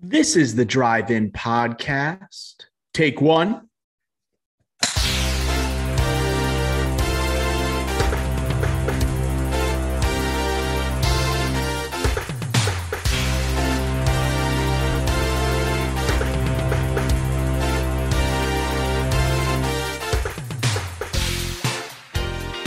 [0.00, 2.66] This is the Drive In Podcast.
[2.94, 3.68] Take one.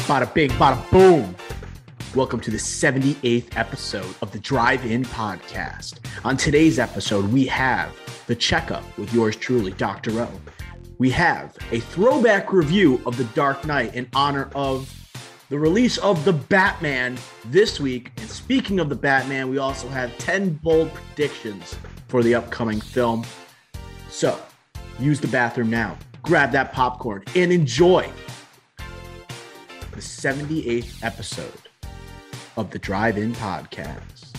[0.06, 1.34] Bada bing, bada boom.
[2.14, 6.00] Welcome to the 78th episode of the Drive In Podcast.
[6.26, 7.96] On today's episode, we have
[8.28, 10.20] the checkup with yours truly, Dr.
[10.20, 10.30] O.
[10.98, 14.94] We have a throwback review of The Dark Knight in honor of
[15.48, 18.12] the release of The Batman this week.
[18.18, 21.78] And speaking of The Batman, we also have 10 bold predictions
[22.10, 23.26] for the upcoming film.
[24.10, 24.38] So
[25.00, 28.12] use the bathroom now, grab that popcorn, and enjoy
[29.92, 31.71] the 78th episode
[32.62, 34.38] of the Drive In Podcast.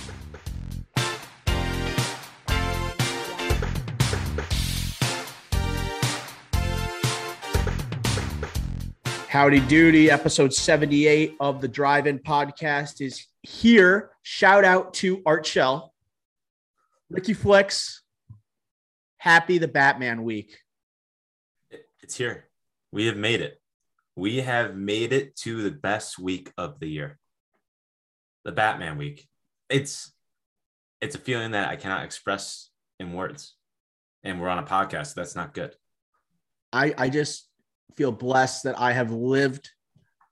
[9.26, 14.12] Howdy Doody, episode 78 of the Drive In Podcast is here.
[14.22, 15.92] Shout out to Art Shell,
[17.10, 18.02] Ricky Flex.
[19.16, 20.58] Happy the Batman week.
[22.00, 22.46] It's here.
[22.92, 23.60] We have made it.
[24.14, 27.18] We have made it to the best week of the year
[28.44, 29.26] the Batman week.
[29.68, 30.12] It's
[31.00, 33.54] it's a feeling that I cannot express in words.
[34.24, 35.74] And we're on a podcast, so that's not good.
[36.72, 37.48] I I just
[37.96, 39.70] feel blessed that I have lived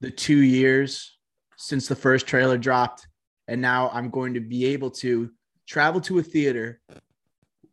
[0.01, 1.19] the 2 years
[1.57, 3.07] since the first trailer dropped
[3.51, 5.31] and now I'm going to be able to
[5.67, 6.81] travel to a theater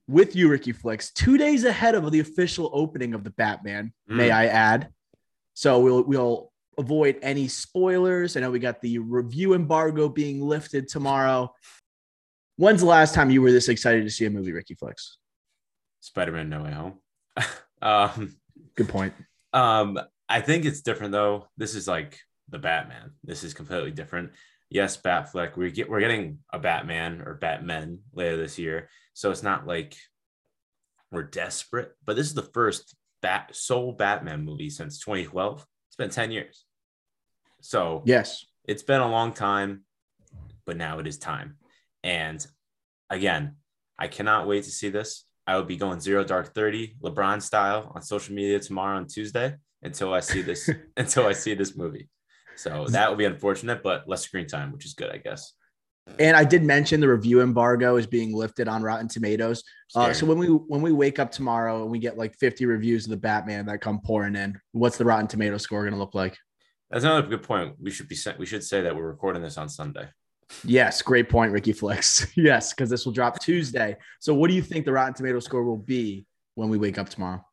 [0.07, 4.16] with you Ricky Flicks 2 days ahead of the official opening of the Batman, mm.
[4.16, 4.89] may I add.
[5.53, 8.38] So we'll we'll avoid any spoilers.
[8.38, 11.53] I know we got the review embargo being lifted tomorrow.
[12.58, 15.17] When's the last time you were this excited to see a movie, Ricky Flex?
[16.02, 17.00] Spider-Man No Way Home.
[17.81, 18.36] um,
[18.75, 19.14] Good point.
[19.53, 21.47] Um, I think it's different though.
[21.58, 22.19] This is like
[22.50, 23.12] the Batman.
[23.24, 24.31] This is completely different.
[24.69, 25.56] Yes, Batfleck.
[25.56, 29.96] We get we're getting a Batman or Batmen later this year, so it's not like
[31.12, 31.94] we're desperate.
[32.06, 35.66] But this is the first Bat sole Batman movie since 2012.
[35.90, 36.66] It's been 10 years.
[37.62, 39.84] So, yes, it's been a long time,
[40.66, 41.57] but now it is time.
[42.03, 42.45] And
[43.09, 43.56] again,
[43.97, 45.25] I cannot wait to see this.
[45.45, 49.56] I will be going zero dark 30 LeBron style on social media tomorrow on Tuesday
[49.81, 52.09] until I see this until I see this movie.
[52.56, 55.53] So that will be unfortunate, but less screen time, which is good, I guess.
[56.19, 59.63] And I did mention the review embargo is being lifted on Rotten Tomatoes.
[59.94, 63.06] Uh, so when we when we wake up tomorrow and we get like 50 reviews
[63.06, 66.16] of the Batman that come pouring in, what's the Rotten Tomato score going to look
[66.16, 66.38] like?
[66.90, 67.75] That's another good point.
[67.81, 70.08] We should be we should say that we're recording this on Sunday.
[70.64, 72.28] Yes, great point, Ricky Flex.
[72.36, 73.98] yes, because this will drop Tuesday.
[74.20, 76.25] So, what do you think the Rotten Tomato score will be
[76.56, 77.46] when we wake up tomorrow?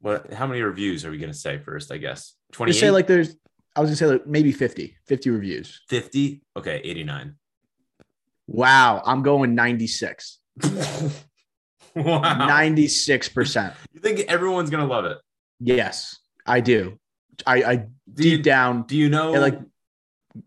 [0.00, 0.32] What?
[0.32, 1.90] How many reviews are we going to say first?
[1.90, 2.72] I guess twenty.
[2.72, 3.36] Say like there's.
[3.76, 5.80] I was going to say like maybe 50, 50 reviews.
[5.88, 6.42] 50.
[6.56, 7.34] Okay, 89.
[8.46, 10.38] Wow, I'm going 96.
[10.62, 11.12] wow.
[11.96, 13.74] 96%.
[13.92, 15.18] You think everyone's going to love it?
[15.58, 17.00] Yes, I do.
[17.46, 18.82] I, I do deep you, down.
[18.84, 19.32] Do you know?
[19.32, 19.58] Like,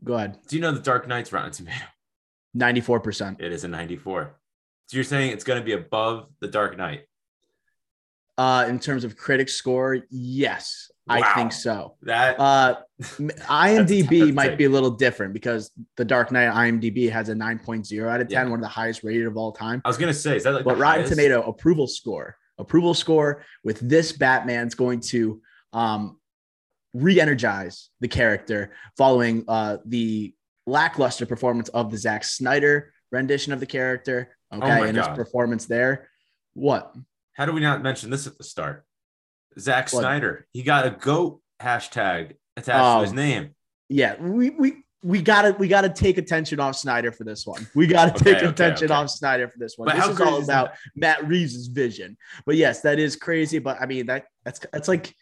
[0.03, 0.37] go ahead.
[0.47, 1.85] Do you know the Dark Knight's Rotten Tomato?
[2.53, 3.41] Ninety-four percent.
[3.41, 4.37] It is a ninety-four.
[4.87, 7.03] So you're saying it's going to be above the Dark Knight?
[8.37, 11.15] Uh, in terms of critic score, yes, wow.
[11.15, 11.95] I think so.
[12.03, 17.33] That uh, IMDb might be a little different because the Dark Knight IMDb has a
[17.33, 18.43] 9.0 out of 10, yeah.
[18.43, 19.81] one of the highest rated of all time.
[19.83, 21.09] I was gonna say, is that like but Rotten highest?
[21.09, 25.41] Tomato approval score, approval score with this Batman's going to
[25.73, 26.19] um
[26.97, 30.33] re-energize the character following uh, the
[30.65, 34.35] lackluster performance of the Zack Snyder rendition of the character.
[34.51, 35.09] Oh okay, oh and God.
[35.09, 36.09] his performance there.
[36.53, 36.93] What?
[37.33, 38.85] How do we not mention this at the start?
[39.59, 40.01] Zack what?
[40.01, 40.47] Snyder.
[40.53, 43.55] He got a goat hashtag attached um, to his um, name.
[43.89, 47.67] Yeah, we we we gotta we gotta take attention off Snyder for this one.
[47.75, 48.93] We gotta okay, take okay, attention okay.
[48.93, 49.87] off Snyder for this one.
[49.87, 52.17] But this is all about is Matt Reeves' vision.
[52.45, 53.59] But yes, that is crazy.
[53.59, 55.13] But I mean that that's that's like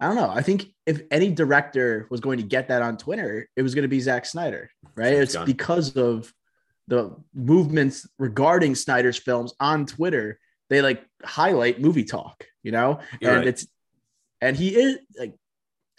[0.00, 0.30] I don't know.
[0.30, 3.82] I think if any director was going to get that on Twitter, it was going
[3.82, 5.12] to be Zack Snyder, right?
[5.12, 6.32] it's because of
[6.88, 10.38] the movements regarding Snyder's films on Twitter.
[10.70, 13.48] They like highlight movie talk, you know, You're and right.
[13.48, 13.66] it's
[14.40, 15.34] and he is like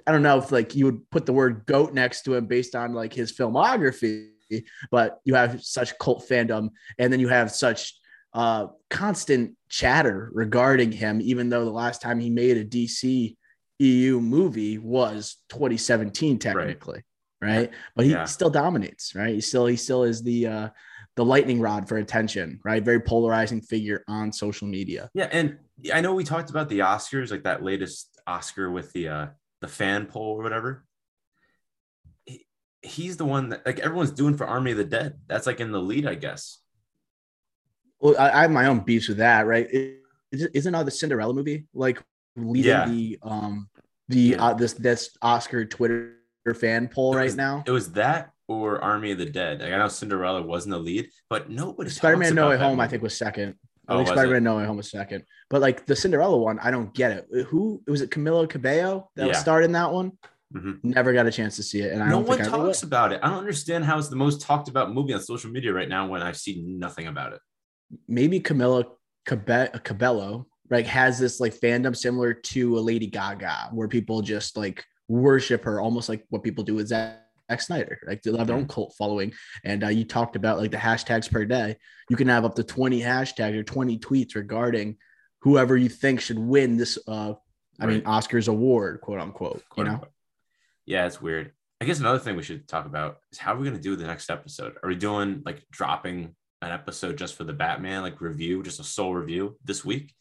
[0.08, 2.76] I don't know if like you would put the word goat next to him based
[2.76, 4.30] on like his filmography,
[4.92, 6.70] but you have such cult fandom,
[7.00, 7.96] and then you have such
[8.34, 13.36] uh, constant chatter regarding him, even though the last time he made a DC
[13.80, 17.04] EU movie was 2017 technically,
[17.42, 17.58] right?
[17.58, 17.72] right?
[17.96, 18.26] But he yeah.
[18.26, 19.36] still dominates, right?
[19.36, 20.70] He still he still is the uh
[21.16, 22.84] the lightning rod for attention, right?
[22.84, 25.10] Very polarizing figure on social media.
[25.14, 25.58] Yeah, and
[25.94, 29.28] I know we talked about the Oscars, like that latest Oscar with the uh
[29.62, 30.86] the fan poll or whatever.
[32.26, 32.46] He,
[32.82, 35.16] he's the one that like everyone's doing for Army of the Dead.
[35.28, 36.60] That's like in the lead, I guess.
[38.00, 39.68] Well, I, I have my own beefs with that, right?
[39.72, 40.02] It,
[40.32, 42.04] isn't all the Cinderella movie like
[42.36, 42.88] leading yeah.
[42.88, 43.70] the um
[44.08, 44.44] the yeah.
[44.44, 46.16] uh, this this Oscar Twitter
[46.54, 47.64] fan poll right now?
[47.66, 49.62] It was that or Army of the Dead.
[49.62, 51.90] Like, I know Cinderella wasn't the lead, but nobody.
[51.90, 52.80] Spider Man No Way Home.
[52.80, 53.56] I think, was second.
[53.88, 55.24] I oh, think Spider Man No Way Home was second.
[55.50, 57.46] But like the Cinderella one, I don't get it.
[57.48, 58.12] Who was it?
[58.12, 59.28] Camila Cabello that yeah.
[59.30, 60.12] was starred in that one.
[60.54, 60.90] Mm-hmm.
[60.90, 63.20] Never got a chance to see it, and I no one talks about it.
[63.24, 66.08] I don't understand how it's the most talked about movie on social media right now
[66.08, 67.40] when I see nothing about it.
[68.08, 68.86] Maybe Camila
[69.26, 74.58] Cabe- Cabello like has this like fandom similar to a Lady Gaga, where people just
[74.58, 77.20] like worship her, almost like what people do with Zack
[77.60, 78.00] Snyder.
[78.08, 79.34] Like they have their own cult following.
[79.64, 81.78] And uh, you talked about like the hashtags per day.
[82.10, 84.98] You can have up to 20 hashtags or 20 tweets regarding
[85.42, 87.34] whoever you think should win this uh
[87.80, 87.94] I right.
[87.96, 89.62] mean Oscars award, quote unquote.
[89.70, 89.96] Quote you know?
[89.96, 90.12] Unquote.
[90.86, 91.52] Yeah, it's weird.
[91.82, 94.08] I guess another thing we should talk about is how are we gonna do the
[94.08, 94.76] next episode?
[94.82, 98.84] Are we doing like dropping an episode just for the Batman, like review, just a
[98.84, 100.14] sole review this week?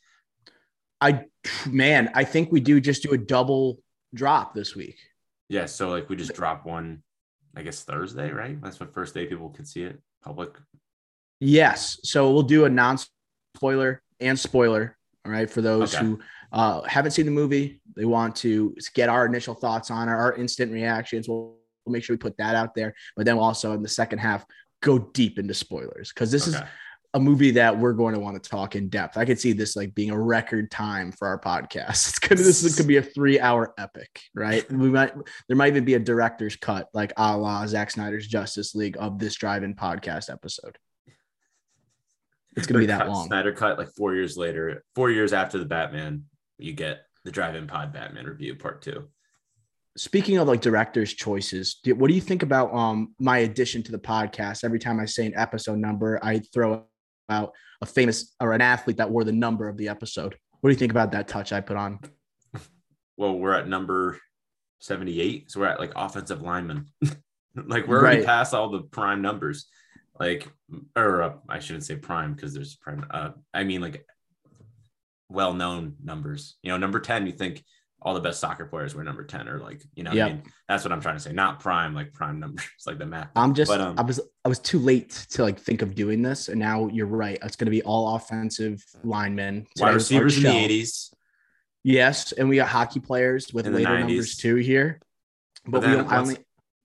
[1.04, 1.26] I
[1.66, 3.78] man, I think we do just do a double
[4.14, 4.96] drop this week.
[5.50, 7.02] Yeah, so like we just drop one,
[7.54, 8.60] I guess Thursday, right?
[8.62, 10.56] That's the first day people could see it public.
[11.40, 14.96] Yes, so we'll do a non-spoiler and spoiler.
[15.26, 16.04] All right, for those okay.
[16.04, 16.20] who
[16.52, 20.34] uh, haven't seen the movie, they want to get our initial thoughts on it, our
[20.34, 21.28] instant reactions.
[21.28, 23.88] We'll, we'll make sure we put that out there, but then we'll also in the
[23.88, 24.46] second half
[24.80, 26.58] go deep into spoilers because this okay.
[26.58, 26.62] is
[27.14, 29.16] a movie that we're going to want to talk in depth.
[29.16, 31.84] I could see this like being a record time for our podcast.
[32.14, 34.70] It's gonna this could be a three hour epic, right?
[34.70, 35.14] We might
[35.48, 39.18] there might even be a director's cut, like a la Zack Snyder's Justice League of
[39.18, 40.76] this drive-in podcast episode.
[42.56, 43.28] It's gonna be that long.
[43.28, 46.24] Snyder cut like four years later, four years after the Batman,
[46.58, 49.08] you get the drive-in pod Batman review part two.
[49.96, 53.98] Speaking of like director's choices, what do you think about um my addition to the
[53.98, 54.64] podcast?
[54.64, 56.84] Every time I say an episode number, I throw
[57.28, 60.36] about a famous or an athlete that wore the number of the episode.
[60.60, 62.00] What do you think about that touch I put on?
[63.16, 64.18] Well, we're at number
[64.80, 65.50] 78.
[65.50, 66.86] So we're at like offensive lineman.
[67.54, 68.26] like we're already right.
[68.26, 69.66] past all the prime numbers.
[70.18, 70.48] Like,
[70.96, 73.04] or uh, I shouldn't say prime because there's prime.
[73.10, 74.04] Uh, I mean, like
[75.28, 76.56] well known numbers.
[76.62, 77.64] You know, number 10, you think
[78.04, 80.26] all the best soccer players were number 10 or like you know yep.
[80.26, 80.42] I mean?
[80.68, 81.32] That's what I'm trying to say.
[81.32, 83.30] Not prime like prime numbers like the math.
[83.34, 86.20] I'm just but, um, I was I was too late to like think of doing
[86.22, 87.38] this and now you're right.
[87.42, 91.14] It's going to be all offensive linemen wide receivers in the 80s
[91.82, 95.00] yes and we got hockey players with later numbers too here.
[95.66, 96.36] But, but we once, only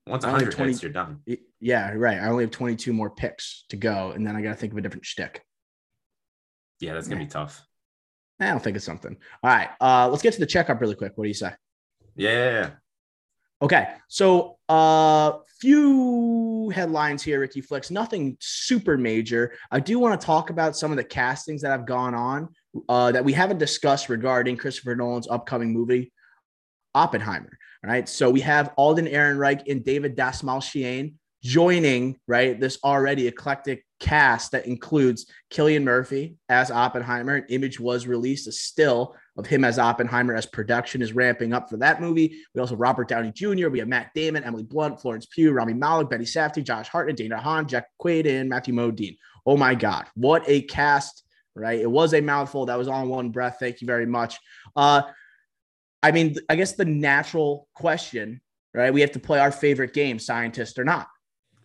[0.06, 1.20] once 100 20, hits, you're done.
[1.60, 2.18] yeah right.
[2.18, 4.78] I only have 22 more picks to go and then I got to think of
[4.78, 5.44] a different shtick.
[6.80, 7.26] Yeah that's gonna yeah.
[7.26, 7.62] be tough
[8.40, 9.16] I don't think it's something.
[9.42, 9.68] All right.
[9.80, 11.12] Uh, let's get to the checkup really quick.
[11.14, 11.52] What do you say?
[12.16, 12.70] Yeah.
[13.62, 13.88] Okay.
[14.08, 17.90] So a uh, few headlines here, Ricky Flicks.
[17.90, 19.52] Nothing super major.
[19.70, 22.48] I do want to talk about some of the castings that have gone on
[22.88, 26.10] uh, that we haven't discussed regarding Christopher Nolan's upcoming movie,
[26.94, 27.58] Oppenheimer.
[27.84, 28.08] All right.
[28.08, 34.66] So we have Alden Ehrenreich and David Dastmalchian joining right this already eclectic cast that
[34.66, 37.36] includes Cillian Murphy as Oppenheimer.
[37.36, 41.68] An image was released, a still of him as Oppenheimer as production is ramping up
[41.68, 42.38] for that movie.
[42.54, 43.68] We also have Robert Downey Jr.
[43.68, 47.30] We have Matt Damon, Emily Blunt, Florence Pugh, Rami Malek, Benny Safdie, Josh Hartnett, Dane
[47.30, 49.16] DeHaan, Jack Quaid, and Matthew Modine.
[49.46, 51.24] Oh my God, what a cast!
[51.56, 52.66] Right, it was a mouthful.
[52.66, 53.56] That was all in one breath.
[53.58, 54.38] Thank you very much.
[54.76, 55.02] Uh,
[56.00, 58.40] I mean, I guess the natural question,
[58.72, 58.94] right?
[58.94, 61.08] We have to play our favorite game, scientist or not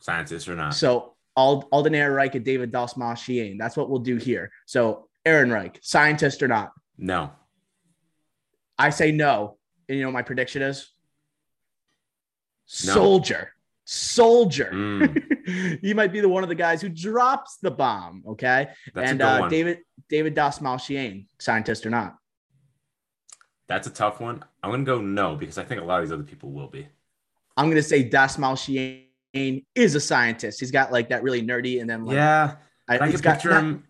[0.06, 0.76] scientist or not.
[0.76, 3.58] So Alden Ehrenreich and David Dastmalchian.
[3.58, 4.52] That's what we'll do here.
[4.66, 6.72] So Ehrenreich, scientist or not?
[6.98, 7.32] No.
[8.78, 9.58] I say no.
[9.90, 10.92] And you know what my prediction is?
[12.86, 12.94] No.
[12.94, 13.52] Soldier.
[13.84, 14.70] Soldier.
[14.72, 15.80] Mm.
[15.82, 18.24] he might be the one of the guys who drops the bomb.
[18.28, 18.70] Okay.
[18.94, 22.16] That's and uh, David David Dastmalchian, scientist or not?
[23.68, 24.44] That's a tough one.
[24.62, 26.88] I'm gonna go no because I think a lot of these other people will be.
[27.58, 29.05] I'm gonna say Dastmalchian
[29.36, 30.60] is a scientist.
[30.60, 32.56] He's got like that really nerdy and then like, yeah,
[32.88, 33.84] I, I can picture not, him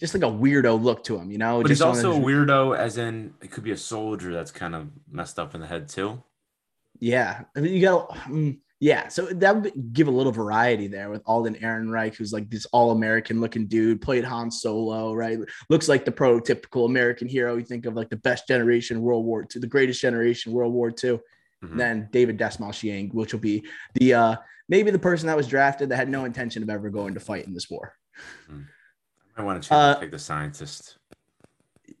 [0.00, 1.62] just like a weirdo look to him, you know.
[1.62, 4.74] But just he's also a weirdo, as in it could be a soldier that's kind
[4.74, 6.22] of messed up in the head too.
[7.00, 11.10] Yeah, I mean you got um, yeah, so that would give a little variety there
[11.10, 15.36] with Alden Ehrenreich, who's like this all-American looking dude, played Han Solo, right?
[15.68, 17.56] Looks like the prototypical American hero.
[17.56, 20.90] You think of like the best generation World War II, the greatest generation World War
[20.90, 21.18] II.
[21.64, 21.76] Mm-hmm.
[21.76, 23.64] Then David Dastmalchian, which will be
[23.94, 24.36] the uh
[24.68, 27.46] maybe the person that was drafted that had no intention of ever going to fight
[27.46, 27.94] in this war.
[28.46, 28.62] Hmm.
[29.36, 30.98] I want to uh, pick the scientist.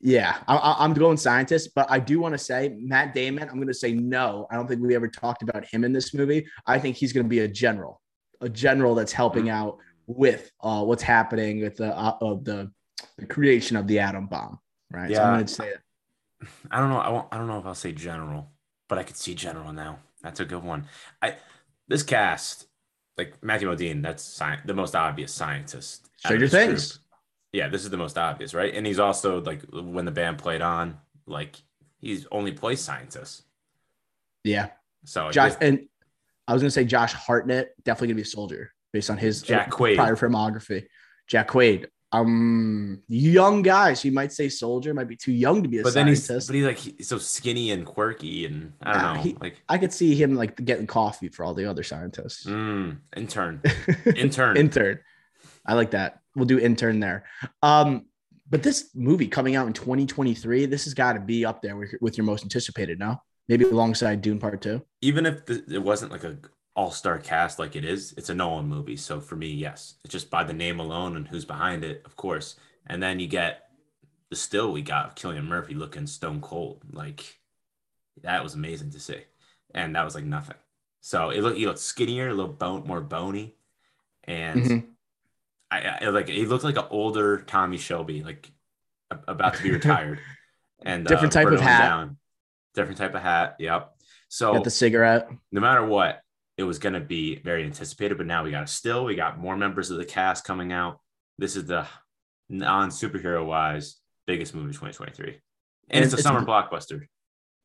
[0.00, 3.48] Yeah, I, am going scientist, but I do want to say Matt Damon.
[3.48, 4.46] I'm going to say no.
[4.50, 6.46] I don't think we ever talked about him in this movie.
[6.66, 8.00] I think he's going to be a general,
[8.40, 9.50] a general that's helping hmm.
[9.50, 12.70] out with uh, what's happening with the uh, of the,
[13.18, 14.58] the creation of the atom bomb.
[14.90, 15.10] Right.
[15.10, 15.16] Yeah.
[15.16, 15.80] So I'm going to say it.
[16.70, 16.98] I don't know.
[16.98, 18.52] I won't, I don't know if I'll say general,
[18.88, 19.98] but I could see general now.
[20.22, 20.86] That's a good one.
[21.22, 21.36] I
[21.88, 22.66] this cast,
[23.16, 26.08] like Matthew Modine, that's sci- the most obvious scientist.
[26.18, 26.92] Stranger Things.
[26.92, 27.04] Group.
[27.52, 28.74] Yeah, this is the most obvious, right?
[28.74, 31.56] And he's also like when the band played on, like
[31.98, 33.42] he's only plays scientists.
[34.44, 34.68] Yeah.
[35.04, 35.88] So Josh and
[36.46, 39.70] I was gonna say Josh Hartnett definitely gonna be a soldier based on his Jack
[39.70, 39.96] Quaid.
[39.96, 40.86] prior filmography.
[41.26, 45.68] Jack Quaid, um young guy so you might say soldier might be too young to
[45.68, 46.28] be a but scientist.
[46.28, 49.36] then he's but he's like he's so skinny and quirky and i don't know he,
[49.42, 52.46] like i could see him like getting coffee for all the other scientists.
[52.46, 53.60] Mm, intern.
[54.16, 54.56] Intern.
[54.56, 55.00] Intern.
[55.66, 56.20] I like that.
[56.34, 57.24] We'll do intern there.
[57.62, 58.06] Um
[58.48, 61.94] but this movie coming out in 2023 this has got to be up there with,
[62.00, 64.82] with your most anticipated now maybe alongside dune part two?
[65.00, 66.38] Even if the, it wasn't like a
[66.78, 68.96] all-star cast like it is it's a nolan movie.
[68.96, 69.94] So for me yes.
[70.04, 72.54] It's just by the name alone and who's behind it of course.
[72.86, 73.64] And then you get
[74.30, 76.84] the still we got Cillian Murphy looking stone cold.
[76.92, 77.40] Like
[78.22, 79.22] that was amazing to see.
[79.74, 80.54] And that was like nothing.
[81.00, 83.56] So it looked he looked skinnier a little bone more bony.
[84.22, 84.86] And mm-hmm.
[85.72, 88.52] I, I, like he looked like an older Tommy Shelby like
[89.10, 90.20] about to be retired.
[90.84, 91.80] And different uh, type of hat.
[91.80, 92.18] down.
[92.72, 93.96] different type of hat yep.
[94.28, 95.28] So Got the cigarette.
[95.50, 96.22] no matter what
[96.58, 99.38] it was going to be very anticipated, but now we got a still, we got
[99.38, 100.98] more members of the cast coming out.
[101.38, 101.86] This is the
[102.48, 103.96] non superhero wise
[104.26, 105.26] biggest movie 2023.
[105.26, 105.36] And,
[105.90, 107.06] and it's a it's, summer blockbuster.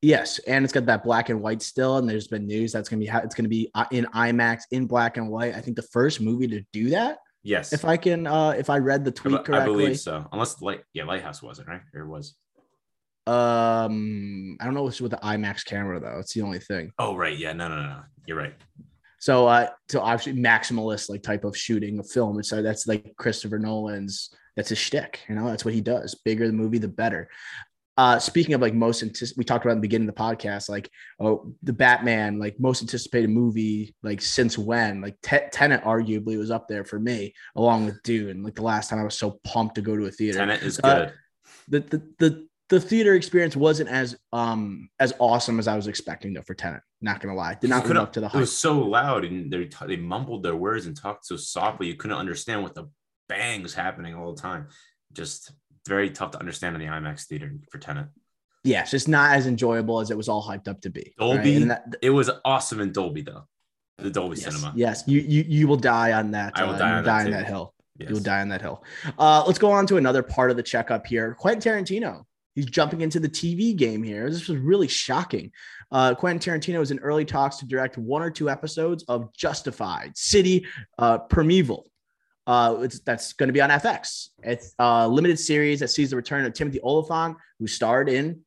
[0.04, 3.00] Yes, and it's got that black and white still, and there's been news that's gonna
[3.00, 5.56] be it's gonna be uh, in IMAX in black and white.
[5.56, 7.20] I think the first movie to do that.
[7.42, 10.28] Yes, if I can, uh if I read the tweet I, correctly, I believe so.
[10.34, 12.36] Unless light, yeah, Lighthouse wasn't right, or was.
[13.26, 16.20] Um, I don't know what's with the IMAX camera though.
[16.20, 16.92] It's the only thing.
[17.00, 18.54] Oh right, yeah, no, no, no, you're right.
[19.20, 22.44] So, uh, so obviously maximalist like type of shooting a film.
[22.44, 24.36] So that's like Christopher Nolan's.
[24.58, 25.22] That's his shtick.
[25.30, 26.14] You know, that's what he does.
[26.14, 27.30] Bigger the movie, the better.
[27.96, 30.68] Uh, speaking of like most, antici- we talked about in the beginning of the podcast,
[30.68, 30.90] like
[31.20, 35.00] oh, the Batman, like most anticipated movie, like since when?
[35.00, 38.44] Like T- Tenet arguably was up there for me, along with Dune.
[38.44, 40.40] Like the last time I was so pumped to go to a theater.
[40.40, 41.08] Tenet is uh, good.
[41.08, 41.12] Uh,
[41.70, 46.34] the, the the the theater experience wasn't as um as awesome as I was expecting
[46.34, 46.82] though for Tenet.
[47.02, 48.38] Not gonna lie, did not live up to the hype.
[48.38, 51.96] It was so loud and they they mumbled their words and talked so softly you
[51.96, 52.90] couldn't understand what the
[53.30, 54.70] bangs happening all the time.
[55.12, 55.52] Just
[55.88, 58.08] very tough to understand in the IMAX theater for Tenet.
[58.64, 61.14] Yeah, it's just not as enjoyable as it was all hyped up to be.
[61.20, 61.68] Dolby, right?
[61.68, 63.44] that, it was awesome in Dolby though.
[64.00, 64.74] The Dolby yes, Cinema.
[64.76, 66.54] Yes, you you you will die on that.
[66.56, 67.74] I will uh, die, on, die that on that hill.
[68.00, 68.10] Yes.
[68.10, 68.84] You will die on that hill.
[69.20, 71.36] Uh, let's go on to another part of the checkup here.
[71.36, 74.30] Quentin Tarantino He's jumping into the TV game here.
[74.30, 75.52] This was really shocking.
[75.92, 80.18] Uh, Quentin Tarantino is in early talks to direct one or two episodes of Justified
[80.18, 80.66] City
[81.00, 81.90] uh, Primeval.
[82.46, 84.30] Uh, that's going to be on FX.
[84.44, 88.42] It's a limited series that sees the return of Timothy Olyphant, who starred in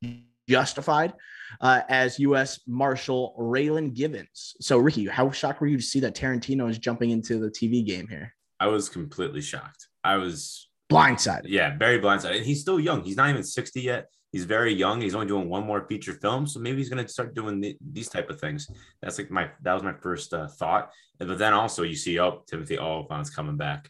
[0.47, 1.13] Justified
[1.61, 2.59] uh, as U.S.
[2.67, 4.55] Marshal Raylan Givens.
[4.61, 7.85] So, Ricky, how shocked were you to see that Tarantino is jumping into the TV
[7.85, 8.33] game here?
[8.59, 9.87] I was completely shocked.
[10.03, 11.45] I was blindsided.
[11.45, 12.37] Yeah, very blindsided.
[12.37, 13.03] And he's still young.
[13.03, 14.07] He's not even 60 yet.
[14.31, 15.01] He's very young.
[15.01, 17.77] He's only doing one more feature film, so maybe he's going to start doing the,
[17.91, 18.69] these type of things.
[19.01, 20.91] That's like my that was my first uh, thought.
[21.17, 23.89] But then also you see, oh, Timothy Olyphant's coming back.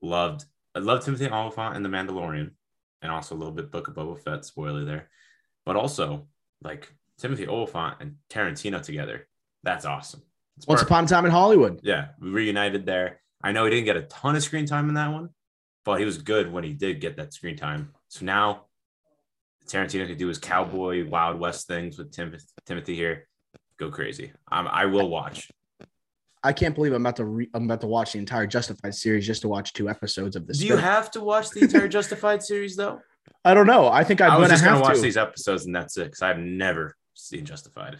[0.00, 2.50] Loved, I love Timothy Olyphant and The Mandalorian,
[3.02, 5.10] and also a little bit Book of Boba Fett spoiler there.
[5.66, 6.26] But also
[6.62, 9.28] like Timothy Olyphant and Tarantino together.
[9.62, 10.22] That's awesome.
[10.56, 10.90] It's Once perfect.
[10.90, 11.80] upon a time in Hollywood.
[11.82, 13.20] Yeah, we reunited there.
[13.44, 15.28] I know he didn't get a ton of screen time in that one,
[15.84, 17.92] but he was good when he did get that screen time.
[18.08, 18.66] So now
[19.66, 22.36] Tarantino can do his cowboy Wild West things with Tim-
[22.66, 23.28] Timothy here.
[23.78, 24.32] Go crazy.
[24.50, 25.50] Um, I will watch.
[26.44, 29.26] I can't believe I'm about to re- I'm about to watch the entire Justified series
[29.26, 30.58] just to watch two episodes of this.
[30.58, 33.00] Do you have to watch the entire Justified series though?
[33.44, 33.88] I don't know.
[33.88, 36.22] I think I'm I was gonna just gonna watch these episodes and that's it because
[36.22, 37.98] I've never seen Justified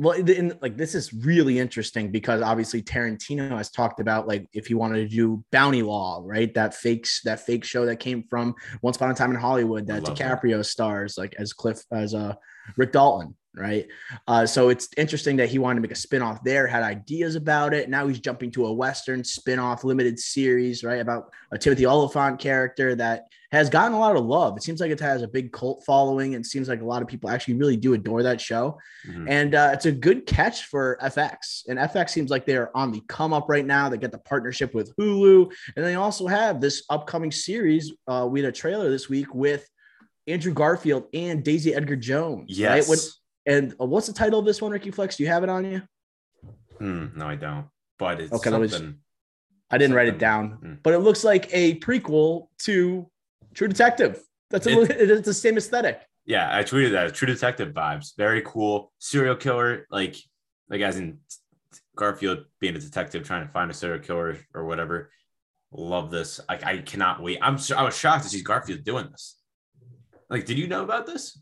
[0.00, 4.66] well in, like this is really interesting because obviously tarantino has talked about like if
[4.66, 8.54] he wanted to do bounty law right that fakes that fake show that came from
[8.80, 10.64] once upon a time in hollywood that DiCaprio that.
[10.64, 12.36] stars like as cliff as a
[12.76, 13.86] Rick Dalton, right?
[14.26, 17.74] Uh, so it's interesting that he wanted to make a spinoff there, had ideas about
[17.74, 17.88] it.
[17.88, 21.00] Now he's jumping to a Western spinoff limited series, right?
[21.00, 24.56] About a Timothy Olyphant character that has gotten a lot of love.
[24.56, 27.08] It seems like it has a big cult following and seems like a lot of
[27.08, 28.78] people actually really do adore that show.
[29.08, 29.26] Mm-hmm.
[29.28, 31.64] And uh, it's a good catch for FX.
[31.68, 33.88] And FX seems like they're on the come up right now.
[33.88, 35.52] They get the partnership with Hulu.
[35.74, 37.92] And they also have this upcoming series.
[38.06, 39.68] Uh, we had a trailer this week with
[40.26, 42.46] Andrew Garfield and Daisy Edgar Jones.
[42.48, 42.88] Yes.
[42.88, 42.98] Right?
[43.46, 45.16] And uh, what's the title of this one, Ricky Flex?
[45.16, 45.82] Do you have it on you?
[46.80, 47.66] Mm, no, I don't.
[47.98, 48.96] But it's okay, something.
[49.70, 49.96] I didn't something.
[49.96, 50.78] write it down, mm.
[50.82, 53.08] but it looks like a prequel to
[53.54, 54.20] True Detective.
[54.50, 56.00] That's a, it, it's the same aesthetic.
[56.24, 57.14] Yeah, I tweeted that.
[57.14, 58.16] True Detective vibes.
[58.16, 58.92] Very cool.
[58.98, 60.16] Serial killer, like
[60.68, 61.18] like as in
[61.96, 65.10] Garfield being a detective trying to find a serial killer or whatever.
[65.72, 66.40] Love this.
[66.48, 67.38] Like I cannot wait.
[67.42, 69.39] I'm I was shocked to see Garfield doing this.
[70.30, 71.38] Like, did you know about this?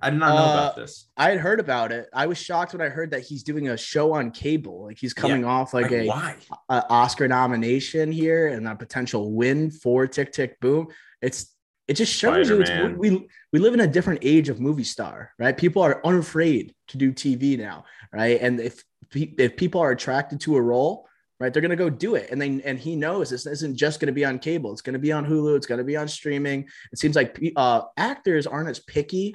[0.00, 1.08] I did not know uh, about this.
[1.16, 2.08] I had heard about it.
[2.14, 4.84] I was shocked when I heard that he's doing a show on cable.
[4.84, 5.48] Like he's coming yeah.
[5.48, 6.38] off like, like
[6.70, 10.88] a, a, Oscar nomination here and a potential win for Tick Tick Boom.
[11.20, 11.54] It's
[11.88, 12.90] it just shows Spider-Man.
[12.90, 15.56] you we we live in a different age of movie star, right?
[15.56, 18.38] People are unafraid to do TV now, right?
[18.40, 21.07] And if if people are attracted to a role,
[21.40, 22.30] right, they're gonna go do it.
[22.30, 24.72] And then and he knows this isn't just gonna be on cable.
[24.72, 25.56] It's gonna be on Hulu.
[25.56, 26.68] It's gonna be on streaming.
[26.92, 29.34] It seems like uh, actors aren't as picky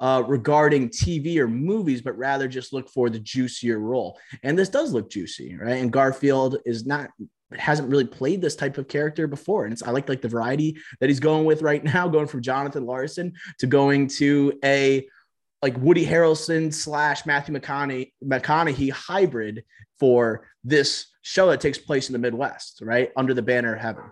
[0.00, 4.18] uh, regarding TV or movies, but rather just look for the juicier role.
[4.42, 5.80] And this does look juicy, right?
[5.80, 7.10] And Garfield is not
[7.56, 9.64] hasn't really played this type of character before.
[9.64, 12.42] And it's I like like the variety that he's going with right now, going from
[12.42, 15.08] Jonathan Larson to going to a
[15.62, 19.64] like Woody Harrelson slash Matthew McConaughey, McConaughey hybrid
[19.98, 23.12] for this show that takes place in the Midwest, right?
[23.14, 24.04] Under the banner of heaven.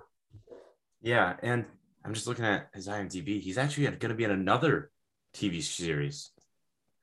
[1.00, 1.36] Yeah.
[1.42, 1.64] And
[2.04, 3.40] I'm just looking at his IMDb.
[3.40, 4.90] He's actually going to be in another
[5.34, 6.30] TV series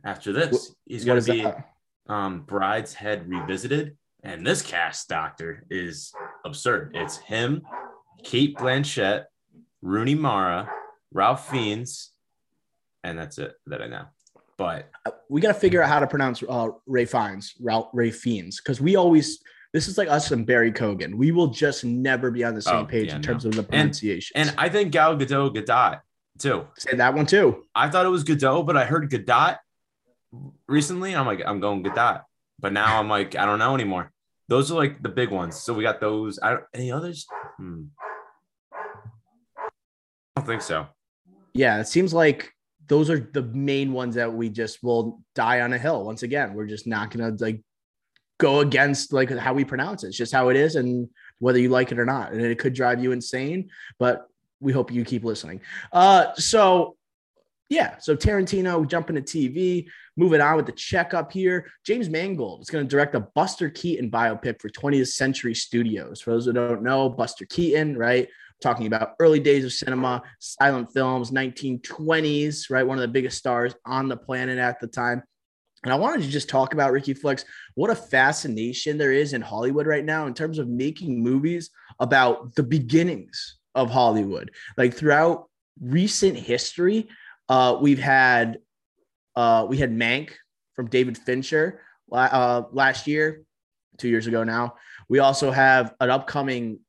[0.06, 0.76] after this.
[0.86, 1.46] He's going to be
[2.08, 3.98] um, Brideshead Revisited.
[4.22, 6.14] And this cast doctor is
[6.46, 6.92] absurd.
[6.94, 7.64] It's him,
[8.24, 9.26] Cate Blanchett,
[9.82, 10.70] Rooney Mara,
[11.12, 12.12] Ralph Fiennes,
[13.04, 14.06] and that's it that I know.
[14.58, 18.12] But uh, we got to figure out how to pronounce uh, Ray Fiennes, Ralph Ray
[18.12, 19.40] Fiennes, because we always
[19.74, 21.16] this is like us and Barry Keoghan.
[21.16, 23.50] We will just never be on the same oh, page yeah, in terms no.
[23.50, 24.38] of the pronunciation.
[24.38, 26.00] And, and, I think Gal Gadot Gadot
[26.38, 26.68] too.
[26.78, 27.66] Say that one too.
[27.74, 29.58] I thought it was Godot, but I heard Gadot
[30.68, 31.16] recently.
[31.16, 32.22] I'm like, I'm going Gadot.
[32.60, 34.12] But now I'm like, I don't know anymore.
[34.48, 35.60] Those are like the big ones.
[35.60, 36.40] So we got those.
[36.42, 37.26] I don't, any others?
[37.58, 37.86] Hmm.
[38.72, 39.70] I
[40.38, 40.88] don't think so.
[41.54, 42.52] Yeah, it seems like
[42.88, 46.04] those are the main ones that we just will die on a hill.
[46.04, 47.62] Once again, we're just not gonna like
[48.44, 50.08] go against like how we pronounce it.
[50.08, 51.08] It's just how it is, and
[51.40, 52.34] whether you like it or not.
[52.34, 54.28] And it could drive you insane, but
[54.60, 55.62] we hope you keep listening.
[55.92, 56.98] Uh, so
[57.70, 61.72] yeah, so Tarantino jumping to TV, moving on with the checkup here.
[61.86, 66.20] James Mangold is going to direct a Buster Keaton biopic for 20th Century Studios.
[66.20, 68.28] For those who don't know, Buster Keaton, right?
[68.62, 72.86] Talking about early days of cinema, silent films, 1920s, right?
[72.86, 75.24] One of the biggest stars on the planet at the time.
[75.84, 77.44] And I wanted to just talk about Ricky Flex,
[77.76, 81.70] what a fascination there is in Hollywood right now in terms of making movies
[82.00, 84.52] about the beginnings of Hollywood.
[84.78, 85.50] Like throughout
[85.82, 87.10] recent history,
[87.50, 88.60] uh, we've had
[89.36, 90.32] uh, we had Mank
[90.76, 93.44] from David Fincher uh, last year,
[93.98, 94.76] two years ago now.
[95.10, 96.80] We also have an upcoming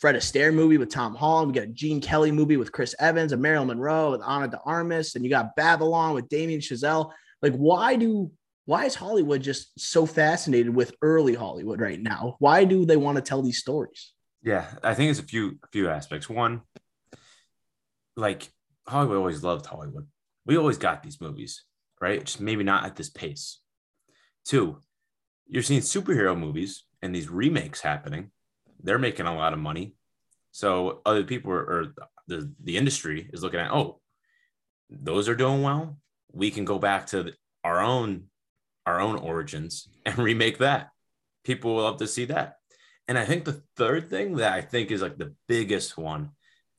[0.00, 1.48] Fred Astaire movie with Tom Holland.
[1.48, 4.58] We got a Gene Kelly movie with Chris Evans, a Marilyn Monroe with Ana de
[4.64, 7.12] Armas, and you got Babylon with Damien Chazelle.
[7.42, 8.30] Like, why do
[8.70, 12.36] why is Hollywood just so fascinated with early Hollywood right now?
[12.38, 14.12] Why do they want to tell these stories?
[14.44, 16.28] Yeah, I think it's a few a few aspects.
[16.28, 16.60] One,
[18.14, 18.48] like
[18.86, 20.06] Hollywood always loved Hollywood.
[20.46, 21.64] We always got these movies,
[22.00, 22.24] right?
[22.24, 23.58] Just maybe not at this pace.
[24.44, 24.78] Two,
[25.48, 28.30] you're seeing superhero movies and these remakes happening.
[28.84, 29.96] They're making a lot of money.
[30.52, 31.94] So other people are, or
[32.28, 34.00] the, the industry is looking at, oh,
[34.88, 35.98] those are doing well.
[36.30, 37.32] We can go back to
[37.64, 38.30] our own
[38.86, 40.88] our own origins and remake that.
[41.44, 42.56] People will love to see that.
[43.08, 46.30] And I think the third thing that I think is like the biggest one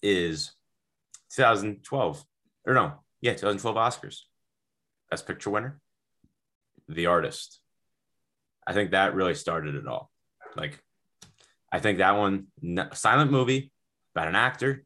[0.01, 0.51] is
[1.35, 2.23] 2012
[2.65, 4.19] or no, yeah, 2012 Oscars.
[5.09, 5.81] Best Picture winner,
[6.87, 7.59] The Artist.
[8.65, 10.09] I think that really started it all.
[10.55, 10.81] Like,
[11.71, 12.47] I think that one,
[12.93, 13.71] silent movie
[14.15, 14.85] about an actor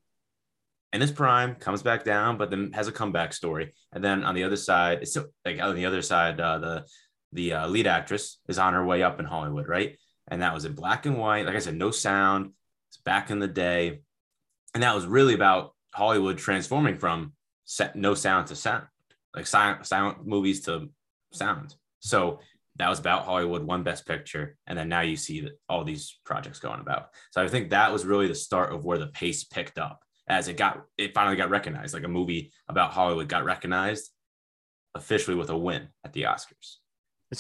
[0.94, 3.74] in his prime, comes back down, but then has a comeback story.
[3.92, 6.86] And then on the other side, it's so, like on the other side, uh, the
[7.32, 9.98] the uh, lead actress is on her way up in Hollywood, right?
[10.28, 11.46] and that was in black and white.
[11.46, 12.52] Like I said, no sound.
[12.90, 14.02] It's back in the day,
[14.74, 17.34] and that was really about Hollywood transforming from
[17.66, 18.86] set, no sound to sound.
[19.36, 20.90] like silent silent movies to
[21.34, 21.76] sound.
[22.00, 22.40] So
[22.78, 26.60] that was about Hollywood, one best picture, and then now you see all these projects
[26.60, 27.10] going about.
[27.32, 30.48] So I think that was really the start of where the pace picked up as
[30.48, 31.94] it got it finally got recognized.
[31.94, 34.12] Like a movie about Hollywood got recognized
[34.94, 36.78] officially with a win at the Oscars.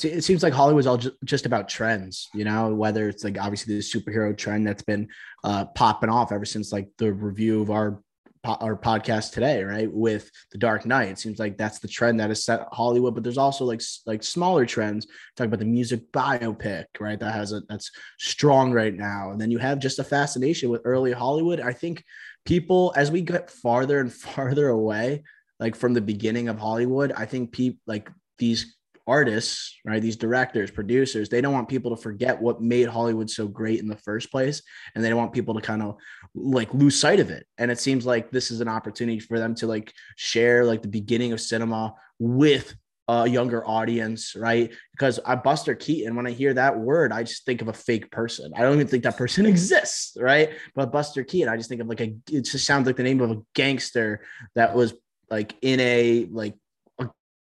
[0.03, 3.81] It seems like Hollywood's all just about trends, you know, whether it's like obviously the
[3.81, 5.07] superhero trend that's been
[5.43, 8.01] uh, popping off ever since like the review of our
[8.45, 9.91] our podcast today, right?
[9.91, 13.15] With the Dark Knight, it seems like that's the trend that is set Hollywood.
[13.15, 15.07] But there's also like like smaller trends.
[15.35, 17.19] Talk about the music biopic, right?
[17.19, 19.31] That has a that's strong right now.
[19.31, 21.59] And then you have just a fascination with early Hollywood.
[21.59, 22.03] I think
[22.45, 25.23] people, as we get farther and farther away,
[25.59, 28.75] like from the beginning of Hollywood, I think people like these
[29.07, 30.01] artists, right?
[30.01, 33.87] These directors, producers, they don't want people to forget what made Hollywood so great in
[33.87, 34.61] the first place.
[34.93, 35.97] And they don't want people to kind of
[36.33, 37.45] like lose sight of it.
[37.57, 40.87] And it seems like this is an opportunity for them to like share like the
[40.87, 42.75] beginning of cinema with
[43.07, 44.71] a younger audience, right?
[44.91, 48.09] Because I Buster Keaton, when I hear that word, I just think of a fake
[48.09, 48.51] person.
[48.55, 50.49] I don't even think that person exists, right?
[50.73, 53.21] But Buster Keaton, I just think of like a it just sounds like the name
[53.21, 54.95] of a gangster that was
[55.29, 56.55] like in a like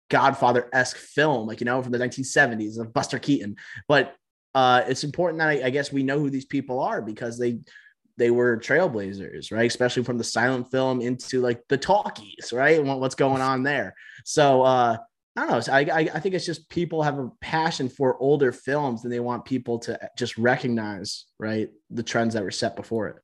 [0.08, 3.56] Godfather esque film, like you know, from the 1970s of Buster Keaton.
[3.86, 4.14] But
[4.54, 7.60] uh, it's important that I, I, guess we know who these people are because they
[8.16, 9.66] they were trailblazers, right?
[9.66, 12.78] Especially from the silent film into like the talkies, right?
[12.78, 13.94] And what's going on there?
[14.24, 14.96] So uh,
[15.36, 15.72] I don't know.
[15.72, 19.20] I, I, I think it's just people have a passion for older films and they
[19.20, 23.16] want people to just recognize, right, the trends that were set before it.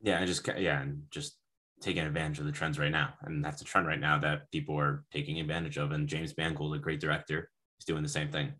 [0.00, 1.36] Yeah, and just yeah, and just
[1.80, 3.14] taking advantage of the trends right now.
[3.22, 5.92] And that's a trend right now that people are taking advantage of.
[5.92, 8.52] And James Mangold, a great director, is doing the same thing.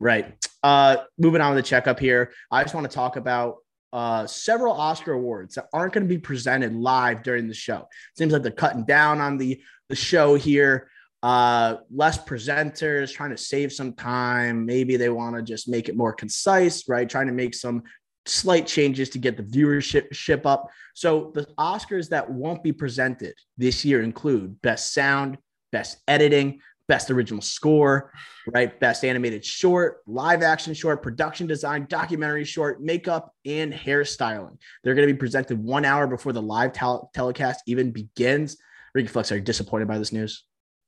[0.00, 0.34] Right.
[0.62, 2.32] Uh, moving on to the checkup here.
[2.50, 3.56] I just want to talk about
[3.92, 7.88] uh, several Oscar awards that aren't going to be presented live during the show.
[8.16, 10.90] Seems like they're cutting down on the, the show here.
[11.20, 14.64] Uh, less presenters, trying to save some time.
[14.64, 17.08] Maybe they want to just make it more concise, right?
[17.08, 17.82] Trying to make some
[18.28, 20.68] slight changes to get the viewership ship up.
[20.94, 25.38] So the Oscars that won't be presented this year include Best Sound,
[25.72, 28.12] Best Editing, Best Original Score,
[28.46, 28.78] right?
[28.80, 34.56] Best Animated Short, Live Action Short, Production Design, Documentary Short, Makeup, and Hairstyling.
[34.82, 38.56] They're going to be presented one hour before the live tel- telecast even begins.
[38.94, 40.44] Ricky Flex, are you disappointed by this news?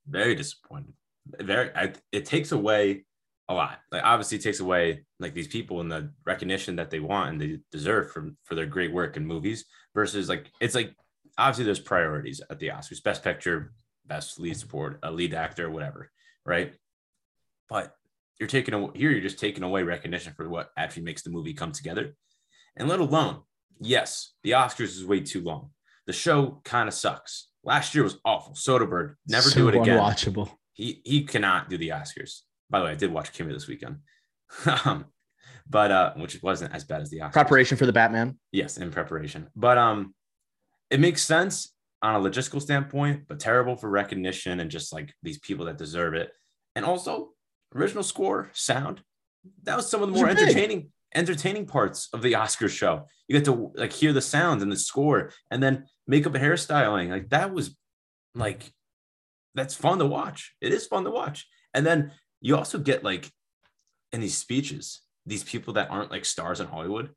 [0.09, 0.95] Very disappointed.
[1.39, 1.71] Very.
[1.77, 3.05] I, it takes away
[3.51, 3.81] a lot.
[3.91, 7.59] Like obviously takes away like these people and the recognition that they want and they
[7.73, 10.95] deserve for for their great work in movies versus like it's like
[11.37, 13.73] obviously there's priorities at the Oscars, best picture,
[14.07, 16.11] best lead support, a lead actor, whatever,
[16.47, 16.75] right?
[17.69, 17.93] But
[18.39, 21.53] you're taking away here, you're just taking away recognition for what actually makes the movie
[21.53, 22.15] come together.
[22.77, 23.43] And let alone,
[23.81, 25.71] yes, the Oscars is way too long.
[26.07, 27.49] The show kind of sucks.
[27.65, 28.55] Last year was awful.
[28.55, 29.99] Soderbergh, never so do it again.
[29.99, 30.51] Unwatchable.
[30.73, 32.43] He he cannot do the Oscars.
[32.71, 33.99] By the way, I did watch Kimi this weekend.
[34.85, 35.07] um,
[35.69, 37.33] but uh, which wasn't as bad as the Oscars.
[37.33, 38.39] Preparation for the Batman.
[38.53, 39.49] Yes, in preparation.
[39.55, 40.15] But um,
[40.91, 45.39] it makes sense on a logistical standpoint, but terrible for recognition and just like these
[45.39, 46.31] people that deserve it.
[46.75, 47.31] And also,
[47.75, 49.03] original score, sound.
[49.65, 53.07] That was some of the more entertaining entertaining parts of the Oscar show.
[53.27, 57.11] You get to like hear the sound and the score, and then makeup and hairstyling.
[57.11, 57.77] Like that was
[58.35, 58.73] like
[59.55, 60.55] that's fun to watch.
[60.61, 61.47] It is fun to watch.
[61.75, 63.31] And then you also get like
[64.13, 67.11] in these speeches, these people that aren't like stars in Hollywood,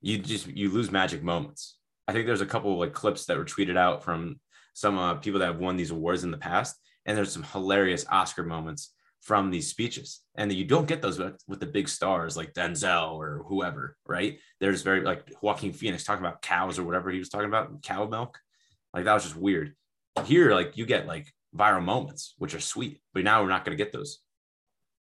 [0.00, 1.78] you just you lose magic moments.
[2.06, 4.40] I think there's a couple of like clips that were tweeted out from
[4.74, 8.06] some uh, people that have won these awards in the past, and there's some hilarious
[8.10, 12.36] Oscar moments from these speeches, and you don't get those with, with the big stars
[12.36, 14.38] like Denzel or whoever, right?
[14.60, 18.06] There's very like Joaquin Phoenix talking about cows or whatever he was talking about, cow
[18.06, 18.38] milk,
[18.94, 19.74] like that was just weird.
[20.24, 23.76] Here, like you get like viral moments, which are sweet, but now we're not going
[23.76, 24.20] to get those.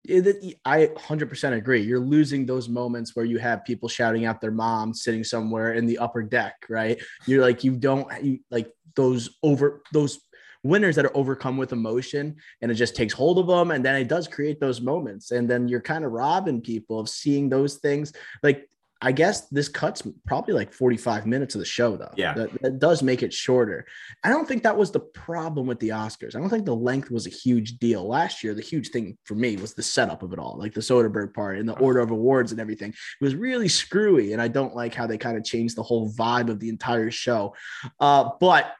[0.10, 1.82] I 100% agree.
[1.82, 5.86] You're losing those moments where you have people shouting out their mom sitting somewhere in
[5.86, 7.00] the upper deck, right?
[7.28, 10.20] You're like, you don't you, like those over those
[10.64, 13.72] winners that are overcome with emotion and it just takes hold of them.
[13.72, 15.32] And then it does create those moments.
[15.32, 18.14] And then you're kind of robbing people of seeing those things.
[18.44, 18.70] Like
[19.04, 22.14] I guess this cuts probably like 45 minutes of the show, though.
[22.16, 22.34] Yeah.
[22.36, 23.88] That, that, does make it shorter.
[24.24, 26.36] I don't think that was the problem with the Oscars.
[26.36, 28.08] I don't think the length was a huge deal.
[28.08, 30.82] Last year, the huge thing for me was the setup of it all, like the
[30.82, 31.84] Soderbergh part and the uh-huh.
[31.84, 32.92] order of awards and everything.
[32.92, 34.34] It was really screwy.
[34.34, 37.10] And I don't like how they kind of changed the whole vibe of the entire
[37.10, 37.56] show.
[38.00, 38.72] Uh, but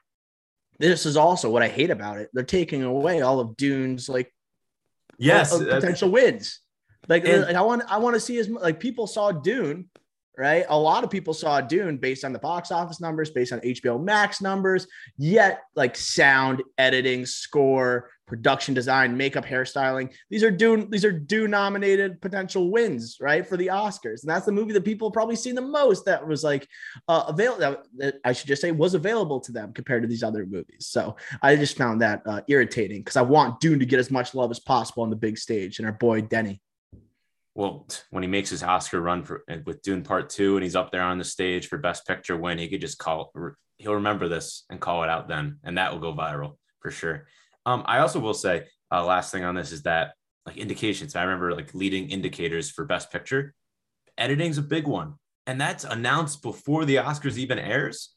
[0.78, 2.30] this is also what I hate about it.
[2.32, 4.32] They're taking away all of Dune's like
[5.18, 6.60] yes uh, uh, potential wins.
[7.08, 9.88] Like, and, like I want I want to see as like people saw Dune
[10.36, 10.64] right?
[10.68, 14.02] A lot of people saw Dune based on the box office numbers, based on HBO
[14.02, 14.86] Max numbers,
[15.18, 20.10] yet like sound, editing, score, production design, makeup, hairstyling.
[20.30, 23.46] These are Dune, these are Dune nominated potential wins, right?
[23.46, 24.22] For the Oscars.
[24.22, 26.66] And that's the movie that people probably seen the most that was like
[27.08, 30.46] uh available that, I should just say was available to them compared to these other
[30.46, 30.86] movies.
[30.86, 34.34] So I just found that uh, irritating because I want Dune to get as much
[34.34, 35.78] love as possible on the big stage.
[35.78, 36.62] And our boy Denny
[37.54, 40.90] well, when he makes his Oscar run for with Dune Part Two, and he's up
[40.90, 43.32] there on the stage for Best Picture win, he could just call.
[43.76, 47.26] He'll remember this and call it out then, and that will go viral for sure.
[47.66, 50.12] Um, I also will say, uh, last thing on this is that
[50.46, 51.14] like indications.
[51.14, 53.54] I remember like leading indicators for Best Picture.
[54.16, 55.14] Editing's a big one,
[55.46, 58.14] and that's announced before the Oscars even airs.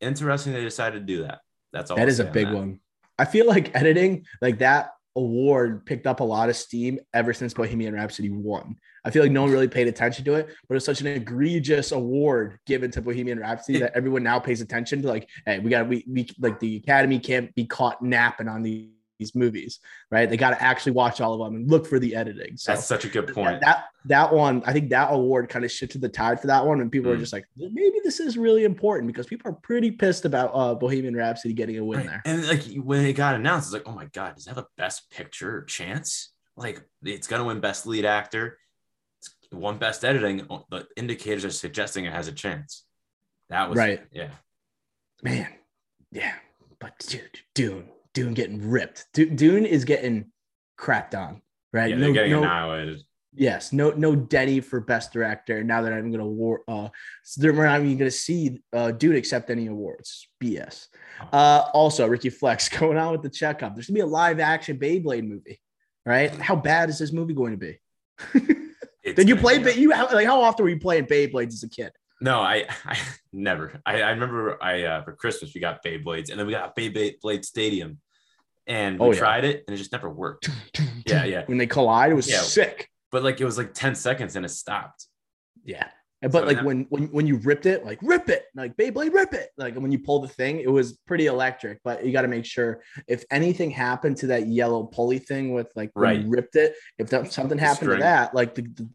[0.00, 1.40] Interesting, they decided to do that.
[1.72, 1.96] That's all.
[1.96, 2.54] That is a big that.
[2.54, 2.80] one.
[3.16, 7.54] I feel like editing like that award picked up a lot of steam ever since
[7.54, 8.76] Bohemian Rhapsody won.
[9.04, 11.92] I feel like no one really paid attention to it, but it's such an egregious
[11.92, 15.08] award given to Bohemian Rhapsody that everyone now pays attention to.
[15.08, 18.90] Like, hey, we got we we like the Academy can't be caught napping on the
[19.18, 20.28] these movies, right?
[20.28, 22.56] They got to actually watch all of them and look for the editing.
[22.56, 23.60] So that's such a good point.
[23.60, 26.80] That that one, I think that award kind of shifted the tide for that one,
[26.80, 27.14] and people mm.
[27.14, 30.74] are just like, maybe this is really important because people are pretty pissed about uh,
[30.74, 32.08] Bohemian Rhapsody getting a win right.
[32.08, 32.22] there.
[32.24, 34.66] And like when it got announced, it's like, oh my god, does it have a
[34.76, 36.32] Best Picture chance?
[36.56, 38.58] Like it's gonna win Best Lead Actor,
[39.18, 40.46] it's one Best Editing.
[40.70, 42.84] The indicators are suggesting it has a chance.
[43.48, 44.02] That was right.
[44.12, 44.30] Yeah,
[45.22, 45.48] man.
[46.12, 46.34] Yeah,
[46.78, 49.04] but dude, Dune Dune getting ripped.
[49.12, 50.32] Dune is getting
[50.80, 51.42] crapped on,
[51.74, 51.90] right?
[51.90, 53.02] Yeah, they're no, getting no, annihilated.
[53.34, 55.62] Yes, no, no Denny for best director.
[55.62, 56.88] Now that I'm gonna war, uh,
[57.38, 60.28] we're not even gonna see uh, Dune accept any awards.
[60.42, 60.86] BS.
[61.30, 63.74] Uh, also, Ricky Flex going on with the checkup.
[63.74, 65.60] There's gonna be a live action Beyblade movie,
[66.06, 66.32] right?
[66.32, 67.78] How bad is this movie going to be?
[69.04, 69.58] Did you play?
[69.58, 71.92] Bay- you like how often were you playing Beyblades as a kid?
[72.22, 72.98] No, I, I
[73.30, 73.78] never.
[73.84, 77.44] I, I remember I uh, for Christmas we got Beyblades, and then we got Beyblade
[77.44, 78.00] Stadium,
[78.66, 80.50] and we oh, tried it and it just never worked.
[81.06, 81.44] yeah, yeah.
[81.46, 82.40] When they collide, it was yeah.
[82.40, 82.90] sick.
[83.12, 85.06] But like it was like 10 seconds and it stopped.
[85.64, 85.88] Yeah.
[86.22, 89.34] But so like when when when you ripped it, like rip it, like Beyblade, rip
[89.34, 89.50] it.
[89.58, 91.80] Like when you pull the thing, it was pretty electric.
[91.84, 95.70] But you got to make sure if anything happened to that yellow pulley thing with
[95.76, 96.20] like when right.
[96.20, 98.88] you ripped it, if that, something happened to that, like the, the,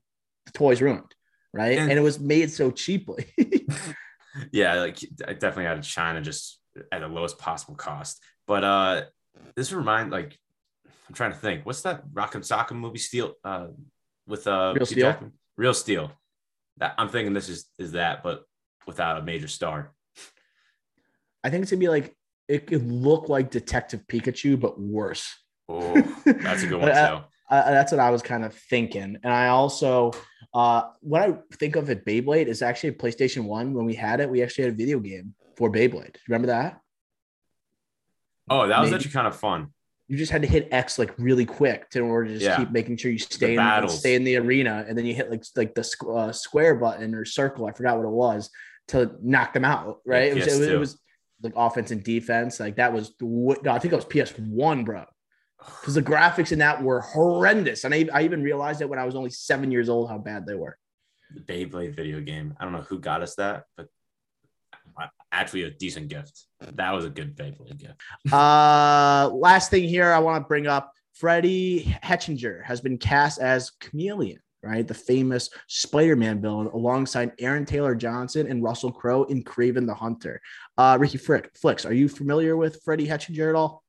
[0.47, 1.13] the toy's ruined,
[1.53, 1.77] right?
[1.77, 3.31] And, and, it was made so cheaply.
[4.51, 6.59] yeah, like I definitely had to China just
[6.91, 8.19] at the lowest possible cost.
[8.47, 9.03] But uh
[9.55, 10.37] this remind like
[11.07, 11.65] I'm trying to think.
[11.65, 12.99] What's that Rock Rock'em Sock'em movie?
[12.99, 13.67] Steel uh,
[14.27, 15.07] with uh, Real Steel.
[15.07, 15.33] Jackman?
[15.57, 16.11] Real Steel.
[16.77, 18.43] That I'm thinking this is is that, but
[18.87, 19.91] without a major star.
[21.43, 22.15] I think it's gonna be like
[22.47, 25.29] it could look like Detective Pikachu, but worse.
[25.67, 25.93] Oh,
[26.25, 27.23] that's a good one too.
[27.49, 30.11] that's what I was kind of thinking, and I also
[30.53, 33.73] uh, what I think of at Beyblade is actually PlayStation One.
[33.73, 36.15] When we had it, we actually had a video game for Beyblade.
[36.27, 36.81] Remember that?
[38.51, 39.69] Oh, that was actually kind of fun.
[40.07, 42.57] You just had to hit X like really quick to, in order to just yeah.
[42.57, 45.43] keep making sure you stay in, stay in the arena, and then you hit like
[45.55, 47.65] like the uh, square button or circle.
[47.65, 48.49] I forgot what it was
[48.89, 49.99] to knock them out.
[50.05, 50.31] Right?
[50.31, 51.01] It, was, it, was, it was
[51.41, 52.59] like offense and defense.
[52.59, 53.13] Like that was
[53.69, 55.05] I think it was PS one, bro.
[55.79, 59.05] Because the graphics in that were horrendous, and I, I even realized it when I
[59.05, 60.75] was only seven years old how bad they were.
[61.35, 62.55] The Beyblade video game.
[62.59, 63.87] I don't know who got us that, but
[65.31, 66.45] actually a decent gift.
[66.59, 68.01] That was a good Beyblade gift.
[68.33, 73.71] uh, last thing here, I want to bring up Freddie Hechinger has been cast as
[73.79, 74.87] Chameleon, right?
[74.87, 80.41] The famous Spider-Man villain, alongside Aaron Taylor Johnson and Russell Crowe in Kraven the Hunter.
[80.77, 83.83] Uh, Ricky Frick, Flicks, are you familiar with Freddie Hechinger at all?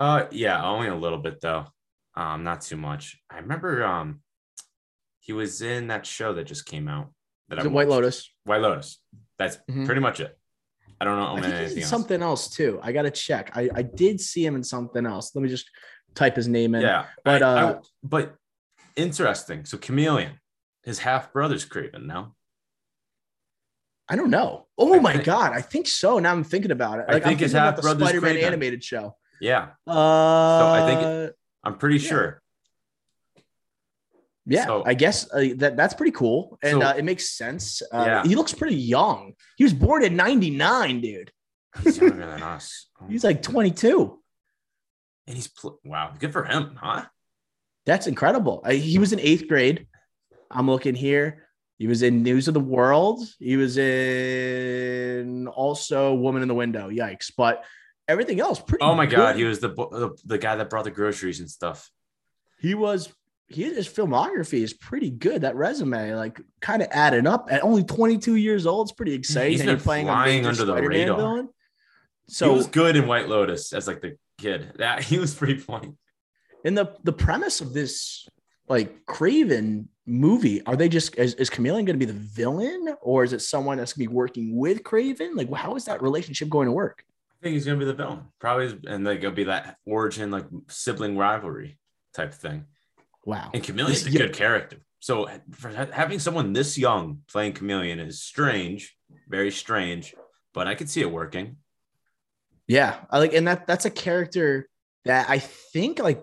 [0.00, 1.66] Uh, yeah, only a little bit though.
[2.14, 3.18] Um, not too much.
[3.30, 4.20] I remember um,
[5.20, 7.10] he was in that show that just came out.
[7.48, 8.30] That I White Lotus.
[8.44, 8.98] White Lotus.
[9.38, 9.86] That's mm-hmm.
[9.86, 10.36] pretty much it.
[11.00, 11.26] I don't know.
[11.26, 11.90] I anything else.
[11.90, 12.80] Something else too.
[12.82, 13.52] I gotta check.
[13.54, 15.34] I, I did see him in something else.
[15.34, 15.68] Let me just
[16.14, 16.82] type his name in.
[16.82, 18.34] Yeah, but I, uh, I, but
[18.96, 19.66] interesting.
[19.66, 20.40] So Chameleon,
[20.84, 22.06] his half brother's Kraven.
[22.06, 22.34] No,
[24.08, 24.66] I don't know.
[24.78, 26.18] Oh my think, god, I think so.
[26.18, 27.08] Now I'm thinking about it.
[27.08, 28.42] Like, I think his half brother's Spider-Man Kraven.
[28.44, 29.16] animated show.
[29.40, 29.68] Yeah.
[29.86, 32.08] Uh, so I think it, I'm pretty yeah.
[32.08, 32.42] sure.
[34.46, 37.82] Yeah, so, I guess uh, that that's pretty cool, and so, uh, it makes sense.
[37.92, 38.22] Uh, yeah.
[38.24, 39.32] he looks pretty young.
[39.56, 41.32] He was born in '99, dude.
[41.82, 42.86] He's younger than us.
[43.08, 44.18] He's like 22,
[45.26, 47.06] and he's pl- wow, good for him, huh?
[47.86, 48.64] That's incredible.
[48.68, 49.86] He was in eighth grade.
[50.50, 51.46] I'm looking here.
[51.78, 53.20] He was in News of the World.
[53.38, 56.88] He was in also Woman in the Window.
[56.88, 57.32] Yikes!
[57.36, 57.64] But
[58.08, 58.82] everything else, pretty.
[58.82, 61.90] Oh my god, he was the, the the guy that brought the groceries and stuff.
[62.60, 63.12] He was
[63.48, 65.42] his filmography is pretty good.
[65.42, 67.48] That resume, like, kind of added up.
[67.50, 69.52] At only 22 years old, it's pretty exciting.
[69.52, 71.16] He's been playing flying under Spider-Man the radar.
[71.16, 71.48] Villain.
[72.28, 74.72] So he was good in White Lotus as like the kid.
[74.76, 75.94] That he was pretty funny.
[76.64, 78.28] And the the premise of this
[78.68, 83.22] like Kraven movie, are they just is, is Chameleon going to be the villain, or
[83.22, 85.36] is it someone that's going to be working with Kraven?
[85.36, 87.04] Like, how is that relationship going to work?
[87.30, 90.32] I think he's going to be the villain, probably, and like it'll be that origin,
[90.32, 91.78] like sibling rivalry
[92.12, 92.64] type thing.
[93.26, 93.50] Wow.
[93.52, 94.78] And Chameleon's a good character.
[95.00, 98.96] So for having someone this young playing Chameleon is strange,
[99.28, 100.14] very strange,
[100.54, 101.56] but I could see it working.
[102.66, 104.68] Yeah, I like, and that that's a character
[105.04, 106.22] that I think like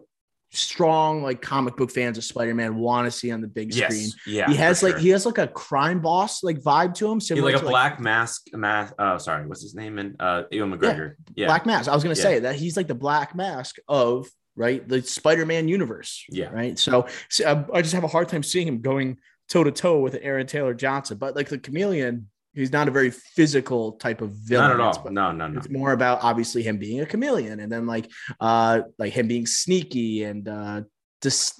[0.51, 3.93] strong like comic book fans of Spider-Man want to see on the big yes.
[3.93, 4.09] screen.
[4.25, 4.99] Yeah, he has like sure.
[4.99, 7.93] he has like a crime boss like vibe to him, similar like a to, black
[7.93, 8.93] like, mask mask.
[8.99, 9.99] Oh, sorry, what's his name?
[9.99, 11.15] And uh, Ewan McGregor.
[11.27, 11.89] Yeah, yeah, Black Mask.
[11.89, 12.23] I was gonna yeah.
[12.23, 16.25] say that he's like the Black Mask of right the Spider-Man universe.
[16.29, 16.77] Yeah, right.
[16.77, 19.17] So, so uh, I just have a hard time seeing him going
[19.49, 23.11] toe to toe with Aaron Taylor Johnson, but like the Chameleon he's not a very
[23.11, 24.77] physical type of villain.
[24.77, 25.11] Not at all.
[25.11, 25.57] No, no, no.
[25.57, 29.45] It's more about obviously him being a chameleon, and then like uh like him being
[29.45, 30.81] sneaky and uh,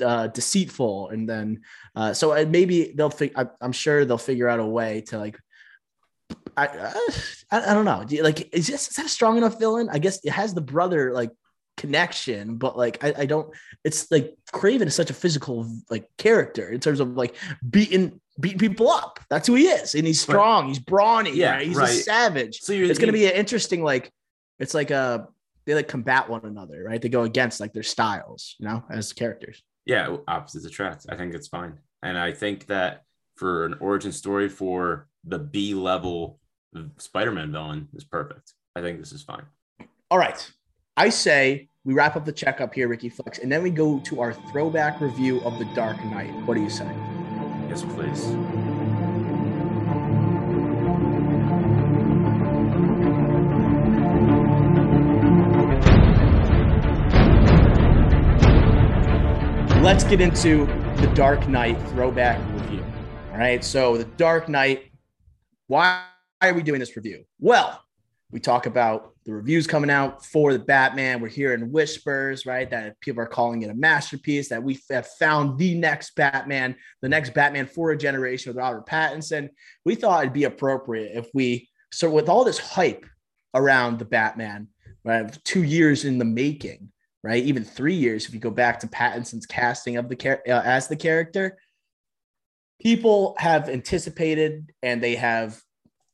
[0.04, 1.62] uh deceitful, and then
[1.96, 5.38] uh so uh, maybe they'll think I'm sure they'll figure out a way to like.
[6.56, 6.94] I, uh,
[7.52, 8.06] I, I don't know.
[8.22, 9.90] Like, is this is that a strong enough villain?
[9.92, 11.32] I guess it has the brother like
[11.78, 13.54] connection, but like I, I don't.
[13.84, 17.36] It's like Kraven is such a physical like character in terms of like
[17.70, 19.20] beating beating people up.
[19.30, 20.68] That's who he is, and he's strong.
[20.68, 21.32] He's brawny.
[21.36, 21.68] Yeah, right?
[21.68, 21.90] he's right.
[21.90, 22.60] a savage.
[22.62, 24.12] So it's going to be an interesting like.
[24.60, 25.28] It's like a
[25.66, 27.02] they like combat one another, right?
[27.02, 29.62] They go against like their styles, you know, as characters.
[29.86, 31.06] Yeah, opposites attract.
[31.10, 33.04] I think it's fine, and I think that
[33.36, 36.40] for an origin story for the B level
[36.76, 38.54] mm, Spider-Man villain is perfect.
[38.76, 39.46] I think this is fine.
[40.10, 40.50] All right,
[40.96, 44.22] I say we wrap up the checkup here, Ricky Flex, and then we go to
[44.22, 46.32] our throwback review of The Dark Knight.
[46.46, 46.86] What do you say?
[47.68, 48.24] Yes, please.
[59.84, 60.68] Let's get into
[61.02, 62.86] the Dark Knight throwback review.
[63.32, 63.64] All right.
[63.64, 64.92] So, The Dark Knight,
[65.66, 66.04] why
[66.40, 67.26] are we doing this review?
[67.40, 67.84] Well,
[68.30, 71.22] we talk about the reviews coming out for the Batman.
[71.22, 72.70] We're hearing whispers, right?
[72.70, 77.10] That people are calling it a masterpiece, that we have found the next Batman, the
[77.10, 79.50] next Batman for a generation with Robert Pattinson.
[79.86, 83.06] We thought it'd be appropriate if we, so with all this hype
[83.54, 84.68] around the Batman,
[85.06, 85.38] right?
[85.44, 86.90] Two years in the making,
[87.24, 87.44] right?
[87.44, 90.88] Even three years if you go back to Pattinson's casting of the character uh, as
[90.88, 91.58] the character.
[92.82, 95.62] People have anticipated and they have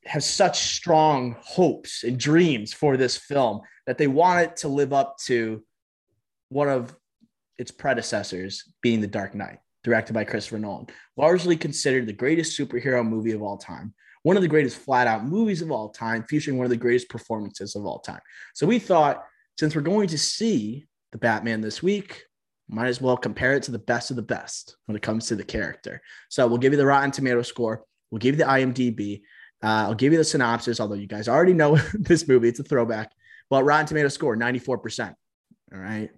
[0.10, 4.92] have such strong hopes and dreams for this film that they want it to live
[4.92, 5.64] up to
[6.50, 6.96] one of
[7.60, 13.08] its predecessors, being The Dark Knight, directed by Christopher Nolan, largely considered the greatest superhero
[13.08, 13.94] movie of all time,
[14.24, 17.08] one of the greatest flat out movies of all time, featuring one of the greatest
[17.08, 18.22] performances of all time.
[18.56, 19.24] So we thought,
[19.60, 22.24] since we're going to see the Batman this week,
[22.68, 25.36] might as well compare it to the best of the best when it comes to
[25.36, 26.02] the character.
[26.30, 29.22] So we'll give you the Rotten Tomato score, we'll give you the IMDb,
[29.64, 32.50] uh, I'll give you the synopsis, although you guys already know this movie.
[32.50, 33.12] It's a throwback.
[33.50, 35.16] But Rotten Tomato score, 94%.
[35.74, 36.10] All right.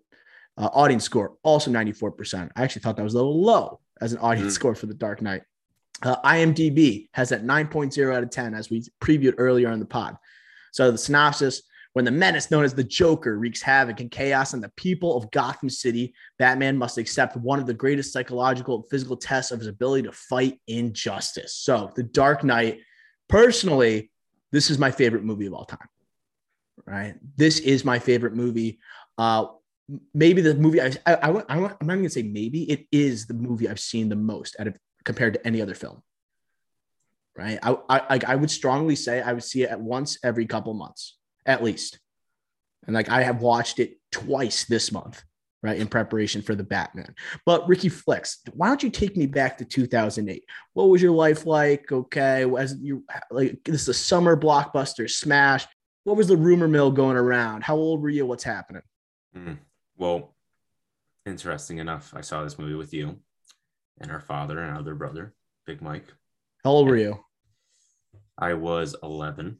[0.57, 2.49] Uh, audience score, also 94%.
[2.55, 4.55] I actually thought that was a little low as an audience mm.
[4.55, 5.43] score for The Dark Knight.
[6.03, 10.17] Uh, IMDb has that 9.0 out of 10, as we previewed earlier on the pod.
[10.71, 14.61] So the synopsis when the menace known as the Joker wreaks havoc and chaos on
[14.61, 19.17] the people of Gotham City, Batman must accept one of the greatest psychological and physical
[19.17, 21.55] tests of his ability to fight injustice.
[21.55, 22.79] So, The Dark Knight
[23.31, 24.11] personally,
[24.51, 25.87] this is my favorite movie of all time.
[26.85, 27.15] Right.
[27.37, 28.79] This is my favorite movie.
[29.17, 29.47] Uh,
[30.13, 33.33] maybe the movie I, I, I, I'm not going to say maybe it is the
[33.33, 36.01] movie I've seen the most out of compared to any other film.
[37.35, 37.59] Right.
[37.63, 41.17] I, I, I would strongly say I would see it at once every couple months,
[41.45, 41.99] at least.
[42.85, 45.23] And like I have watched it twice this month
[45.63, 47.13] right, in preparation for the Batman.
[47.45, 50.43] But Ricky Flex, why don't you take me back to 2008?
[50.73, 51.91] What was your life like?
[51.91, 55.67] Okay, as you like this is a summer blockbuster smash.
[56.03, 57.63] What was the rumor mill going around?
[57.63, 58.25] How old were you?
[58.25, 58.81] What's happening?
[59.37, 59.59] Mm,
[59.97, 60.35] well,
[61.25, 63.19] interesting enough, I saw this movie with you
[63.99, 65.35] and our father and other brother,
[65.67, 66.07] Big Mike.
[66.63, 67.23] How old were you?
[68.37, 69.57] I was 11.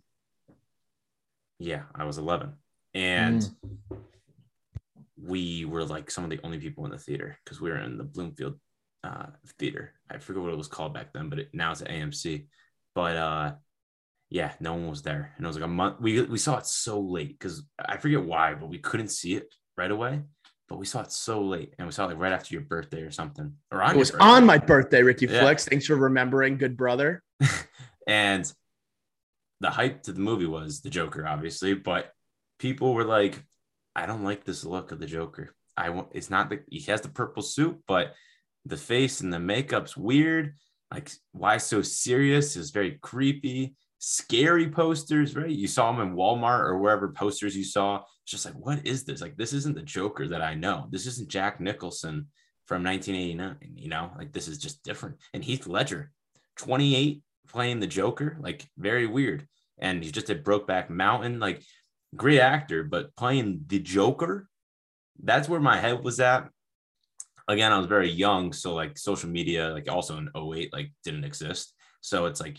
[1.60, 2.54] Yeah, I was 11.
[2.96, 3.98] And mm
[5.24, 7.98] we were like some of the only people in the theater because we were in
[7.98, 8.60] the Bloomfield
[9.04, 9.28] uh,
[9.60, 9.94] theater.
[10.10, 12.48] I forget what it was called back then, but it, now it's at AMC.
[12.96, 13.54] But uh,
[14.30, 16.00] yeah, no one was there, and it was like a month.
[16.00, 19.54] We we saw it so late because I forget why, but we couldn't see it
[19.78, 20.22] right away.
[20.68, 23.02] but we saw it so late, and we saw it like right after your birthday
[23.02, 23.54] or something.
[23.72, 25.42] Or on it was on my birthday, Ricky yeah.
[25.42, 25.66] Flex.
[25.66, 27.22] Thanks for remembering, good brother.
[28.08, 28.52] and
[29.60, 32.12] the hype to the movie was the Joker, obviously, but
[32.58, 33.44] people were like,
[33.96, 35.54] "I don't like this look of the Joker.
[35.78, 36.10] I want.
[36.12, 38.14] It's not the he has the purple suit, but
[38.66, 40.56] the face and the makeup's weird.
[40.92, 42.56] Like, why so serious?
[42.56, 45.52] It's very creepy." scary posters, right?
[45.52, 47.98] You saw them in Walmart or wherever posters you saw.
[48.24, 49.22] It's just like, what is this?
[49.22, 50.88] Like, this isn't the Joker that I know.
[50.90, 52.28] This isn't Jack Nicholson
[52.66, 53.76] from 1989.
[53.76, 55.18] You know, like this is just different.
[55.34, 56.12] And Heath Ledger,
[56.58, 59.48] 28, playing the Joker, like very weird.
[59.78, 61.62] And he just did Brokeback Mountain, like
[62.16, 64.48] great actor, but playing the Joker,
[65.24, 66.50] that's where my head was at.
[67.48, 71.24] Again, I was very young, so like social media, like also in 08, like didn't
[71.24, 71.74] exist.
[72.02, 72.58] So it's like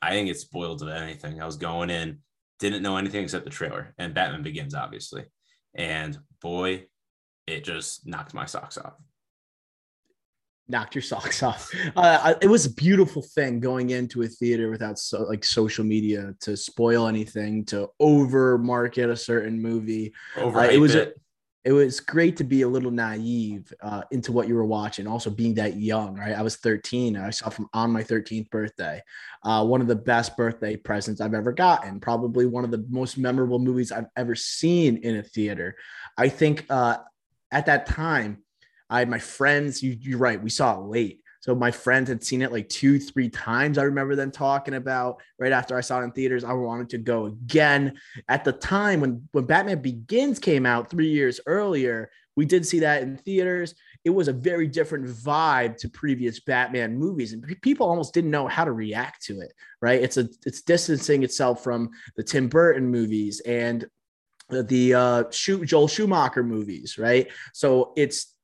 [0.00, 1.40] I think it spoiled of anything.
[1.40, 2.18] I was going in,
[2.58, 5.24] didn't know anything except the trailer and Batman Begins, obviously.
[5.74, 6.86] And boy,
[7.46, 8.94] it just knocked my socks off.
[10.68, 11.70] Knocked your socks off.
[11.96, 16.34] Uh, it was a beautiful thing going into a theater without so, like social media
[16.40, 20.12] to spoil anything, to over market a certain movie.
[20.36, 21.16] Over uh, it was it
[21.68, 25.06] it was great to be a little naive uh, into what you were watching.
[25.06, 26.32] Also, being that young, right?
[26.32, 27.14] I was 13.
[27.14, 29.02] I saw from on my 13th birthday.
[29.42, 32.00] Uh, one of the best birthday presents I've ever gotten.
[32.00, 35.76] Probably one of the most memorable movies I've ever seen in a theater.
[36.16, 36.98] I think uh,
[37.50, 38.44] at that time,
[38.90, 39.82] I had my friends.
[39.82, 40.42] You, you're right.
[40.42, 41.20] We saw it late.
[41.40, 43.78] So my friends had seen it like two, three times.
[43.78, 46.44] I remember them talking about right after I saw it in theaters.
[46.44, 47.98] I wanted to go again.
[48.28, 52.80] At the time when when Batman Begins came out three years earlier, we did see
[52.80, 53.74] that in theaters.
[54.04, 58.46] It was a very different vibe to previous Batman movies, and people almost didn't know
[58.48, 59.52] how to react to it.
[59.80, 60.02] Right?
[60.02, 63.86] It's a it's distancing itself from the Tim Burton movies and
[64.50, 66.98] the uh, Joel Schumacher movies.
[66.98, 67.28] Right?
[67.52, 68.34] So it's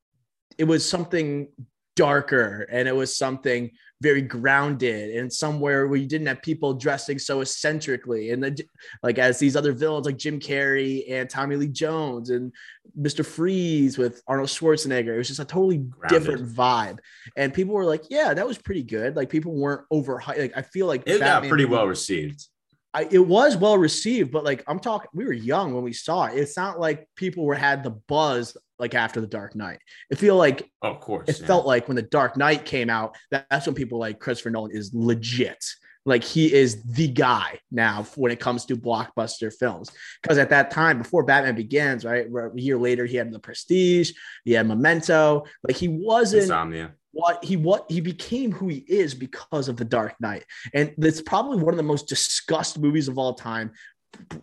[0.59, 1.49] it was something
[1.97, 7.19] darker and it was something very grounded and somewhere where you didn't have people dressing
[7.19, 8.65] so eccentrically and the,
[9.03, 12.53] like as these other villains like Jim Carrey and Tommy Lee Jones and
[13.01, 13.25] Mr.
[13.25, 15.15] Freeze with Arnold Schwarzenegger.
[15.15, 16.21] It was just a totally grounded.
[16.21, 16.99] different vibe.
[17.37, 19.15] And people were like, yeah, that was pretty good.
[19.17, 22.49] Like people weren't over like I feel like it Batman got pretty well received.
[22.95, 26.27] I, it was well received, but like I'm talking, we were young when we saw
[26.27, 26.39] it.
[26.39, 29.81] It's not like people were had the buzz like after the Dark Knight.
[30.11, 31.47] It feel like, of course, it yeah.
[31.47, 34.93] felt like when the Dark Knight came out, that's when people like Christopher Nolan is
[34.95, 35.63] legit.
[36.07, 39.91] Like he is the guy now when it comes to blockbuster films.
[40.23, 44.13] Because at that time, before Batman Begins, right, a year later, he had The Prestige,
[44.45, 45.45] he had Memento.
[45.67, 49.85] Like he wasn't Insomnia what he what he became who he is because of the
[49.85, 50.45] Dark Knight,
[50.75, 53.73] and it's probably one of the most discussed movies of all time.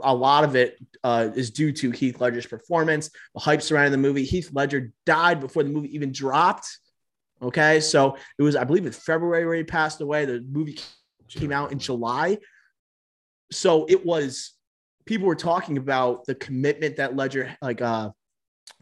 [0.02, 3.98] A lot of it uh, is due to Heath Ledger's performance, the hype surrounding the
[3.98, 4.24] movie.
[4.24, 6.68] Heath Ledger died before the movie even dropped.
[7.42, 10.26] Okay, so it was, I believe, in February where he passed away.
[10.26, 10.80] The movie
[11.28, 12.38] came out in July,
[13.52, 14.54] so it was.
[15.06, 18.12] People were talking about the commitment that Ledger like uh,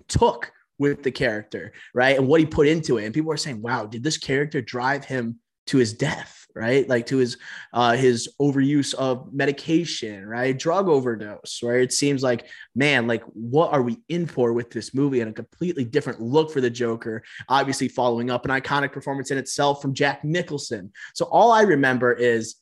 [0.08, 2.18] took with the character, right?
[2.18, 3.06] And what he put into it.
[3.06, 6.90] And people are saying, wow, did this character drive him to his death, right?
[6.90, 7.38] Like to his
[7.74, 10.58] uh his overuse of medication, right?
[10.58, 11.82] Drug overdose, right?
[11.82, 15.34] It seems like, man, like what are we in for with this movie and a
[15.34, 19.94] completely different look for the Joker, obviously following up an iconic performance in itself from
[19.94, 20.92] Jack Nicholson.
[21.14, 22.56] So all I remember is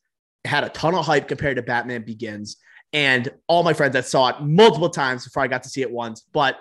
[0.43, 2.57] it had a ton of hype compared to Batman Begins.
[2.91, 5.91] And all my friends that saw it multiple times before I got to see it
[5.91, 6.57] once, but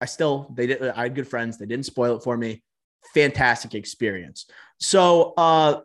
[0.00, 0.82] I still they did.
[0.82, 1.58] I had good friends.
[1.58, 2.62] They didn't spoil it for me.
[3.14, 4.46] Fantastic experience.
[4.78, 5.80] So uh,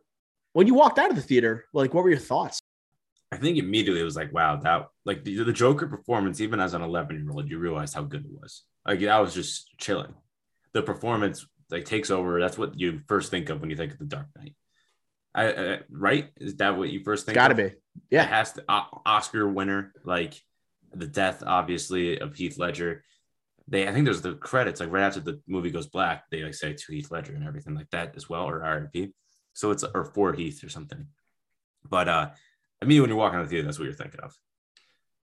[0.53, 2.59] when you walked out of the theater, like what were your thoughts?
[3.31, 6.75] I think immediately it was like, wow, that like the, the Joker performance, even as
[6.75, 8.63] an 11 year old, you realized how good it was.
[8.85, 10.13] Like I was just chilling.
[10.73, 12.39] The performance like takes over.
[12.39, 14.55] That's what you first think of when you think of the Dark Knight.
[15.33, 16.29] I, uh, right?
[16.37, 17.35] Is that what you first think?
[17.35, 17.71] Got to be.
[18.11, 18.23] Yeah.
[18.23, 20.39] It has to uh, Oscar winner, like
[20.93, 23.03] the death, obviously, of Heath Ledger
[23.67, 26.53] they I think there's the credits like right after the movie goes black, they like
[26.53, 29.11] say to Heath Ledger and everything like that as well, or RIP.
[29.53, 31.07] So it's or for Heath or something.
[31.87, 32.29] But uh
[32.81, 34.35] I mean when you're walking out of the theater, that's what you're thinking of.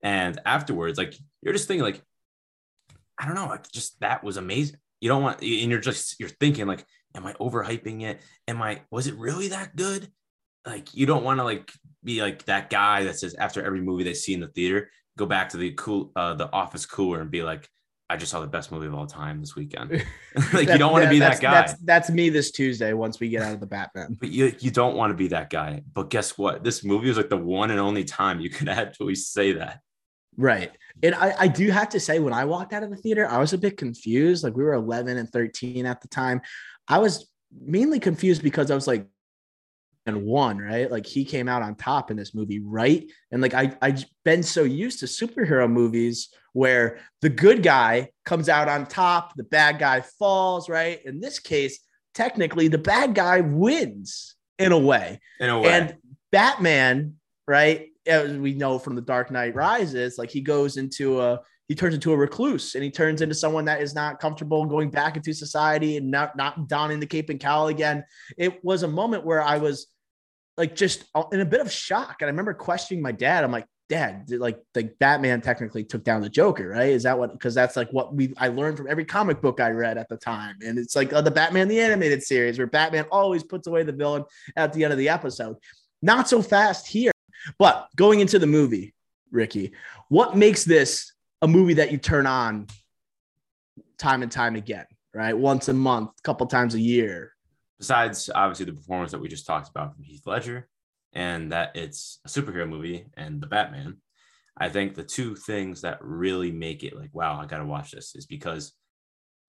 [0.03, 2.01] And afterwards, like you're just thinking like,
[3.17, 4.77] I don't know, like just that was amazing.
[5.01, 6.85] You don't want and you're just you're thinking like,
[7.15, 8.21] am I overhyping it?
[8.47, 10.11] Am I was it really that good?
[10.65, 11.71] Like you don't want to like
[12.03, 15.25] be like that guy that says after every movie they see in the theater, go
[15.25, 17.67] back to the cool uh the office cooler and be like,
[18.09, 19.91] I just saw the best movie of all time this weekend.
[20.53, 21.51] like you don't want to be that guy.
[21.51, 24.17] That's, that's me this Tuesday once we get out of the Batman.
[24.19, 25.83] But you you don't want to be that guy.
[25.93, 26.63] But guess what?
[26.63, 29.81] This movie was like the one and only time you could actually say that.
[30.37, 30.71] Right.
[31.01, 33.39] And I, I do have to say, when I walked out of the theater, I
[33.39, 34.43] was a bit confused.
[34.43, 36.41] Like we were 11 and 13 at the time.
[36.87, 39.07] I was mainly confused because I was like,
[40.07, 40.89] and one, right?
[40.89, 43.05] Like he came out on top in this movie, right?
[43.31, 48.49] And like I I've been so used to superhero movies where the good guy comes
[48.49, 50.99] out on top, the bad guy falls, right?
[51.05, 51.79] In this case,
[52.15, 55.19] technically the bad guy wins in a way.
[55.39, 55.69] In a way.
[55.69, 55.95] And
[56.31, 57.89] Batman, right?
[58.07, 61.93] As we know from the Dark Knight Rises, like he goes into a he turns
[61.93, 65.33] into a recluse and he turns into someone that is not comfortable going back into
[65.33, 68.03] society and not not donning the cape and cowl again.
[68.35, 69.87] It was a moment where I was
[70.57, 72.15] like just in a bit of shock.
[72.21, 73.43] And I remember questioning my dad.
[73.43, 76.89] I'm like, Dad, like the Batman technically took down the Joker, right?
[76.89, 77.31] Is that what?
[77.31, 80.17] Because that's like what we I learned from every comic book I read at the
[80.17, 83.83] time, and it's like uh, the Batman the animated series where Batman always puts away
[83.83, 84.25] the villain
[84.57, 85.55] at the end of the episode.
[86.01, 87.11] Not so fast here,
[87.57, 88.93] but going into the movie,
[89.31, 89.71] Ricky,
[90.09, 92.67] what makes this a movie that you turn on
[93.97, 95.37] time and time again, right?
[95.37, 97.31] Once a month, a couple times a year,
[97.79, 100.67] besides obviously the performance that we just talked about from Heath Ledger
[101.17, 103.97] and that it's a superhero movie and the Batman,
[104.55, 107.89] I think the two things that really make it like, wow, I got to watch
[107.89, 108.73] this is because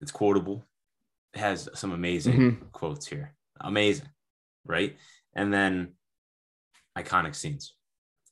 [0.01, 0.65] it's quotable.
[1.35, 2.65] It has some amazing mm-hmm.
[2.73, 3.35] quotes here.
[3.61, 4.09] Amazing.
[4.65, 4.97] Right.
[5.35, 5.93] And then
[6.97, 7.75] iconic scenes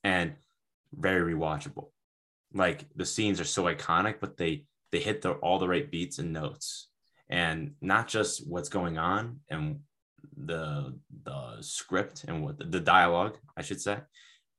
[0.03, 0.33] and
[0.95, 1.91] very rewatchable.
[2.55, 6.19] Like the scenes are so iconic, but they they hit the all the right beats
[6.19, 6.89] and notes
[7.29, 9.81] and not just what's going on and
[10.37, 13.99] the the script and what the, the dialogue I should say,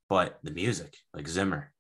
[0.10, 1.72] but the music like Zimmer.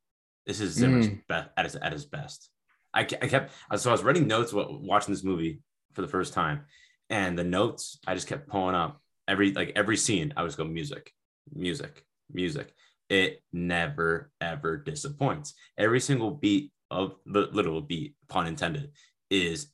[0.45, 1.21] This is Zimmer's mm.
[1.27, 2.49] best at his at his best.
[2.93, 5.59] I, I kept so I was writing notes while watching this movie
[5.93, 6.61] for the first time,
[7.09, 10.33] and the notes I just kept pulling up every like every scene.
[10.37, 11.11] I was going music,
[11.53, 12.73] music, music.
[13.09, 15.53] It never ever disappoints.
[15.77, 18.91] Every single beat of the literal beat, pun intended,
[19.29, 19.67] is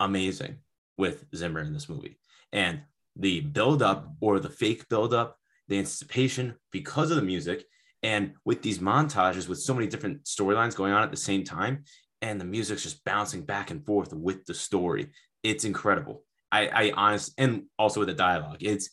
[0.00, 0.58] amazing
[0.98, 2.18] with Zimmer in this movie.
[2.52, 2.82] And
[3.18, 5.38] the build up or the fake build up,
[5.68, 7.64] the anticipation because of the music,
[8.02, 11.84] and with these montages with so many different storylines going on at the same time,
[12.22, 15.08] and the music's just bouncing back and forth with the story.
[15.42, 16.22] It's incredible.
[16.52, 18.90] I, I honest and also with the dialogue, it's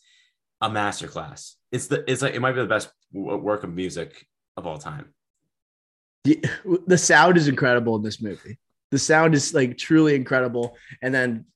[0.60, 1.54] a masterclass.
[1.70, 5.14] It's the it's like it might be the best work of music of all time.
[6.24, 6.42] The,
[6.86, 8.58] the sound is incredible in this movie.
[8.90, 11.46] The sound is like truly incredible, and then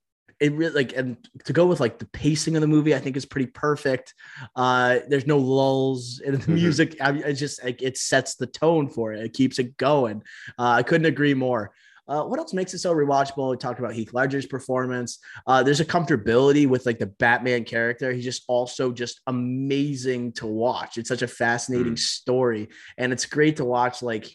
[0.40, 3.16] it really like and to go with like the pacing of the movie i think
[3.16, 4.14] is pretty perfect
[4.56, 6.54] uh there's no lulls in the mm-hmm.
[6.54, 10.22] music I, just like it sets the tone for it it keeps it going
[10.58, 11.72] uh, i couldn't agree more
[12.08, 13.50] uh, what else makes it so rewatchable?
[13.50, 15.18] We talked about Heath Ledger's performance.
[15.46, 18.12] Uh, there's a comfortability with like the Batman character.
[18.12, 20.96] He's just also just amazing to watch.
[20.96, 21.98] It's such a fascinating mm.
[21.98, 24.34] story, and it's great to watch like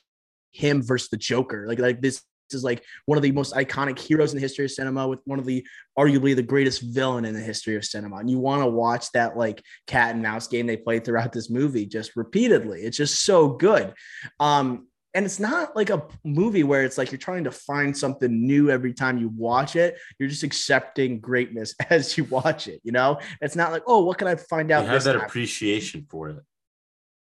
[0.52, 1.66] him versus the Joker.
[1.68, 2.22] Like like this
[2.54, 5.40] is like one of the most iconic heroes in the history of cinema with one
[5.40, 5.66] of the
[5.98, 8.18] arguably the greatest villain in the history of cinema.
[8.18, 11.50] And you want to watch that like cat and mouse game they play throughout this
[11.50, 12.82] movie just repeatedly.
[12.82, 13.94] It's just so good.
[14.40, 18.46] Um, and it's not like a movie where it's like you're trying to find something
[18.46, 19.98] new every time you watch it.
[20.18, 22.82] You're just accepting greatness as you watch it.
[22.84, 24.86] You know, it's not like, oh, what can I find out?
[24.86, 25.22] You have that time?
[25.22, 26.38] appreciation for it.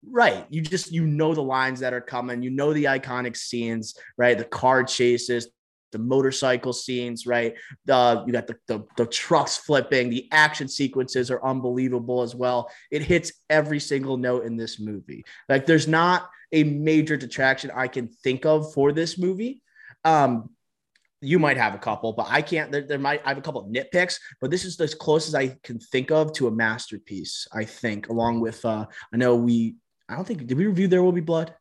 [0.08, 0.46] Right.
[0.50, 4.36] You just you know the lines that are coming, you know the iconic scenes, right?
[4.36, 5.48] The car chases,
[5.92, 7.54] the motorcycle scenes, right?
[7.84, 12.70] The you got the, the, the trucks flipping, the action sequences are unbelievable as well.
[12.90, 15.24] It hits every single note in this movie.
[15.48, 19.62] Like there's not a major detraction I can think of for this movie.
[20.04, 20.50] Um,
[21.20, 22.72] you might have a couple, but I can't.
[22.72, 25.36] There, there, might I have a couple of nitpicks, but this is as close as
[25.36, 27.46] I can think of to a masterpiece.
[27.52, 29.76] I think, along with uh, I know we
[30.12, 31.54] I don't think did we review There Will Be Blood?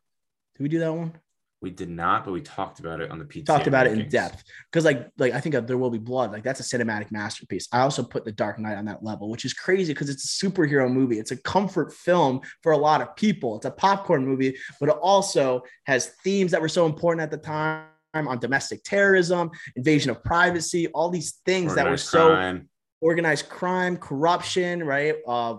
[0.56, 1.14] Did we do that one?
[1.62, 3.46] We did not, but we talked about it on the PTA.
[3.46, 3.92] Talked about rankings.
[3.92, 6.58] it in depth because, like, like I think of There Will Be Blood, like that's
[6.58, 7.68] a cinematic masterpiece.
[7.72, 10.46] I also put The Dark Knight on that level, which is crazy because it's a
[10.46, 11.20] superhero movie.
[11.20, 13.56] It's a comfort film for a lot of people.
[13.56, 17.38] It's a popcorn movie, but it also has themes that were so important at the
[17.38, 22.68] time on domestic terrorism, invasion of privacy, all these things organized that were so crime.
[23.00, 25.14] organized crime, corruption, right?
[25.26, 25.58] Uh,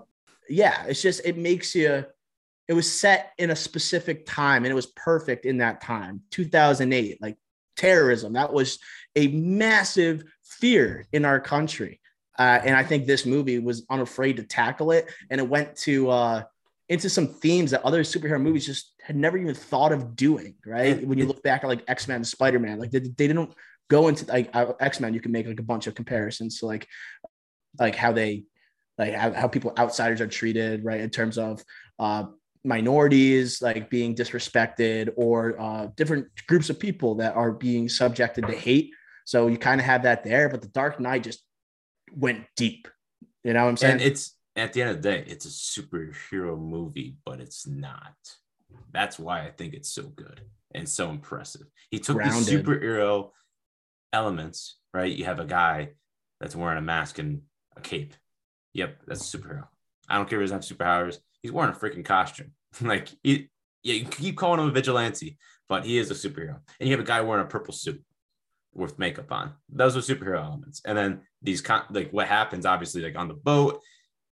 [0.49, 2.05] yeah, it's just it makes you
[2.67, 7.21] it was set in a specific time and it was perfect in that time 2008
[7.21, 7.37] like
[7.75, 8.79] terrorism that was
[9.15, 11.99] a massive fear in our country.
[12.39, 16.09] Uh, and i think this movie was unafraid to tackle it and it went to
[16.09, 16.43] uh,
[16.89, 21.05] into some themes that other superhero movies just had never even thought of doing right?
[21.05, 23.53] When you look back at like x-men and spider-man like they, they didn't
[23.89, 26.87] go into like uh, x-men you can make like a bunch of comparisons to like
[27.79, 28.45] like how they
[28.97, 31.63] like how, how people outsiders are treated right in terms of
[31.99, 32.25] uh
[32.63, 38.53] minorities like being disrespected or uh, different groups of people that are being subjected to
[38.53, 38.91] hate.
[39.25, 41.43] So you kind of have that there, but the Dark Knight just
[42.15, 42.87] went deep.
[43.43, 43.93] You know what I'm saying?
[43.93, 48.15] And it's at the end of the day, it's a superhero movie, but it's not.
[48.91, 50.41] That's why I think it's so good
[50.73, 51.67] and so impressive.
[51.89, 52.45] He took Grounded.
[52.45, 53.31] these superhero
[54.11, 55.11] elements, right?
[55.11, 55.89] You have a guy
[56.39, 57.41] that's wearing a mask and
[57.75, 58.13] a cape.
[58.73, 59.67] Yep, that's a superhero.
[60.09, 61.17] I don't care if he doesn't have superpowers.
[61.43, 62.53] He's wearing a freaking costume.
[62.81, 63.49] like, he,
[63.83, 65.37] yeah, you keep calling him a vigilante,
[65.69, 66.59] but he is a superhero.
[66.79, 68.03] And you have a guy wearing a purple suit
[68.73, 69.53] with makeup on.
[69.69, 70.81] Those are superhero elements.
[70.85, 73.81] And then these con- like what happens obviously like on the boat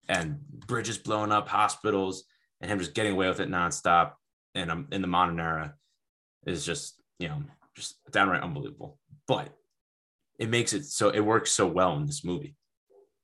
[0.08, 2.24] and bridges blowing up, hospitals,
[2.60, 4.12] and him just getting away with it nonstop.
[4.54, 5.74] And um, in the modern era
[6.46, 7.42] is just you know
[7.74, 8.98] just downright unbelievable.
[9.26, 9.48] But
[10.38, 12.56] it makes it so it works so well in this movie,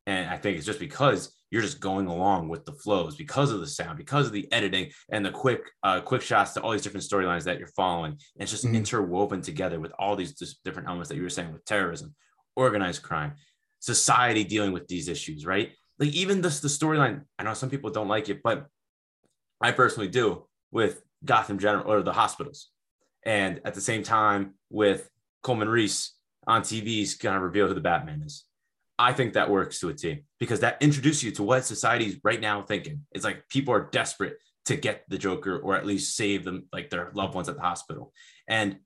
[0.06, 3.60] and I think it's just because you're just going along with the flows because of
[3.60, 6.80] the sound, because of the editing and the quick uh, quick shots to all these
[6.80, 8.12] different storylines that you're following.
[8.12, 8.76] And it's just mm-hmm.
[8.76, 10.32] interwoven together with all these
[10.64, 12.14] different elements that you were saying with terrorism,
[12.56, 13.34] organized crime,
[13.80, 15.72] society dealing with these issues, right?
[15.98, 17.24] Like even this the storyline.
[17.38, 18.66] I know some people don't like it, but
[19.60, 22.70] I personally do with Gotham General or the hospitals,
[23.26, 25.10] and at the same time with
[25.42, 26.14] Coleman Reese
[26.46, 28.46] on TV, he's gonna reveal who the Batman is.
[28.98, 32.40] I think that works to a team because that introduces you to what society's right
[32.40, 33.06] now thinking.
[33.12, 34.36] It's like people are desperate
[34.66, 37.62] to get the Joker or at least save them, like their loved ones at the
[37.62, 38.12] hospital.
[38.48, 38.78] And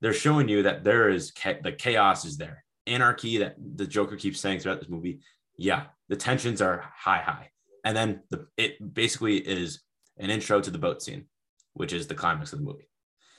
[0.00, 1.32] they're showing you that there is
[1.62, 5.20] the chaos is there, anarchy that the Joker keeps saying throughout this movie.
[5.56, 7.50] Yeah, the tensions are high, high.
[7.84, 9.80] And then the, it basically is
[10.18, 11.26] an intro to the boat scene,
[11.74, 12.88] which is the climax of the movie.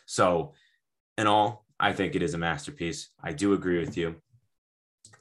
[0.05, 0.53] So,
[1.17, 3.09] in all, I think it is a masterpiece.
[3.24, 4.15] I do agree with you.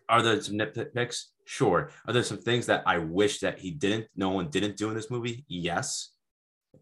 [0.09, 1.25] Are there some nitpicks?
[1.45, 1.91] Sure.
[2.07, 4.95] Are there some things that I wish that he didn't, no one didn't do in
[4.95, 5.45] this movie?
[5.49, 6.11] Yes.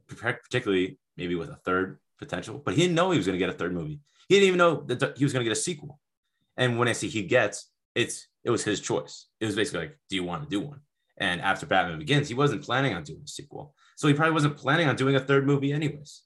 [0.08, 3.54] Particularly maybe with a third potential, but he didn't know he was going to get
[3.54, 4.00] a third movie.
[4.28, 5.98] He didn't even know that he was going to get a sequel.
[6.56, 9.26] And when I see he gets, it's it was his choice.
[9.40, 10.80] It was basically like, do you want to do one?
[11.16, 14.56] And after Batman Begins, he wasn't planning on doing a sequel, so he probably wasn't
[14.56, 16.22] planning on doing a third movie, anyways.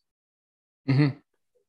[0.89, 1.19] Mm-hmm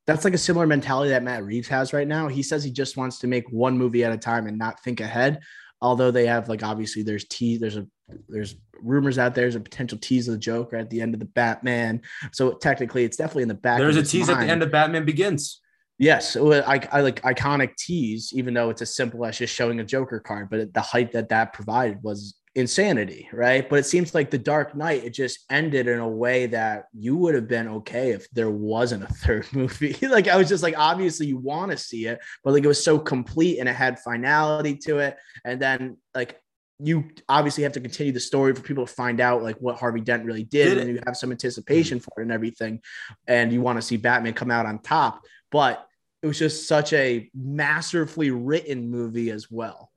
[0.08, 2.28] that's like a similar mentality that Matt Reeves has right now.
[2.28, 5.00] He says he just wants to make one movie at a time and not think
[5.00, 5.42] ahead.
[5.82, 7.88] Although they have like obviously there's tease, there's a
[8.30, 11.20] there's rumors out there, there's a potential tease of the Joker at the end of
[11.20, 12.02] the Batman.
[12.34, 13.80] So technically, it's definitely in the back.
[13.80, 14.40] There's a tease mind.
[14.40, 15.62] at the end of Batman Begins.
[15.98, 19.84] Yes, I, I like iconic tease, even though it's as simple as just showing a
[19.84, 20.50] Joker card.
[20.50, 23.70] But the hype that that provided was insanity, right?
[23.70, 27.16] But it seems like the Dark Knight, it just ended in a way that you
[27.18, 29.96] would have been okay if there wasn't a third movie.
[30.08, 32.84] like I was just like, obviously you want to see it, but like it was
[32.84, 35.18] so complete and it had finality to it.
[35.44, 36.40] And then like
[36.80, 40.02] you obviously have to continue the story for people to find out like what Harvey
[40.02, 42.82] Dent really did, did and you have some anticipation for it and everything.
[43.28, 45.22] And you want to see Batman come out on top.
[45.52, 45.88] But
[46.22, 49.92] it was just such a masterfully written movie as well.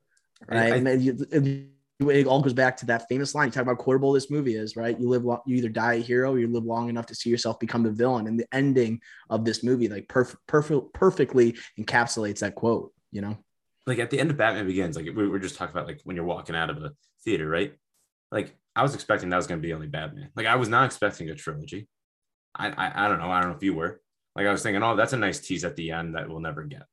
[0.47, 0.73] Right.
[0.73, 1.69] I, I, and
[1.99, 3.47] it all goes back to that famous line.
[3.47, 4.97] You talk about quotable this movie is, right?
[4.97, 7.59] You live, you either die a hero or you live long enough to see yourself
[7.59, 8.27] become the villain.
[8.27, 13.37] And the ending of this movie, like perfect, perfect, perfectly encapsulates that quote, you know?
[13.85, 16.15] Like at the end of Batman Begins, like we were just talking about, like when
[16.15, 16.93] you're walking out of a
[17.25, 17.73] theater, right?
[18.31, 20.29] Like I was expecting that was going to be only Batman.
[20.35, 21.87] Like I was not expecting a trilogy.
[22.55, 23.29] I, I, I don't know.
[23.29, 23.99] I don't know if you were.
[24.35, 26.63] Like I was thinking, oh, that's a nice tease at the end that we'll never
[26.63, 26.83] get.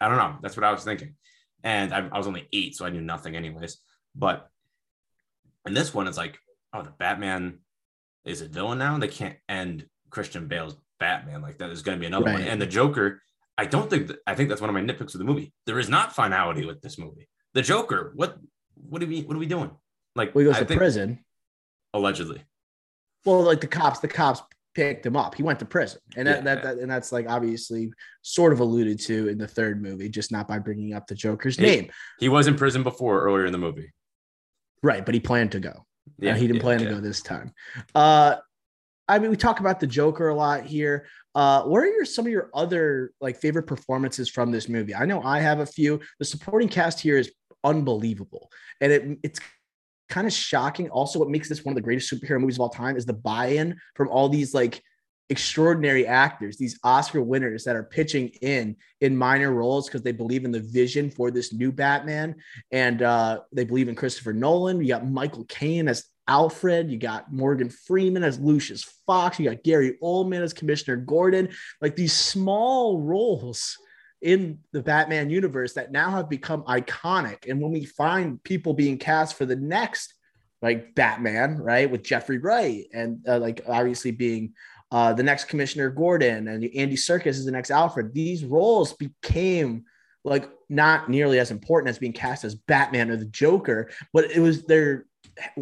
[0.00, 0.36] I don't know.
[0.42, 1.14] That's what I was thinking.
[1.62, 3.78] And I, I was only eight, so I knew nothing, anyways.
[4.14, 4.48] But
[5.66, 6.38] in this one, it's like,
[6.72, 7.58] oh, the Batman
[8.24, 8.98] is a villain now.
[8.98, 11.66] They can't end Christian Bale's Batman like that.
[11.66, 12.34] There's going to be another right.
[12.34, 12.42] one.
[12.42, 13.22] And the Joker,
[13.58, 15.52] I don't think that, I think that's one of my nitpicks of the movie.
[15.66, 17.28] There is not finality with this movie.
[17.54, 18.38] The Joker, what
[18.74, 19.70] what are we what are we doing?
[20.14, 21.24] Like well, he goes I to prison.
[21.92, 22.42] Allegedly.
[23.24, 24.42] Well, like the cops, the cops
[24.74, 25.34] picked him up.
[25.34, 26.42] He went to prison, and that, yeah.
[26.42, 27.90] that, that, and that's like obviously
[28.22, 31.56] sort of alluded to in the third movie, just not by bringing up the Joker's
[31.56, 31.90] he, name.
[32.18, 33.92] He was in prison before earlier in the movie.
[34.82, 35.84] Right, but he planned to go.
[36.18, 36.88] Yeah, he didn't yeah, plan yeah.
[36.88, 37.52] to go this time.
[37.94, 38.36] Uh,
[39.08, 41.06] I mean, we talk about the Joker a lot here.
[41.34, 44.94] Uh, what are your some of your other like favorite performances from this movie?
[44.94, 46.00] I know I have a few.
[46.18, 47.32] The supporting cast here is
[47.64, 48.50] unbelievable,
[48.80, 49.40] and it it's
[50.10, 50.90] kind of shocking.
[50.90, 53.12] Also, what makes this one of the greatest superhero movies of all time is the
[53.12, 54.82] buy-in from all these like
[55.30, 60.44] extraordinary actors, these Oscar winners that are pitching in in minor roles because they believe
[60.44, 62.34] in the vision for this new Batman
[62.72, 64.80] and uh, they believe in Christopher Nolan.
[64.82, 69.62] You got Michael Caine as Alfred, you got Morgan Freeman as Lucius Fox, you got
[69.62, 71.48] Gary Oldman as Commissioner Gordon.
[71.80, 73.78] Like these small roles
[74.22, 77.48] in the Batman universe that now have become iconic.
[77.48, 80.14] And when we find people being cast for the next
[80.62, 84.52] like Batman, right, with Jeffrey Wright and uh, like obviously being
[84.92, 88.12] uh, the next Commissioner Gordon and Andy Serkis is the next Alfred.
[88.12, 89.84] These roles became
[90.24, 94.40] like not nearly as important as being cast as Batman or the Joker, but it
[94.40, 95.06] was their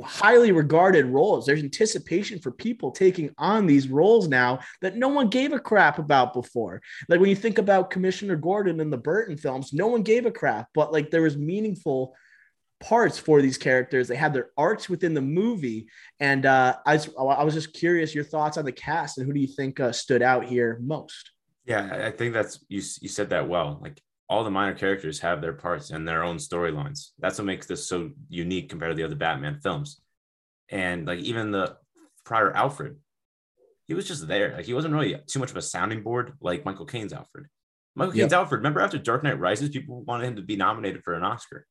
[0.05, 1.47] highly regarded roles.
[1.47, 5.99] There's anticipation for people taking on these roles now that no one gave a crap
[5.99, 6.81] about before.
[7.09, 10.31] Like when you think about Commissioner Gordon in the Burton films, no one gave a
[10.31, 12.15] crap, but like there was meaningful
[12.81, 14.09] parts for these characters.
[14.09, 15.89] They had their arcs within the movie.
[16.21, 19.33] And uh, I, was, I was just curious your thoughts on the cast and who
[19.33, 21.33] do you think uh, stood out here most?
[21.65, 22.83] Yeah, I think that's you.
[23.01, 23.79] You said that well.
[23.83, 27.11] Like all the minor characters have their parts and their own storylines.
[27.18, 30.01] That's what makes this so unique compared to the other Batman films.
[30.70, 31.76] And like even the
[32.24, 32.97] prior Alfred,
[33.87, 34.55] he was just there.
[34.55, 37.47] Like he wasn't really too much of a sounding board like Michael Caine's Alfred.
[37.97, 38.24] Michael yep.
[38.24, 38.59] Caine's Alfred.
[38.59, 41.66] Remember after Dark Knight Rises, people wanted him to be nominated for an Oscar.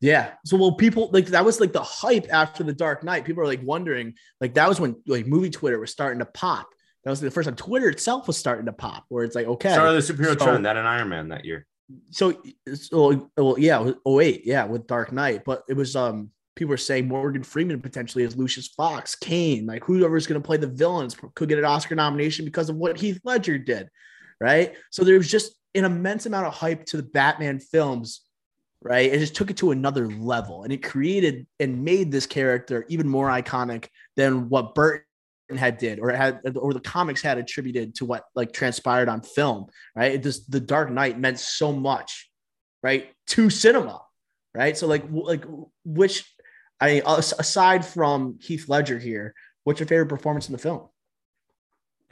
[0.00, 0.32] Yeah.
[0.44, 3.24] So well, people like that was like the hype after the Dark Knight.
[3.24, 6.68] People are like wondering, like that was when like movie Twitter was starting to pop.
[7.04, 9.72] That was the first time Twitter itself was starting to pop, where it's like, okay,
[9.72, 11.66] started the superhero so, trend that an Iron Man that year
[12.10, 12.40] so,
[12.74, 16.76] so well, yeah, oh eight, yeah, with Dark Knight, but it was um people were
[16.76, 21.16] saying Morgan Freeman potentially as Lucius Fox, Caine, like whoever's going to play the villains
[21.34, 23.88] could get an Oscar nomination because of what Heath Ledger did,
[24.40, 24.74] right?
[24.90, 28.22] So there was just an immense amount of hype to the Batman films,
[28.82, 29.12] right?
[29.12, 33.08] It just took it to another level, and it created and made this character even
[33.08, 35.04] more iconic than what Burton
[35.58, 39.66] had did or had or the comics had attributed to what like transpired on film
[39.94, 40.12] right?
[40.12, 42.30] It just the dark knight meant so much
[42.82, 44.02] right to cinema
[44.54, 44.76] right?
[44.76, 45.44] So like like
[45.84, 46.32] which
[46.80, 49.34] i aside from heath ledger here
[49.64, 50.88] what's your favorite performance in the film?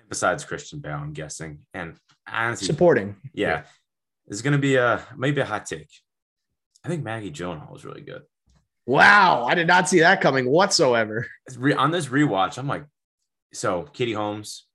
[0.08, 1.60] Besides christian bale i'm guessing.
[1.74, 1.96] And
[2.30, 3.16] honestly supporting.
[3.32, 3.62] Yeah, yeah.
[4.26, 5.90] it's gonna be a maybe a hot take.
[6.84, 8.22] I think maggie gyllenhaal was really good.
[8.86, 11.26] Wow, I did not see that coming whatsoever.
[11.76, 12.84] On this rewatch, I'm like,
[13.52, 14.66] so Katie Holmes,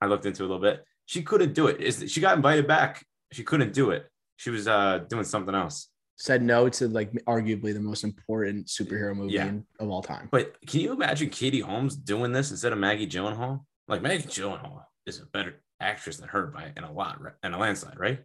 [0.00, 0.84] I looked into a little bit.
[1.06, 1.80] She couldn't do it.
[1.80, 3.04] Is she got invited back?
[3.32, 4.06] She couldn't do it.
[4.36, 5.88] She was uh doing something else.
[6.16, 9.52] Said no to like arguably the most important superhero movie yeah.
[9.80, 10.28] of all time.
[10.30, 13.64] But can you imagine Katie Holmes doing this instead of Maggie Gyllenhaal?
[13.88, 17.58] Like Maggie Gyllenhaal is a better actress than her by in a lot in a
[17.58, 18.20] landslide, right?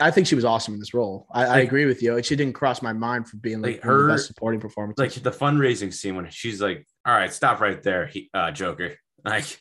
[0.00, 1.26] I think she was awesome in this role.
[1.30, 2.22] I, like, I agree with you.
[2.22, 4.98] She didn't cross my mind for being like, like her best supporting performance.
[4.98, 8.94] Like the fundraising scene when she's like, "All right, stop right there, he, uh, Joker."
[9.22, 9.60] Like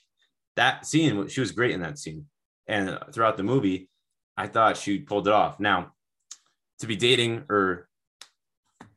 [0.56, 2.28] that scene, she was great in that scene,
[2.66, 3.90] and throughout the movie,
[4.38, 5.60] I thought she pulled it off.
[5.60, 5.92] Now,
[6.80, 7.90] to be dating or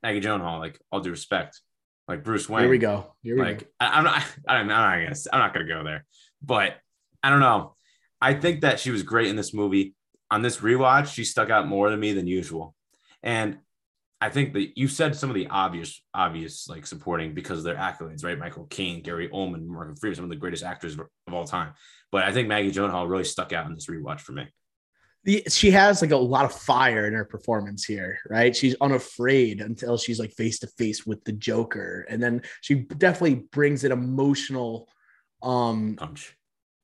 [0.05, 1.61] Maggie Gyllenhaal, like all due respect,
[2.07, 2.63] like Bruce Wayne.
[2.63, 3.17] Here we go.
[3.25, 3.67] Here we like go.
[3.81, 4.23] I, am not.
[4.49, 5.17] I'm not gonna.
[5.33, 6.05] I'm not gonna go there.
[6.41, 6.77] But
[7.25, 7.75] I don't know.
[8.21, 9.97] I think that she was great in this movie
[10.33, 12.75] on this rewatch, she stuck out more to me than usual.
[13.23, 13.59] And
[14.19, 17.77] I think that you said some of the obvious, obvious like supporting because of their
[17.77, 18.39] accolades, right?
[18.39, 21.75] Michael Caine, Gary Oldman, Morgan Freeman, some of the greatest actors of all time.
[22.11, 24.49] But I think Maggie Gyllenhaal really stuck out in this rewatch for me.
[25.25, 28.57] The, she has like a lot of fire in her performance here, right?
[28.57, 33.45] She's unafraid until she's like face to face with the Joker, and then she definitely
[33.53, 34.89] brings an emotional
[35.43, 36.35] um punch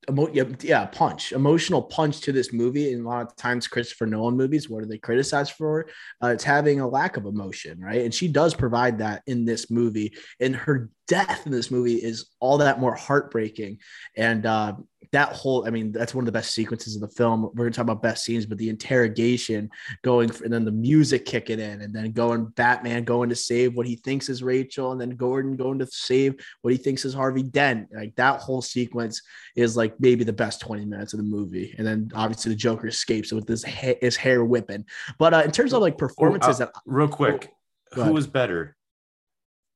[0.09, 0.31] emo-
[0.61, 2.91] yeah, punch, emotional punch to this movie.
[2.93, 5.87] And a lot of times, Christopher Nolan movies, what are they criticized for?
[6.23, 8.01] Uh, it's having a lack of emotion, right?
[8.01, 10.13] And she does provide that in this movie.
[10.39, 13.79] And her death in this movie is all that more heartbreaking.
[14.15, 14.73] And uh,
[15.11, 17.49] that whole, I mean, that's one of the best sequences of the film.
[17.53, 19.69] We're gonna talk about best scenes, but the interrogation
[20.03, 23.75] going, for, and then the music kicking in, and then going Batman going to save
[23.75, 27.13] what he thinks is Rachel, and then Gordon going to save what he thinks is
[27.13, 27.87] Harvey Dent.
[27.93, 29.21] Like that whole sequence
[29.55, 31.73] is like maybe the best 20 minutes of the movie.
[31.77, 34.85] And then obviously the Joker escapes with his, ha- his hair whipping.
[35.17, 37.51] But uh, in terms of like performances, oh, uh, that real quick,
[37.95, 38.75] oh, who was better,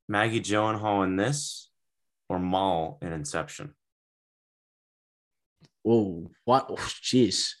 [0.08, 1.70] Maggie Gyllenhaal in this
[2.28, 3.74] or Mal in Inception?
[5.86, 6.68] Oh, what?
[6.68, 7.52] Jeez.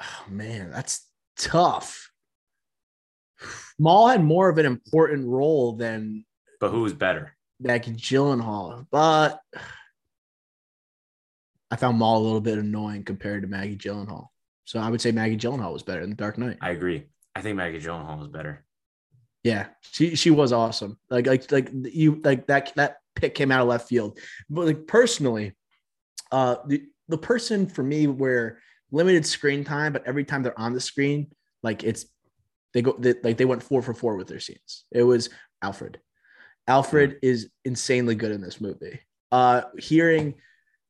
[0.00, 1.06] Oh, man, that's
[1.38, 2.10] tough.
[3.78, 6.24] Mal had more of an important role than.
[6.60, 7.36] But who was better?
[7.60, 8.86] Maggie Gyllenhaal.
[8.90, 9.40] But
[11.70, 14.28] I found Mal a little bit annoying compared to Maggie Gyllenhaal.
[14.64, 16.58] So I would say Maggie Gyllenhaal was better in The Dark Knight.
[16.60, 17.06] I agree.
[17.34, 18.64] I think Maggie Gyllenhaal was better.
[19.44, 20.98] Yeah, she she was awesome.
[21.08, 24.18] Like like like you like that that pick came out of left field.
[24.50, 25.56] But like personally,
[26.32, 28.58] uh, the the person for me where
[28.90, 31.28] limited screen time, but every time they're on the screen,
[31.62, 32.06] like it's
[32.72, 34.84] they go they, like they went four for four with their scenes.
[34.92, 35.30] It was
[35.62, 35.98] Alfred.
[36.66, 37.26] Alfred mm-hmm.
[37.26, 39.00] is insanely good in this movie.
[39.32, 40.34] Uh, hearing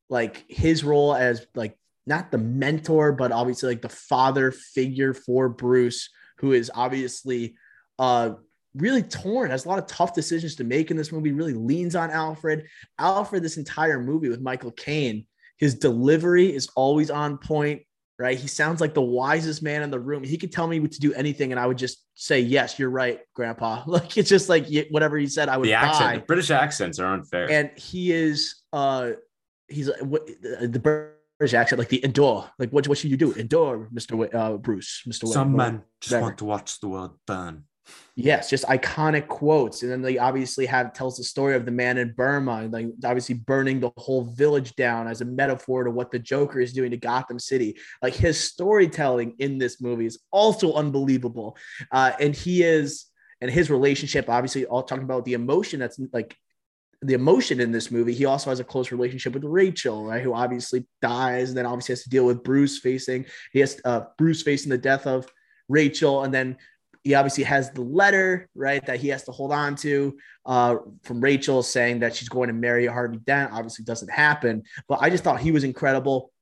[0.09, 5.49] like his role as like not the mentor, but obviously like the father figure for
[5.49, 7.57] Bruce, who is obviously
[7.99, 8.31] uh
[8.75, 11.97] really torn, has a lot of tough decisions to make in this movie, really leans
[11.97, 12.67] on Alfred.
[12.99, 15.27] Alfred, this entire movie with Michael Caine
[15.59, 17.83] His delivery is always on point,
[18.19, 18.39] right?
[18.39, 20.25] He sounds like the wisest man in the room.
[20.25, 23.21] He could tell me to do anything, and I would just say, "Yes, you're right,
[23.35, 25.67] Grandpa." Like it's just like whatever he said, I would.
[25.67, 28.63] The accent, the British accents are unfair, and he is.
[28.73, 29.13] uh
[29.71, 32.49] He's what the British accent, like the endure.
[32.59, 32.89] Like what?
[32.89, 33.33] What should you do?
[33.33, 35.27] Endure, Mister uh, Bruce, Mister.
[35.27, 37.65] Some men just want to watch the world burn.
[38.21, 41.99] Yes, just iconic quotes, and then they obviously have tells the story of the man
[41.99, 46.19] in Burma, like obviously burning the whole village down as a metaphor to what the
[46.19, 47.77] Joker is doing to Gotham City.
[48.03, 51.57] Like his storytelling in this movie is also unbelievable,
[51.93, 53.07] uh, and he is
[53.41, 56.37] and his relationship, obviously, all talking about the emotion that's like
[57.03, 58.13] the emotion in this movie.
[58.13, 60.23] He also has a close relationship with Rachel, right?
[60.23, 64.03] Who obviously dies, and then obviously has to deal with Bruce facing he has uh,
[64.17, 65.29] Bruce facing the death of
[65.69, 66.57] Rachel, and then
[67.05, 71.21] he obviously has the letter, right, that he has to hold on to uh, from
[71.21, 73.53] Rachel saying that she's going to marry Harvey Dent.
[73.53, 76.33] Obviously, doesn't happen, but I just thought he was incredible.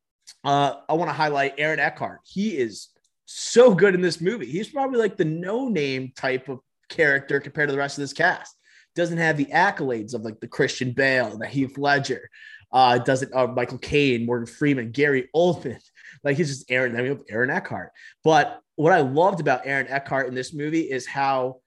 [0.45, 2.21] Uh, I want to highlight Aaron Eckhart.
[2.25, 2.89] He is
[3.27, 4.47] so good in this movie.
[4.47, 8.13] He's probably like the no name type of character compared to the rest of this
[8.13, 8.57] cast.
[8.95, 12.31] Doesn't have the accolades of like the Christian Bale, the Heath Ledger,
[12.73, 15.81] uh, doesn't uh, Michael Caine, Morgan Freeman, Gary Oldman.
[16.27, 16.97] Like he's just Aaron.
[16.97, 17.93] I mean, Aaron Eckhart.
[18.25, 21.61] But what I loved about Aaron Eckhart in this movie is how,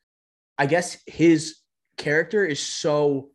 [0.57, 1.55] I guess, his
[1.97, 3.29] character is so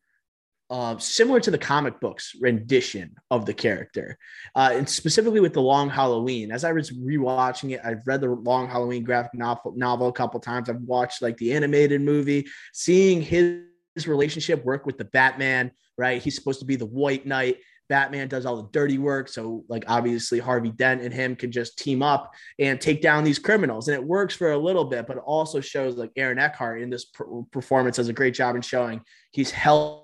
[0.68, 4.18] uh, similar to the comic books rendition of the character,
[4.54, 6.52] uh, and specifically with the Long Halloween.
[6.52, 10.40] As I was rewatching it, I've read the Long Halloween graphic novel, novel a couple
[10.40, 10.68] times.
[10.68, 13.62] I've watched like the animated movie, seeing his
[14.06, 15.70] relationship work with the Batman.
[15.96, 17.58] Right, he's supposed to be the White Knight
[17.88, 19.28] Batman does all the dirty work.
[19.28, 23.38] So, like, obviously, Harvey Dent and him can just team up and take down these
[23.38, 23.88] criminals.
[23.88, 26.90] And it works for a little bit, but it also shows like Aaron Eckhart in
[26.90, 27.06] this
[27.50, 29.00] performance does a great job in showing
[29.32, 30.02] he's hell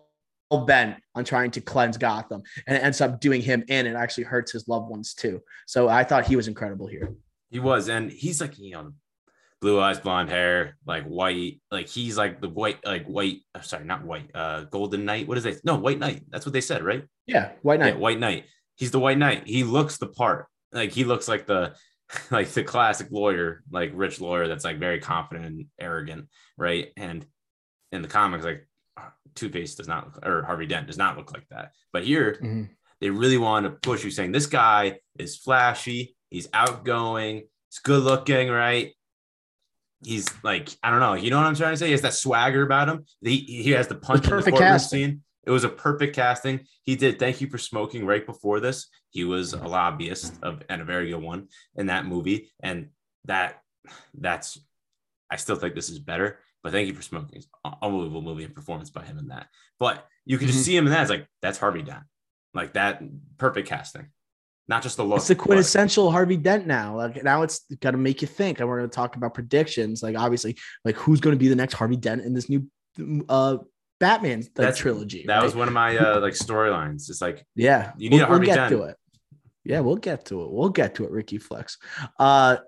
[0.66, 3.86] bent on trying to cleanse Gotham and it ends up doing him in.
[3.86, 5.40] It actually hurts his loved ones too.
[5.66, 7.14] So, I thought he was incredible here.
[7.50, 7.88] He was.
[7.88, 8.92] And he's like, you know,
[9.60, 11.60] blue eyes, blonde hair, like white.
[11.70, 13.42] Like he's like the white, like white.
[13.54, 14.30] Uh, sorry, not white.
[14.34, 15.28] Uh, golden knight.
[15.28, 15.60] What is it?
[15.64, 16.24] No, white knight.
[16.28, 17.04] That's what they said, right?
[17.26, 17.94] Yeah, white knight.
[17.94, 18.44] Yeah, white knight.
[18.76, 19.46] He's the white knight.
[19.46, 20.46] He looks the part.
[20.72, 21.74] Like he looks like the
[22.30, 26.88] like the classic lawyer, like rich lawyer that's like very confident and arrogant, right?
[26.96, 27.24] And
[27.92, 28.66] in the comics, like
[29.34, 31.72] Two Face does not, look, or Harvey Dent does not look like that.
[31.92, 32.64] But here, mm-hmm.
[33.00, 38.02] they really want to push you, saying this guy is flashy, he's outgoing, he's good
[38.02, 38.92] looking, right?
[40.02, 41.14] He's like I don't know.
[41.14, 41.86] You know what I'm trying to say?
[41.86, 43.04] He has that swagger about him.
[43.20, 45.22] He he has the punch the in the courtroom scene.
[45.44, 46.60] It was a perfect casting.
[46.82, 47.18] He did.
[47.18, 48.88] Thank you for smoking right before this.
[49.10, 52.50] He was a lobbyist of and a very good one in that movie.
[52.60, 52.90] And
[53.24, 53.60] that
[54.14, 54.58] that's
[55.30, 56.40] I still think this is better.
[56.62, 57.38] But thank you for smoking.
[57.38, 57.48] It's
[57.82, 59.46] unbelievable movie and performance by him in that.
[59.78, 60.64] But you can just mm-hmm.
[60.66, 61.02] see him in that.
[61.02, 62.04] It's like that's Harvey Dent.
[62.52, 63.02] Like that
[63.38, 64.08] perfect casting
[64.70, 65.18] not just the look.
[65.18, 66.12] It's the quintessential but...
[66.12, 66.96] Harvey Dent now.
[66.96, 68.60] Like now it's got to make you think.
[68.60, 70.00] And we're going to talk about predictions.
[70.00, 72.66] Like obviously, like who's going to be the next Harvey Dent in this new
[73.28, 73.58] uh
[73.98, 75.24] Batman like, trilogy.
[75.26, 75.42] That right?
[75.42, 77.10] was one of my uh like storylines.
[77.10, 78.72] It's like yeah, you need we'll, a Harvey we'll get Dent.
[78.72, 78.96] to it.
[79.64, 80.52] Yeah, we'll get to it.
[80.52, 81.76] We'll get to it, Ricky Flex.
[82.18, 82.58] Uh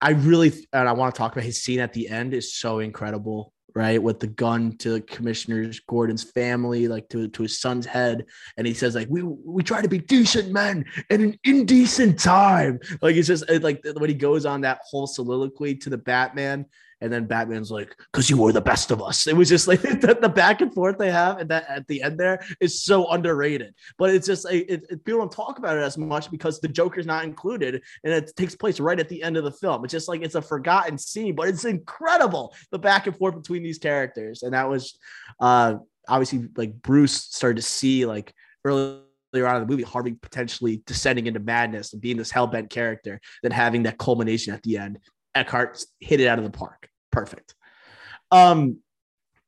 [0.00, 2.78] I really and I want to talk about his scene at the end is so
[2.80, 8.26] incredible right with the gun to commissioner gordon's family like to, to his son's head.
[8.56, 12.80] And he says like we we try to be decent men in an indecent time.
[13.02, 16.66] Like it's just like when he goes on that whole soliloquy to the batman
[17.00, 19.80] and then Batman's like, "Cause you were the best of us." It was just like
[19.82, 23.10] the, the, back and forth they have, and that at the end there is so
[23.10, 23.74] underrated.
[23.98, 27.06] But it's just it, it, people don't talk about it as much because the Joker's
[27.06, 29.84] not included, and it takes place right at the end of the film.
[29.84, 33.62] It's just like it's a forgotten scene, but it's incredible the back and forth between
[33.62, 34.98] these characters, and that was
[35.40, 35.76] uh,
[36.08, 38.32] obviously like Bruce started to see like
[38.64, 39.00] early
[39.34, 42.70] earlier on in the movie, Harvey potentially descending into madness and being this hell bent
[42.70, 44.98] character, then having that culmination at the end.
[45.34, 46.88] Eckhart hit it out of the park.
[47.12, 47.54] Perfect.
[48.30, 48.78] Um,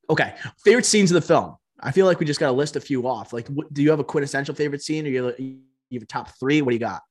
[0.08, 0.34] okay.
[0.64, 1.56] Favorite scenes of the film.
[1.80, 3.32] I feel like we just got to list a few off.
[3.32, 5.60] Like, what, do you have a quintessential favorite scene, or you,
[5.90, 6.62] you have a top three?
[6.62, 7.02] What do you got?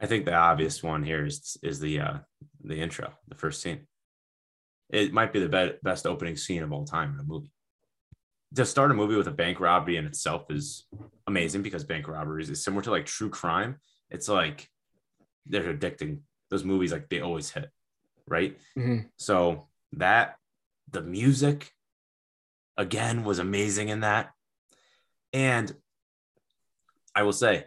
[0.00, 2.14] I think the obvious one here is is the uh,
[2.62, 3.86] the intro, the first scene.
[4.90, 7.50] It might be the be- best opening scene of all time in a movie.
[8.54, 10.86] To start a movie with a bank robbery in itself is
[11.26, 13.76] amazing because bank robberies is similar to like true crime.
[14.10, 14.68] It's like
[15.46, 16.20] they're addicting.
[16.54, 17.68] Those movies like they always hit
[18.26, 18.56] right?
[18.76, 19.06] Mm-hmm.
[19.16, 20.36] So that
[20.90, 21.70] the music
[22.76, 24.30] again was amazing in that.
[25.32, 25.74] And
[27.14, 27.64] I will say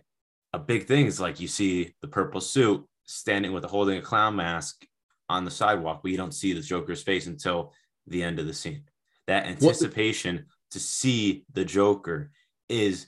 [0.53, 4.01] a big thing is like you see the purple suit standing with a holding a
[4.01, 4.85] clown mask
[5.29, 7.73] on the sidewalk, but you don't see the Joker's face until
[8.07, 8.83] the end of the scene.
[9.27, 12.31] That anticipation to see the Joker
[12.69, 13.07] is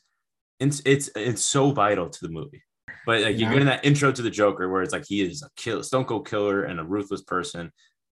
[0.60, 2.64] it's it's it's so vital to the movie.
[3.10, 3.38] But like yeah.
[3.40, 6.06] you're getting that intro to the Joker where it's like he is a kill stone
[6.06, 7.72] cold killer and a ruthless person,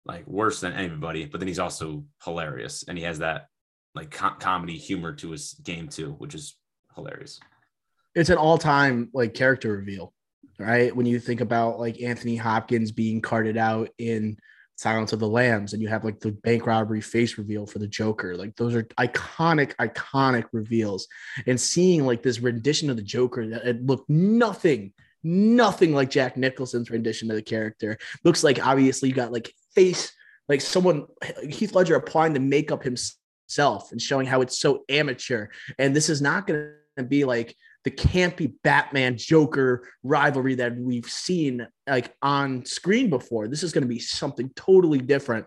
[0.05, 1.25] like worse than anybody.
[1.25, 3.47] But then he's also hilarious and he has that
[3.95, 6.59] like com- comedy humor to his game too, which is
[6.95, 7.41] hilarious.
[8.15, 10.13] It's an all-time like character reveal,
[10.59, 10.95] right?
[10.95, 14.37] When you think about like Anthony Hopkins being carted out in
[14.83, 17.87] Silence of the Lambs, and you have like the bank robbery face reveal for the
[17.87, 18.37] Joker.
[18.37, 21.07] Like those are iconic, iconic reveals.
[21.47, 26.37] And seeing like this rendition of the Joker that it looked nothing, nothing like Jack
[26.37, 27.97] Nicholson's rendition of the character.
[28.25, 30.13] Looks like obviously you got like face,
[30.49, 31.07] like someone
[31.49, 35.47] Heath Ledger applying the makeup himself and showing how it's so amateur.
[35.79, 37.55] And this is not going to be like
[37.85, 43.49] the campy Batman Joker rivalry that we've seen like on screen before.
[43.49, 45.47] This is going to be something totally different,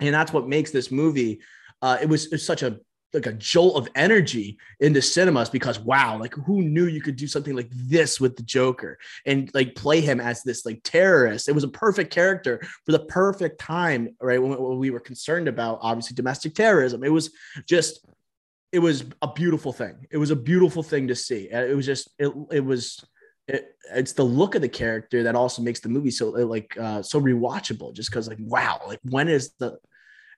[0.00, 1.40] and that's what makes this movie.
[1.80, 2.78] Uh, it was, it was such a
[3.14, 7.26] like a jolt of energy into cinemas because wow, like who knew you could do
[7.26, 11.48] something like this with the Joker and like play him as this like terrorist?
[11.48, 14.40] It was a perfect character for the perfect time, right?
[14.42, 17.30] When, when we were concerned about obviously domestic terrorism, it was
[17.66, 18.04] just
[18.72, 20.06] it was a beautiful thing.
[20.10, 21.48] It was a beautiful thing to see.
[21.50, 23.04] It was just it it was
[23.46, 27.02] it, it's the look of the character that also makes the movie so like uh
[27.02, 29.78] so rewatchable just because like wow like when is the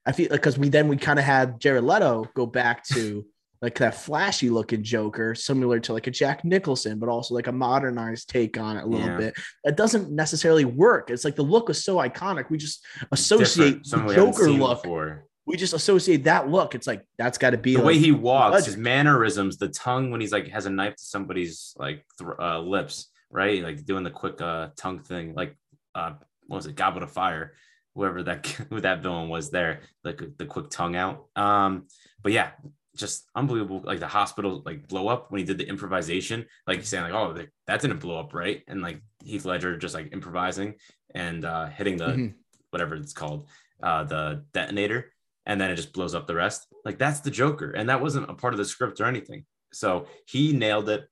[0.07, 3.27] I feel like because we then we kind of had Jared Leto go back to
[3.61, 7.53] like that flashy looking Joker, similar to like a Jack Nicholson, but also like a
[7.53, 9.17] modernized take on it a little yeah.
[9.19, 9.35] bit.
[9.65, 11.11] It doesn't necessarily work.
[11.11, 12.49] It's like the look was so iconic.
[12.49, 16.75] We just associate the Joker look before we just associate that look.
[16.75, 20.11] It's like that's got to be the like, way he walks, his mannerisms, the tongue
[20.11, 23.63] when he's like has a knife to somebody's like th- uh, lips, right?
[23.63, 25.57] Like doing the quick uh, tongue thing, like
[25.95, 26.13] uh,
[26.47, 27.55] what was it, Goblet of Fire,
[27.95, 31.27] whoever that who that villain was there, like the quick tongue out.
[31.37, 31.87] Um,
[32.23, 32.51] but yeah,
[32.97, 33.81] just unbelievable.
[33.83, 37.37] Like the hospital like blow up when he did the improvisation, like saying like, oh,
[37.67, 38.63] that didn't blow up, right?
[38.69, 40.75] And like Heath Ledger just like improvising
[41.15, 42.27] and uh, hitting the mm-hmm.
[42.71, 43.49] whatever it's called,
[43.83, 45.13] uh, the detonator
[45.51, 46.69] and then it just blows up the rest.
[46.85, 49.45] Like that's the Joker, and that wasn't a part of the script or anything.
[49.73, 51.09] So he nailed it,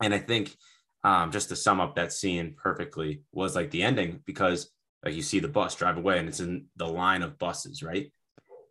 [0.00, 0.56] and I think
[1.02, 4.70] um, just to sum up that scene perfectly was like the ending because
[5.04, 8.12] like you see the bus drive away and it's in the line of buses, right?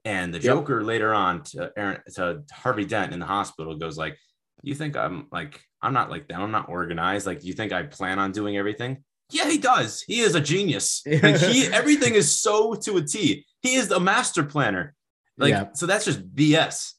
[0.06, 0.46] And the yep.
[0.46, 4.18] Joker later on to Aaron to Harvey Dent in the hospital goes like,
[4.64, 6.40] "You think I'm like I'm not like that?
[6.40, 7.28] I'm not organized.
[7.28, 9.04] Like, you think I plan on doing everything?
[9.30, 10.02] Yeah, he does.
[10.02, 11.04] He is a genius.
[11.06, 13.46] Like he everything is so to a T.
[13.62, 14.96] He is a master planner.
[15.38, 15.68] Like yeah.
[15.74, 16.94] so that's just BS.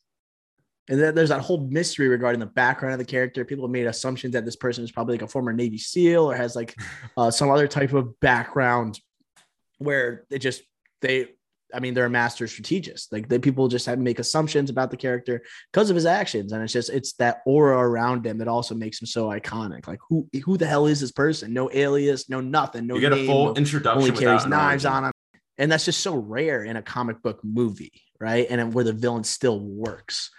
[0.88, 3.44] And then there's that whole mystery regarding the background of the character.
[3.44, 6.34] People have made assumptions that this person is probably like a former Navy SEAL or
[6.34, 6.74] has like
[7.16, 8.98] uh, some other type of background
[9.78, 10.62] where they just
[11.00, 11.28] they
[11.74, 13.12] I mean, they're a master strategist.
[13.12, 15.42] Like the people just have to make assumptions about the character
[15.72, 19.00] because of his actions, and it's just it's that aura around him that also makes
[19.00, 19.86] him so iconic.
[19.86, 21.52] Like who who the hell is this person?
[21.52, 22.96] No alias, no nothing, no.
[22.96, 24.02] You get name, a full introduction.
[24.02, 25.12] Only carries knives on him,
[25.60, 28.46] and that's just so rare in a comic book movie, right?
[28.50, 30.30] And where the villain still works.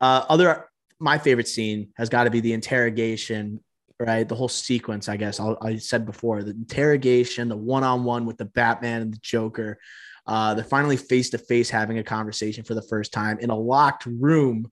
[0.00, 0.68] Uh, other
[1.00, 3.60] my favorite scene has got to be the interrogation
[3.98, 4.28] right?
[4.28, 8.26] The whole sequence, I guess I'll, i said before the interrogation, the one on one
[8.26, 9.78] with the Batman and the Joker.
[10.26, 13.56] Uh, they're finally face to face having a conversation for the first time in a
[13.56, 14.70] locked room.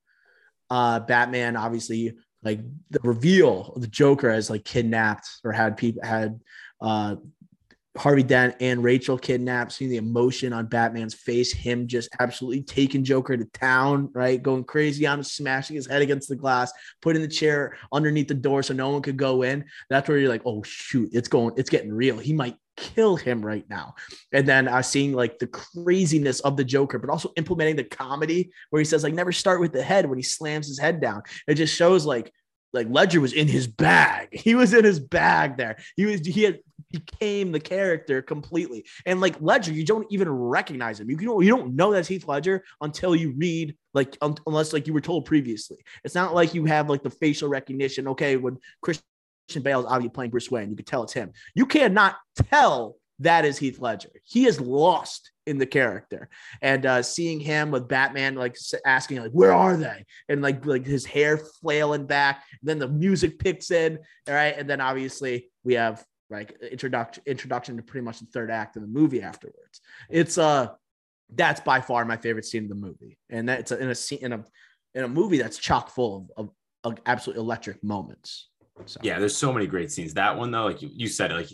[0.69, 6.03] Uh, Batman, obviously, like the reveal of the Joker as like kidnapped or had people
[6.05, 6.41] had
[6.81, 7.17] uh,
[7.97, 13.05] Harvey Dent and Rachel kidnapped, seeing the emotion on Batman's face, him just absolutely taking
[13.05, 14.43] Joker to town, right?
[14.43, 16.73] Going crazy on him, smashing his head against the glass,
[17.03, 19.65] putting the chair underneath the door so no one could go in.
[19.91, 22.19] That's where you're like, oh shoot, it's going, it's getting real.
[22.19, 23.95] He might kill him right now.
[24.33, 28.51] And then uh, seeing like the craziness of the Joker, but also implementing the comedy
[28.71, 31.23] where he says like never start with the head when he slams his head down.
[31.47, 32.33] It just shows like
[32.75, 34.29] like Ledger was in his bag.
[34.45, 35.77] He was in his bag there.
[35.97, 36.59] He was he had
[36.91, 38.85] became the character completely.
[39.07, 41.09] And like Ledger, you don't even recognize him.
[41.09, 44.87] You don't you don't know that's Heath Ledger until you read like un- unless like
[44.87, 45.79] you were told previously.
[46.05, 48.09] It's not like you have like the facial recognition.
[48.09, 49.05] Okay, when Christian
[49.63, 51.33] Bale is obviously playing Bruce Wayne, you can tell it's him.
[51.55, 52.17] You cannot
[52.51, 54.11] tell that is Heath Ledger.
[54.25, 56.29] He is lost in the character,
[56.63, 60.87] and uh, seeing him with Batman, like asking, like, "Where are they?" and like like
[60.87, 62.45] his hair flailing back.
[62.63, 67.77] then the music picks in, all right, and then obviously we have like introduction introduction
[67.77, 69.81] to pretty much the third act of the movie afterwards.
[70.09, 70.69] It's uh
[71.35, 74.33] that's by far my favorite scene of the movie, and that's in a scene in
[74.33, 74.45] a
[74.95, 76.49] in a movie that's chock full of,
[76.85, 78.49] of, of absolute electric moments.
[78.87, 79.01] So.
[79.03, 80.15] Yeah, there's so many great scenes.
[80.15, 81.49] That one though, like you, you said, like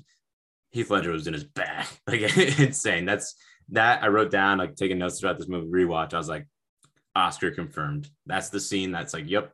[0.70, 3.04] Heath Ledger was in his bag, like insane.
[3.04, 3.34] That's
[3.72, 6.14] that I wrote down, like taking notes throughout this movie rewatch.
[6.14, 6.46] I was like,
[7.14, 8.08] Oscar confirmed.
[8.26, 8.92] That's the scene.
[8.92, 9.52] That's like, yep,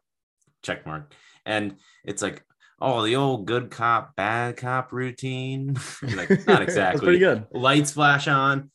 [0.62, 1.12] check mark.
[1.44, 2.44] and it's like
[2.80, 5.76] oh the old good cop bad cop routine
[6.16, 8.70] like not exactly pretty good lights flash on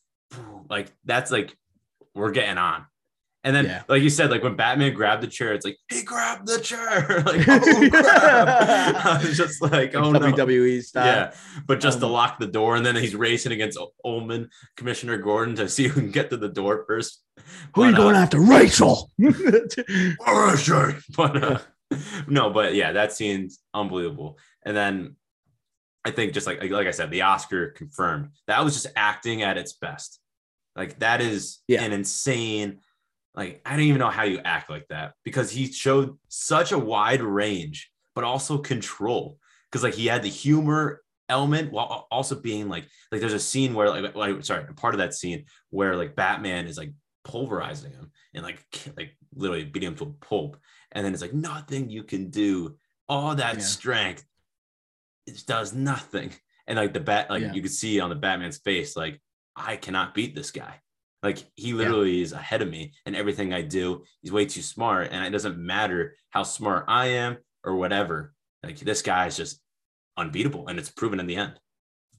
[0.70, 1.56] like that's like
[2.14, 2.84] we're getting on
[3.44, 3.82] and then, yeah.
[3.88, 7.22] like you said, like when Batman grabbed the chair, it's like he grabbed the chair.
[7.26, 10.80] like, oh I was just like, oh WWE no.
[10.80, 11.06] style.
[11.06, 11.34] Yeah,
[11.66, 15.56] but just um, to lock the door, and then he's racing against Oldman, Commissioner Gordon,
[15.56, 17.20] to see who can get to the door first.
[17.36, 17.42] Who
[17.74, 19.10] but, are you going uh, after, Rachel?
[21.16, 21.58] but uh,
[22.28, 24.38] no, but yeah, that scene's unbelievable.
[24.64, 25.16] And then
[26.04, 29.58] I think just like like I said, the Oscar confirmed that was just acting at
[29.58, 30.20] its best.
[30.76, 31.82] Like that is yeah.
[31.82, 32.78] an insane
[33.34, 36.78] like, I don't even know how you act like that because he showed such a
[36.78, 39.38] wide range, but also control.
[39.70, 43.72] Because like he had the humor element while also being like like there's a scene
[43.72, 46.92] where like, like sorry part of that scene where like Batman is like
[47.24, 48.62] pulverizing him and like
[48.96, 50.58] like literally beating him to a pulp
[50.90, 52.76] and then it's like nothing you can do
[53.08, 53.60] all that yeah.
[53.60, 54.24] strength
[55.26, 56.30] it does nothing
[56.66, 57.52] and like the bat like yeah.
[57.52, 59.20] you could see on the Batman's face like
[59.56, 60.80] I cannot beat this guy
[61.22, 62.24] like he literally yeah.
[62.24, 64.04] is ahead of me and everything I do.
[64.20, 65.08] He's way too smart.
[65.12, 68.34] And it doesn't matter how smart I am or whatever.
[68.62, 69.60] Like this guy is just
[70.16, 71.58] unbeatable and it's proven in the end.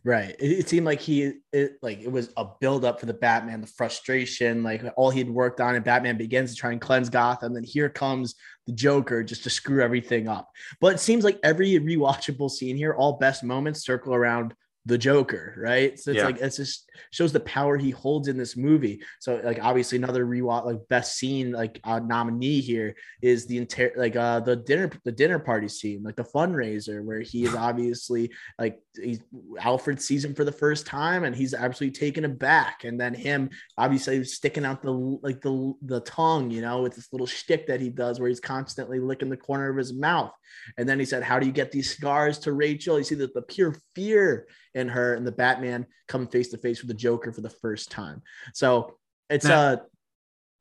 [0.05, 0.35] Right.
[0.39, 3.61] It, it seemed like he it, like it was a build up for the Batman,
[3.61, 7.53] the frustration, like all he'd worked on, and Batman begins to try and cleanse Gotham.
[7.53, 8.35] Then here comes
[8.67, 10.49] the Joker just to screw everything up.
[10.81, 14.53] But it seems like every rewatchable scene here, all best moments circle around
[14.85, 15.97] the Joker, right?
[15.97, 16.25] So it's yeah.
[16.25, 19.01] like it's just shows the power he holds in this movie.
[19.19, 23.93] So like obviously another rewatch like best scene like uh, nominee here is the entire
[23.95, 28.31] like uh the dinner the dinner party scene like the fundraiser where he is obviously
[28.59, 29.19] like he,
[29.59, 32.83] Alfred sees him for the first time and he's absolutely taken aback.
[32.83, 37.11] And then him obviously sticking out the like the the tongue you know with this
[37.11, 40.33] little shtick that he does where he's constantly licking the corner of his mouth.
[40.77, 42.97] And then he said how do you get these scars to Rachel?
[42.97, 46.81] You see that the pure fear in her and the Batman come face to face
[46.81, 48.21] with the Joker for the first time.
[48.53, 48.97] So
[49.29, 49.75] it's a uh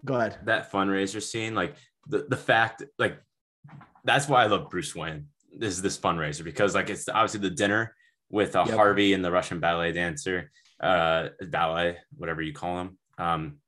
[0.04, 0.38] go ahead.
[0.44, 1.76] That fundraiser scene like
[2.06, 3.18] the the fact like
[4.04, 7.50] that's why I love Bruce Wayne this is this fundraiser because like it's obviously the
[7.50, 7.94] dinner
[8.32, 8.74] with uh, yep.
[8.74, 12.98] Harvey and the Russian ballet dancer, uh, ballet, whatever you call them.
[13.18, 13.58] Um,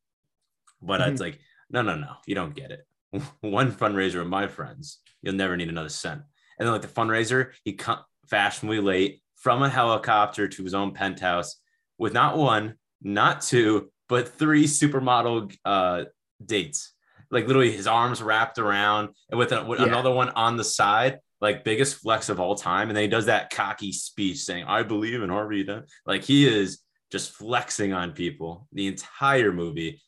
[0.83, 1.13] but mm-hmm.
[1.13, 1.39] it's like,
[1.71, 2.87] no, no, no, you don't get it.
[3.43, 6.23] One fundraiser of my friends, you'll never need another cent.
[6.59, 10.93] And then like the fundraiser, he come fashionably late from a helicopter to his own
[10.93, 11.57] penthouse
[11.99, 16.05] with not one, not two, but three supermodel uh,
[16.45, 16.93] dates.
[17.31, 19.87] Like literally his arms wrapped around and with, a, with yeah.
[19.87, 22.89] another one on the side like biggest flex of all time.
[22.89, 25.63] And then he does that cocky speech saying, I believe in Harvey.
[25.63, 25.85] Dent.
[26.07, 26.81] Like he is
[27.13, 30.01] just flexing on people the entire movie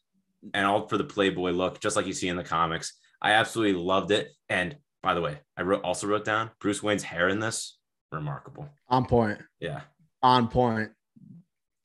[0.54, 2.98] and all for the Playboy look, just like you see in the comics.
[3.20, 4.30] I absolutely loved it.
[4.48, 7.78] And by the way, I wrote also wrote down Bruce Wayne's hair in this
[8.10, 8.68] remarkable.
[8.88, 9.38] On point.
[9.60, 9.82] Yeah.
[10.22, 10.90] On point.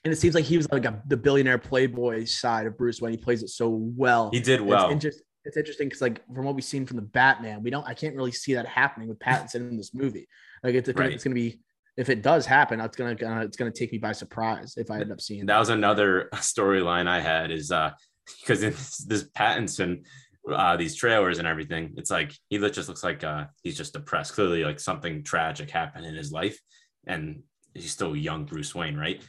[0.05, 3.11] And it seems like he was like a, the billionaire playboy side of Bruce Wayne.
[3.11, 4.29] He plays it so well.
[4.31, 4.89] He did well.
[4.91, 7.93] It's, it's interesting because like from what we've seen from the Batman, we don't I
[7.93, 10.27] can't really see that happening with Pattinson in this movie.
[10.63, 11.11] Like it's, right.
[11.11, 11.59] it's gonna be
[11.97, 14.99] if it does happen, it's gonna, gonna it's gonna take me by surprise if I
[14.99, 15.53] end up seeing that.
[15.53, 17.91] That was another storyline I had is uh
[18.41, 20.03] because in this, this Pattinson
[20.51, 24.33] uh these trailers and everything, it's like he just looks like uh he's just depressed.
[24.33, 26.59] Clearly, like something tragic happened in his life,
[27.07, 27.41] and
[27.73, 29.21] he's still young Bruce Wayne, right?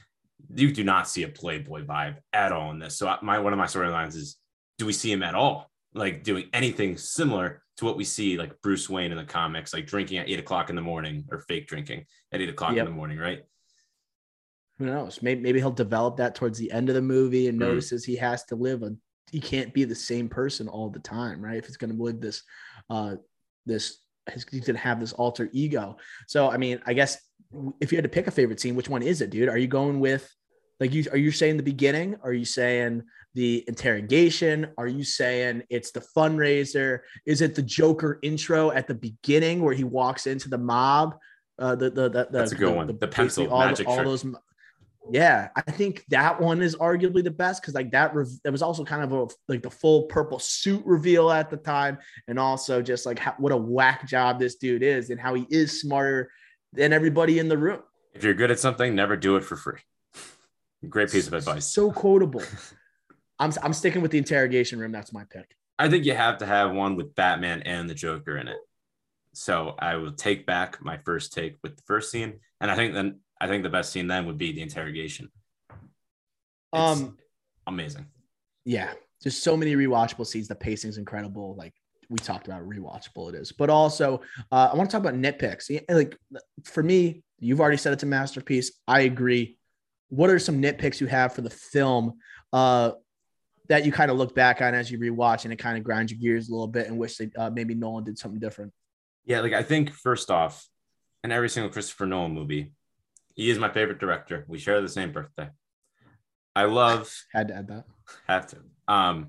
[0.55, 2.99] You do not see a Playboy vibe at all in this.
[2.99, 4.37] So my one of my storylines is
[4.79, 5.72] do we see him at all?
[5.95, 9.87] Like doing anything similar to what we see like Bruce Wayne in the comics, like
[9.87, 12.87] drinking at eight o'clock in the morning or fake drinking at eight o'clock yep.
[12.87, 13.41] in the morning, right?
[14.79, 15.23] Who knows?
[15.23, 17.61] Maybe, maybe he'll develop that towards the end of the movie and mm.
[17.61, 18.93] notices he has to live a
[19.31, 21.57] he can't be the same person all the time, right?
[21.57, 22.43] If he's going to live this,
[22.91, 23.17] uh,
[23.65, 23.99] this
[24.33, 25.97] he's going to have this alter ego.
[26.29, 27.19] So, I mean, I guess
[27.81, 29.49] if you had to pick a favorite scene, which one is it, dude?
[29.49, 30.31] Are you going with
[30.83, 31.05] like you?
[31.13, 32.17] Are you saying the beginning?
[32.25, 33.05] Are you saying
[33.35, 34.67] the interrogation?
[34.77, 37.01] Are you saying it's the fundraiser?
[37.25, 41.15] Is it the Joker intro at the beginning where he walks into the mob?
[41.57, 42.87] Uh, the, the, the, That's a good the, one.
[42.89, 44.27] The, the pencil all, magic all, those.
[45.13, 48.63] Yeah, I think that one is arguably the best because like that re- that was
[48.63, 52.83] also kind of a like the full purple suit reveal at the time, and also
[52.83, 56.33] just like how, what a whack job this dude is and how he is smarter
[56.73, 57.83] than everybody in the room.
[58.15, 59.79] If you're good at something, never do it for free.
[60.89, 61.67] Great piece of advice.
[61.67, 62.43] So quotable.
[63.39, 64.93] I'm I'm sticking with the interrogation room.
[64.93, 65.57] That's my pick.
[65.79, 68.59] I think you have to have one with Batman and the Joker in it.
[69.35, 72.95] So I will take back my first take with the first scene, and I think
[72.95, 75.31] then I think the best scene then would be the interrogation.
[76.73, 77.19] It's um,
[77.67, 78.07] amazing.
[78.65, 78.93] Yeah,
[79.23, 80.49] there's so many rewatchable scenes.
[80.49, 81.55] The pacing's incredible.
[81.57, 81.75] Like
[82.09, 83.53] we talked about rewatchable it is.
[83.53, 85.71] But also, uh, I want to talk about nitpicks.
[85.89, 86.17] Like
[86.65, 88.73] for me, you've already said it's a masterpiece.
[88.87, 89.59] I agree.
[90.13, 92.19] What are some nitpicks you have for the film
[92.53, 92.93] uh,
[93.69, 96.13] that you kind of look back on as you rewatch and it kind of grinds
[96.13, 98.75] your gears a little bit and wish that uh, maybe Nolan did something different?
[99.25, 100.69] Yeah, like I think first off,
[101.25, 102.75] in every single Christopher Nolan movie,
[103.35, 104.45] he is my favorite director.
[104.49, 105.49] We share the same birthday.
[106.55, 107.85] I love had to add that.
[108.29, 108.59] Have to.
[108.89, 109.29] Um,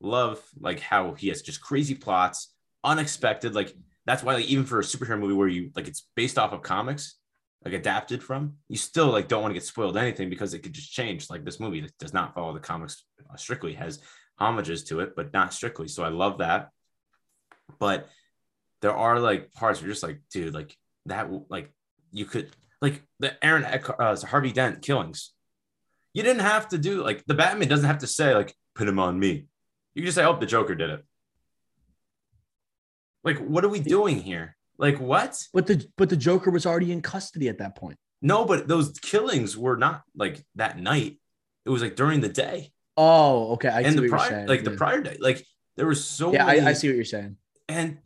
[0.00, 2.52] love like how he has just crazy plots,
[2.82, 3.54] unexpected.
[3.54, 3.72] Like
[4.04, 6.62] that's why like even for a superhero movie where you like it's based off of
[6.62, 7.20] comics,
[7.64, 10.72] like adapted from, you still like don't want to get spoiled anything because it could
[10.72, 11.30] just change.
[11.30, 14.00] Like this movie that does not follow the comics uh, strictly, has
[14.38, 15.88] homages to it, but not strictly.
[15.88, 16.70] So I love that.
[17.78, 18.08] But
[18.82, 20.76] there are like parts where you're just like, dude, like
[21.06, 21.72] that, like
[22.12, 22.50] you could
[22.82, 25.32] like the Aaron uh, Harvey Dent killings.
[26.12, 28.98] You didn't have to do like the Batman doesn't have to say like put him
[28.98, 29.46] on me.
[29.94, 31.04] You can just say, oh, the Joker did it.
[33.22, 34.56] Like, what are we doing here?
[34.78, 35.40] Like, what?
[35.52, 37.96] But the but the Joker was already in custody at that point.
[38.20, 41.20] No, but those killings were not like that night.
[41.64, 42.72] It was like during the day.
[42.96, 43.68] Oh, okay.
[43.68, 44.70] I and the prior, like yeah.
[44.70, 45.44] the prior day, like
[45.76, 46.32] there was so.
[46.32, 46.60] Yeah, many...
[46.60, 47.36] I, I see what you're saying.
[47.68, 47.98] And,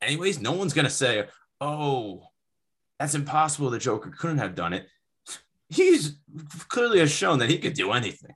[0.00, 1.26] anyways, no one's gonna say,
[1.60, 2.24] "Oh,
[2.98, 3.70] that's impossible.
[3.70, 4.86] The Joker couldn't have done it."
[5.68, 6.16] He's
[6.68, 8.34] clearly has shown that he could do anything.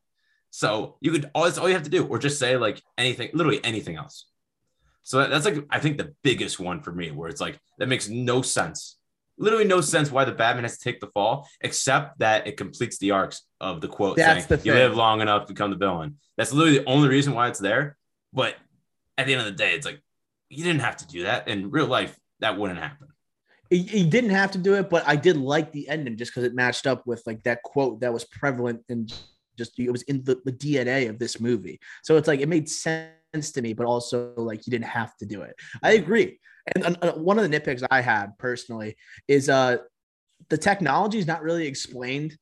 [0.50, 3.64] So you could all, all you have to do, or just say like anything, literally
[3.64, 4.26] anything else.
[5.04, 8.08] So that's like I think the biggest one for me, where it's like that makes
[8.08, 8.96] no sense,
[9.38, 12.98] literally no sense why the Batman has to take the fall, except that it completes
[12.98, 16.16] the arcs of the quote that's saying, "You live long enough to become the villain."
[16.38, 17.96] That's literally the only reason why it's there.
[18.32, 18.56] But
[19.18, 20.00] at the end of the day, it's like
[20.48, 22.18] you didn't have to do that in real life.
[22.40, 23.08] That wouldn't happen.
[23.68, 26.44] He, he didn't have to do it, but I did like the ending just because
[26.44, 29.12] it matched up with like that quote that was prevalent and
[29.56, 31.80] just it was in the, the DNA of this movie.
[32.02, 33.10] So it's like it made sense
[33.42, 35.54] to me, but also like you didn't have to do it.
[35.82, 36.38] I agree.
[36.74, 38.96] And uh, one of the nitpicks I had personally
[39.28, 39.78] is uh
[40.48, 42.36] the technology is not really explained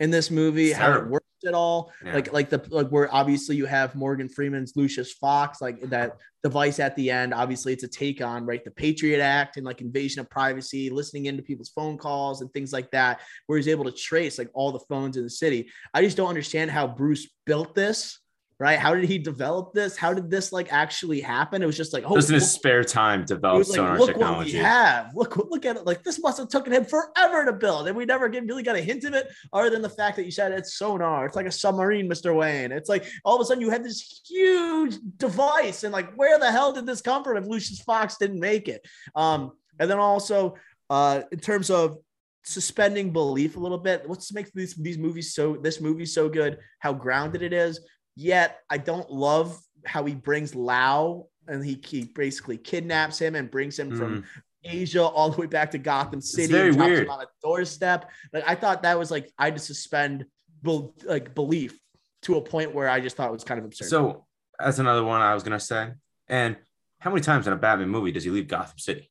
[0.00, 1.92] in this movie, how it works at all.
[2.04, 2.14] Yeah.
[2.14, 6.80] Like like the like where obviously you have Morgan Freeman's Lucius Fox, like that device
[6.80, 7.32] at the end.
[7.32, 11.26] Obviously, it's a take on right the Patriot Act and like invasion of privacy, listening
[11.26, 14.70] into people's phone calls and things like that, where he's able to trace like all
[14.70, 15.70] the phones in the city.
[15.94, 18.18] I just don't understand how Bruce built this
[18.58, 18.78] right?
[18.78, 19.96] How did he develop this?
[19.96, 21.62] How did this like actually happen?
[21.62, 24.56] It was just like, oh, in his spare time develop like, sonar look technology.
[24.56, 25.10] What we have.
[25.14, 25.84] Look, look at it.
[25.84, 28.76] Like this must have taken him forever to build, and we never get, really got
[28.76, 31.26] a hint of it, other than the fact that you said it's sonar.
[31.26, 32.72] It's like a submarine, Mister Wayne.
[32.72, 36.50] It's like all of a sudden you have this huge device, and like where the
[36.50, 38.86] hell did this come from if Lucius Fox didn't make it?
[39.14, 40.54] Um, and then also
[40.88, 41.98] uh, in terms of
[42.44, 44.08] suspending belief a little bit.
[44.08, 46.58] What's makes these these movies so this movie so good?
[46.78, 47.80] How grounded it is.
[48.16, 53.50] Yet I don't love how he brings Lau and he, he basically kidnaps him and
[53.50, 53.98] brings him mm.
[53.98, 54.24] from
[54.64, 56.44] Asia all the way back to Gotham City.
[56.44, 57.08] It's very weird.
[57.08, 58.10] on a doorstep.
[58.32, 60.26] Like I thought that was like I had to suspend
[60.62, 61.78] be- like belief
[62.22, 63.88] to a point where I just thought it was kind of absurd.
[63.88, 64.26] So
[64.58, 65.90] that's another one I was gonna say.
[66.28, 66.56] And
[66.98, 69.10] how many times in a Batman movie does he leave Gotham City?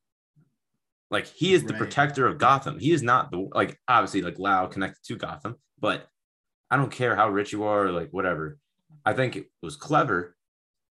[1.09, 1.79] Like he is the right.
[1.79, 2.79] protector of Gotham.
[2.79, 6.07] He is not the like obviously like Lau connected to Gotham, but
[6.69, 8.57] I don't care how rich you are or like whatever.
[9.05, 10.35] I think it was clever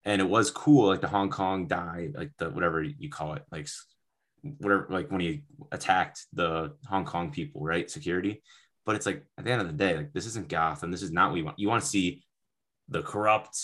[0.04, 3.42] and it was cool, like the Hong Kong die, like the whatever you call it,
[3.50, 3.68] like
[4.42, 7.90] whatever, like when he attacked the Hong Kong people, right?
[7.90, 8.42] Security.
[8.86, 10.90] But it's like at the end of the day, like this isn't Gotham.
[10.90, 11.58] This is not what you want.
[11.58, 12.22] You want to see
[12.88, 13.58] the corrupt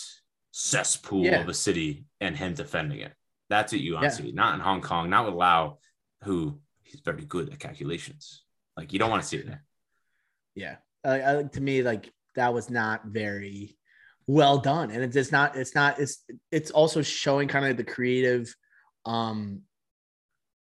[0.50, 1.40] cesspool yeah.
[1.40, 3.12] of a city and him defending it.
[3.48, 4.10] That's what you want yeah.
[4.10, 4.32] to see.
[4.32, 5.78] Not in Hong Kong, not with Lau,
[6.24, 8.42] who he's very good at calculations.
[8.76, 9.64] Like you don't want to see it there.
[10.56, 10.76] Yeah.
[11.04, 13.76] Uh, to me, like that was not very
[14.26, 14.90] well done.
[14.90, 18.54] And it's not it's not it's it's also showing kind of the creative
[19.04, 19.62] um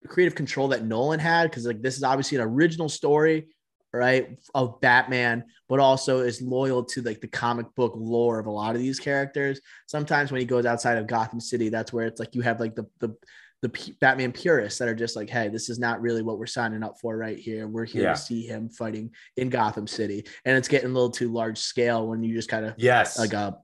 [0.06, 1.50] creative control that nolan had.
[1.50, 3.48] Because like this is obviously an original story
[3.92, 8.50] right of batman but also is loyal to like the comic book lore of a
[8.50, 9.60] lot of these characters.
[9.86, 12.74] Sometimes when he goes outside of gotham city that's where it's like you have like
[12.74, 13.16] the the
[13.62, 16.46] the P- Batman purists that are just like, hey, this is not really what we're
[16.46, 17.66] signing up for right here.
[17.66, 18.12] We're here yeah.
[18.12, 22.06] to see him fighting in Gotham City, and it's getting a little too large scale
[22.06, 23.58] when you just kind of yes, like a,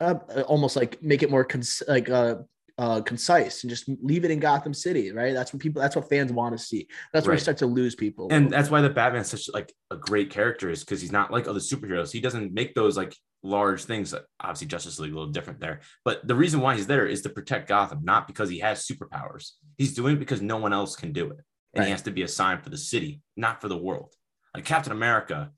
[0.00, 0.14] uh,
[0.46, 2.36] almost like make it more cons- like uh,
[2.78, 5.34] uh, concise and just leave it in Gotham City, right?
[5.34, 6.86] That's what people, that's what fans want to see.
[7.12, 8.28] That's where you start to lose people.
[8.30, 11.32] And that's why the Batman is such like a great character is because he's not
[11.32, 12.12] like other superheroes.
[12.12, 14.14] He doesn't make those like large things.
[14.40, 17.28] Obviously, Justice League a little different there, but the reason why he's there is to
[17.28, 19.52] protect Gotham, not because he has superpowers.
[19.76, 21.40] He's doing it because no one else can do it,
[21.74, 21.84] and right.
[21.86, 24.14] he has to be a sign for the city, not for the world.
[24.54, 25.50] Like Captain America,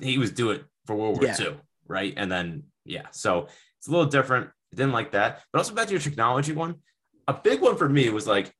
[0.00, 1.36] he was do it for World War yeah.
[1.40, 1.56] II,
[1.86, 2.14] right?
[2.16, 3.48] And then yeah, so
[3.78, 4.50] it's a little different.
[4.74, 5.42] Didn't like that.
[5.52, 6.76] But also back to your technology one.
[7.28, 8.52] a big one for me was like,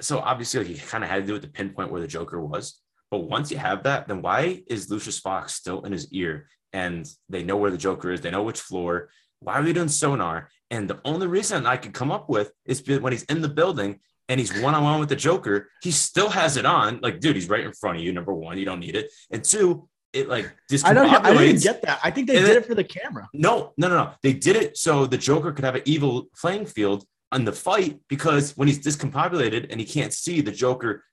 [0.00, 2.80] so obviously he kind of had to do with the pinpoint where the Joker was.
[3.10, 6.48] But once you have that, then why is Lucius Fox still in his ear?
[6.74, 9.08] And they know where the Joker is, they know which floor.
[9.40, 10.50] Why are they doing sonar?
[10.70, 14.00] And the only reason I could come up with is when he's in the building
[14.28, 16.98] and he's one on one with the Joker, he still has it on.
[17.00, 18.12] Like, dude, he's right in front of you.
[18.12, 19.12] Number one, you don't need it.
[19.30, 20.52] And two, it like
[20.84, 21.08] I don't.
[21.08, 22.00] I didn't get that.
[22.02, 23.28] I think they did it, it for the camera.
[23.32, 24.12] No, no, no, no.
[24.22, 28.00] They did it so the Joker could have an evil playing field on the fight
[28.08, 31.04] because when he's discombobulated and he can't see, the Joker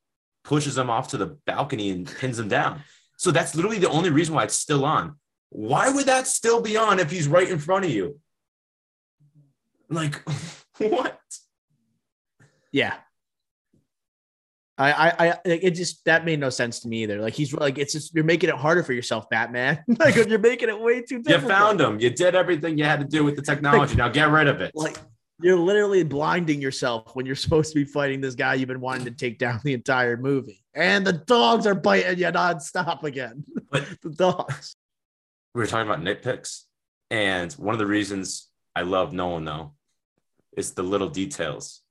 [0.43, 2.81] pushes him off to the balcony and pins him down.
[3.17, 5.15] So that's literally the only reason why it's still on.
[5.51, 8.19] Why would that still be on if he's right in front of you?
[9.89, 10.21] Like,
[10.77, 11.19] what?
[12.71, 12.95] Yeah.
[14.77, 17.21] I, I, I, it just that made no sense to me either.
[17.21, 19.83] Like he's like, it's just you're making it harder for yourself, Batman.
[19.99, 21.43] like you're making it way too difficult.
[21.43, 21.99] You found him.
[21.99, 23.91] You did everything you had to do with the technology.
[23.91, 24.71] Like, now get rid of it.
[24.73, 24.97] Like
[25.41, 29.05] you're literally blinding yourself when you're supposed to be fighting this guy you've been wanting
[29.05, 30.63] to take down the entire movie.
[30.73, 33.43] And the dogs are biting you nonstop again.
[33.69, 34.75] But the dogs.
[35.53, 36.63] We were talking about nitpicks,
[37.09, 39.73] and one of the reasons I love Nolan though
[40.55, 41.81] is the little details.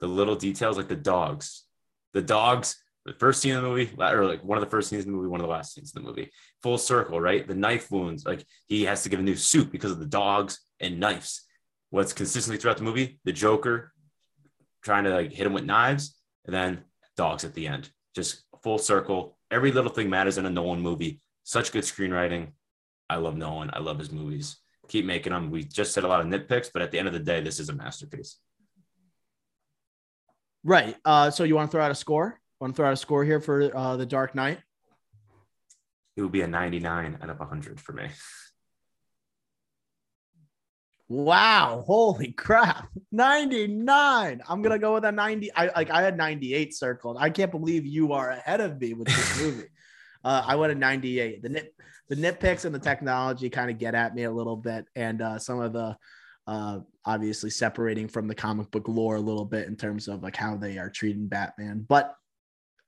[0.00, 1.64] The little details, like the dogs.
[2.12, 5.04] The dogs, the first scene of the movie, or like one of the first scenes
[5.04, 6.30] in the movie, one of the last scenes in the movie.
[6.62, 7.46] Full circle, right?
[7.46, 10.60] The knife wounds, like he has to give a new suit because of the dogs
[10.80, 11.42] and knives
[11.90, 13.92] what's consistently throughout the movie the Joker
[14.84, 16.84] trying to like hit him with knives, and then
[17.16, 17.90] dogs at the end.
[18.14, 19.38] Just full circle.
[19.50, 21.20] Every little thing matters in a Nolan movie.
[21.44, 22.48] Such good screenwriting.
[23.08, 23.70] I love Nolan.
[23.72, 24.56] I love his movies.
[24.88, 25.50] Keep making them.
[25.50, 27.60] We just said a lot of nitpicks, but at the end of the day, this
[27.60, 28.38] is a masterpiece.
[30.64, 30.96] Right.
[31.04, 32.40] Uh, so you want to throw out a score?
[32.60, 34.58] Want to throw out a score here for uh, the Dark Knight?
[36.16, 38.08] It would be a 99 out of 100 for me.
[41.08, 42.88] Wow, holy crap.
[43.12, 44.42] 99.
[44.48, 45.52] I'm gonna go with a 90.
[45.54, 47.18] I like I had 98 circled.
[47.20, 49.68] I can't believe you are ahead of me with this movie.
[50.24, 51.42] Uh, I went a 98.
[51.42, 51.74] The nit
[52.08, 55.38] the nitpicks and the technology kind of get at me a little bit, and uh,
[55.38, 55.96] some of the
[56.46, 60.36] uh, obviously separating from the comic book lore a little bit in terms of like
[60.36, 61.84] how they are treating Batman.
[61.88, 62.14] But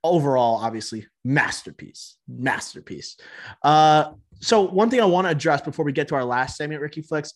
[0.03, 3.17] overall, obviously, masterpiece, masterpiece.
[3.63, 6.81] Uh, so one thing I want to address before we get to our last segment,
[6.81, 7.33] Ricky Flicks,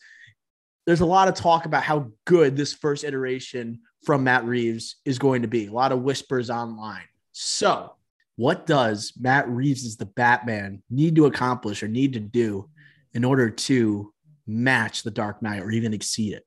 [0.86, 5.20] there's a lot of talk about how good this first iteration from Matt Reeves is
[5.20, 5.68] going to be.
[5.68, 7.04] A lot of whispers online.
[7.32, 7.96] So,
[8.36, 12.70] what does Matt Reeves as the Batman need to accomplish or need to do
[13.14, 14.14] in order to
[14.48, 16.46] match the Dark Knight or even exceed it?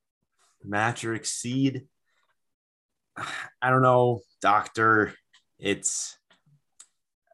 [0.63, 1.83] Match or exceed?
[3.61, 5.13] I don't know, Doctor.
[5.59, 6.17] It's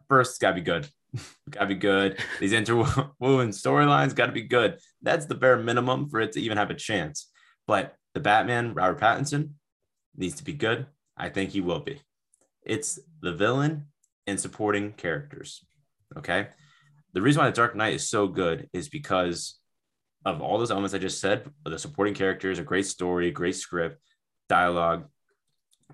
[0.08, 0.88] first, it's got to be good.
[1.50, 2.20] got to be good.
[2.40, 4.78] These interwoven storylines got to be good.
[5.02, 7.30] That's the bare minimum for it to even have a chance.
[7.68, 9.52] But the Batman, Robert Pattinson,
[10.16, 10.88] needs to be good.
[11.18, 12.02] I think he will be.
[12.64, 13.88] It's the villain
[14.28, 15.66] and supporting characters.
[16.18, 16.48] Okay.
[17.14, 19.60] The reason why the Dark Knight is so good is because
[20.26, 24.00] of all those elements I just said the supporting characters, a great story, great script,
[24.48, 25.06] dialogue,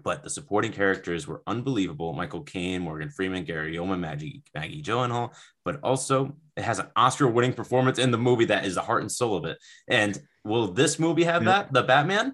[0.03, 2.13] but the supporting characters were unbelievable.
[2.13, 5.33] Michael Caine, Morgan Freeman, Gary Oldman, Maggie, Maggie Gyllenhaal,
[5.65, 9.11] but also it has an Oscar-winning performance in the movie that is the heart and
[9.11, 9.57] soul of it.
[9.87, 11.73] And will this movie have that?
[11.73, 12.33] The Batman?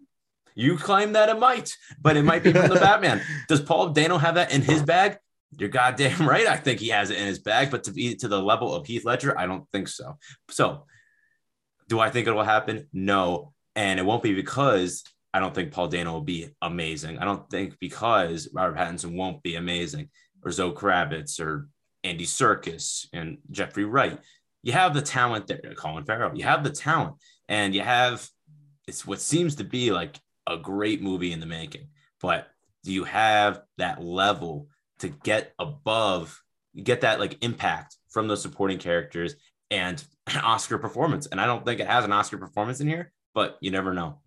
[0.56, 3.22] You claim that it might, but it might be from the Batman.
[3.48, 5.18] Does Paul Dano have that in his bag?
[5.57, 6.47] You're goddamn right.
[6.47, 8.85] I think he has it in his bag, but to be to the level of
[8.85, 10.17] Heath Ledger, I don't think so.
[10.49, 10.85] So,
[11.89, 12.88] do I think it will happen?
[12.93, 15.03] No, and it won't be because
[15.34, 17.17] I don't think Paul Dano will be amazing.
[17.17, 20.09] I don't think because Robert Pattinson won't be amazing,
[20.43, 21.67] or Zoe Kravitz, or
[22.03, 24.19] Andy Serkis, and Jeffrey Wright.
[24.61, 26.38] You have the talent there, Colin Farrell.
[26.38, 27.15] You have the talent,
[27.49, 28.27] and you have
[28.88, 31.88] it's what seems to be like a great movie in the making.
[32.21, 32.47] But
[32.84, 34.67] do you have that level
[35.03, 36.41] to get above,
[36.81, 39.35] get that like impact from those supporting characters
[39.69, 41.27] and an Oscar performance?
[41.27, 44.19] And I don't think it has an Oscar performance in here, but you never know.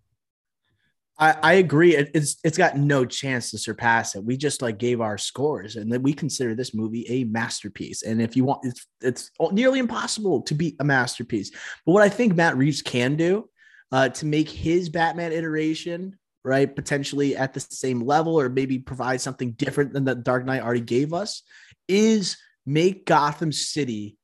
[1.19, 1.97] I, I agree.
[1.97, 4.25] It, it's it's got no chance to surpass it.
[4.25, 8.03] We just like gave our scores, and then we consider this movie a masterpiece.
[8.03, 11.53] And if you want, it's it's nearly impossible to be a masterpiece.
[11.87, 13.49] But what I think Matt Reeves can do
[13.93, 19.21] uh, to make his Batman iteration right potentially at the same level, or maybe provide
[19.21, 21.43] something different than that Dark Knight already gave us,
[21.89, 24.17] is make Gotham City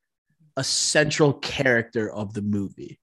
[0.57, 2.99] a central character of the movie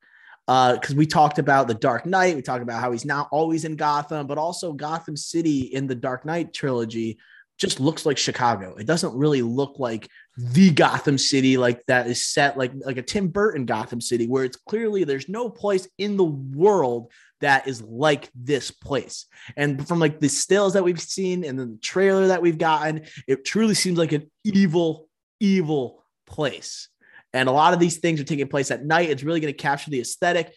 [0.49, 3.65] because uh, we talked about the Dark Knight, we talked about how he's not always
[3.65, 7.19] in Gotham, but also Gotham City in the Dark Knight trilogy
[7.59, 8.75] just looks like Chicago.
[8.75, 13.03] It doesn't really look like the Gotham City like that is set like like a
[13.03, 17.81] Tim Burton Gotham City where it's clearly there's no place in the world that is
[17.81, 19.25] like this place.
[19.55, 23.05] And from like the stills that we've seen and then the trailer that we've gotten,
[23.27, 25.07] it truly seems like an evil,
[25.39, 26.89] evil place.
[27.33, 29.09] And a lot of these things are taking place at night.
[29.09, 30.53] It's really going to capture the aesthetic.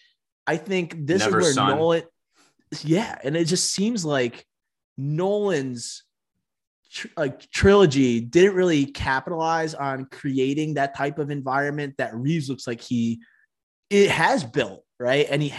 [0.47, 1.77] I think this Never is where sun.
[1.77, 2.03] Nolan,
[2.83, 4.45] yeah, and it just seems like
[4.97, 6.05] Nolan's
[6.91, 12.67] tr- like trilogy didn't really capitalize on creating that type of environment that Reeves looks
[12.67, 13.21] like he
[13.91, 15.27] it has built, right?
[15.29, 15.55] And he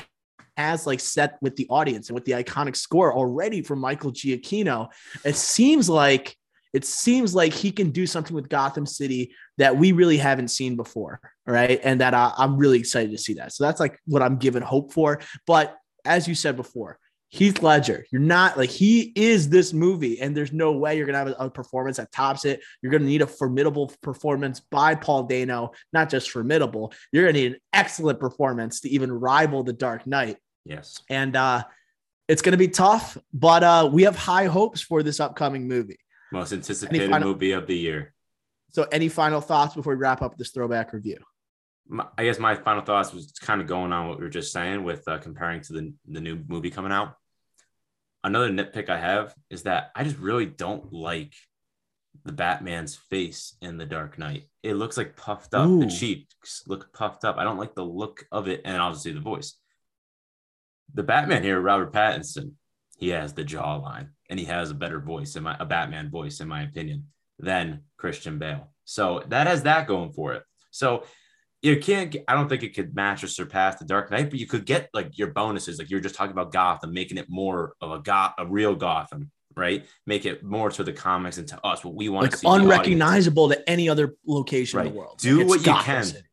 [0.57, 4.89] has like set with the audience and with the iconic score already from Michael Giacchino.
[5.23, 6.35] It seems like
[6.73, 10.75] it seems like he can do something with Gotham City that we really haven't seen
[10.75, 11.79] before, right?
[11.83, 13.53] And that uh, I'm really excited to see that.
[13.53, 15.21] So that's like what I'm given hope for.
[15.45, 16.97] But as you said before,
[17.33, 21.17] Heath Ledger, you're not like he is this movie, and there's no way you're gonna
[21.17, 22.61] have a, a performance that tops it.
[22.79, 26.93] You're gonna need a formidable performance by Paul Dano, not just formidable.
[27.11, 30.37] You're gonna need an excellent performance to even rival The Dark Knight.
[30.63, 31.63] Yes, and uh,
[32.27, 35.97] it's gonna be tough, but uh, we have high hopes for this upcoming movie.
[36.31, 38.13] Most anticipated final, movie of the year.
[38.73, 41.17] So, any final thoughts before we wrap up this throwback review?
[41.87, 44.53] My, I guess my final thoughts was kind of going on what we were just
[44.53, 47.15] saying with uh, comparing to the the new movie coming out
[48.23, 51.33] another nitpick I have is that I just really don't like
[52.25, 54.47] the Batman's face in the Dark Knight.
[54.61, 55.67] It looks like puffed up.
[55.67, 55.79] Ooh.
[55.79, 57.37] The cheeks look puffed up.
[57.37, 59.57] I don't like the look of it, and obviously the voice.
[60.93, 62.53] The Batman here, Robert Pattinson,
[62.97, 66.39] he has the jawline, and he has a better voice, in my a Batman voice,
[66.39, 67.07] in my opinion,
[67.39, 68.69] than Christian Bale.
[68.85, 70.43] So that has that going for it.
[70.71, 71.03] So
[71.63, 74.37] you can't get, I don't think it could match or surpass the Dark Knight, but
[74.37, 77.75] you could get like your bonuses, like you're just talking about Gotham, making it more
[77.79, 79.85] of a goth, a real Gotham, right?
[80.05, 82.47] Make it more to the comics and to us what we want like to see.
[82.47, 84.87] Unrecognizable to any other location right.
[84.87, 85.19] in the world.
[85.19, 86.27] Do like what you Gotham can City.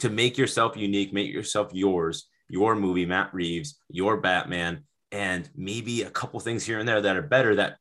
[0.00, 6.02] to make yourself unique, make yourself yours, your movie, Matt Reeves, your Batman, and maybe
[6.02, 7.78] a couple things here and there that are better that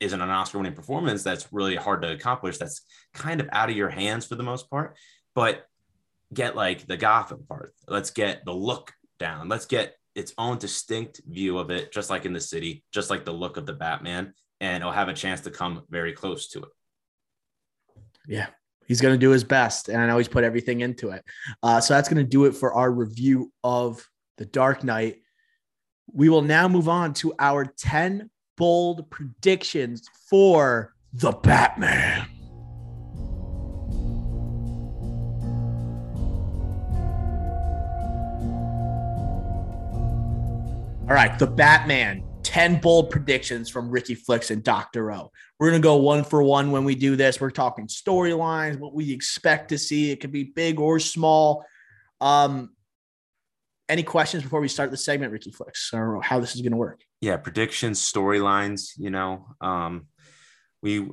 [0.00, 2.58] isn't an Oscar winning performance that's really hard to accomplish.
[2.58, 2.82] That's
[3.14, 4.96] kind of out of your hands for the most part.
[5.34, 5.66] But
[6.32, 7.74] get like the Gotham part.
[7.88, 9.48] Let's get the look down.
[9.48, 13.24] Let's get its own distinct view of it, just like in the city, just like
[13.24, 16.60] the look of the Batman, and it'll have a chance to come very close to
[16.60, 16.68] it.
[18.26, 18.46] Yeah,
[18.86, 21.24] he's going to do his best, and I know he's put everything into it.
[21.62, 24.06] Uh, so that's going to do it for our review of
[24.38, 25.16] The Dark Knight.
[26.12, 32.28] We will now move on to our 10 bold predictions for The Batman.
[41.06, 45.12] All right, the Batman 10 bold predictions from Ricky Flicks and Dr.
[45.12, 45.30] O.
[45.60, 47.38] We're going to go one for one when we do this.
[47.38, 50.10] We're talking storylines, what we expect to see.
[50.10, 51.62] It could be big or small.
[52.22, 52.70] Um,
[53.86, 56.78] any questions before we start the segment, Ricky Flicks, or how this is going to
[56.78, 57.02] work?
[57.20, 59.46] Yeah, predictions, storylines, you know.
[59.60, 60.06] Um,
[60.80, 61.06] we,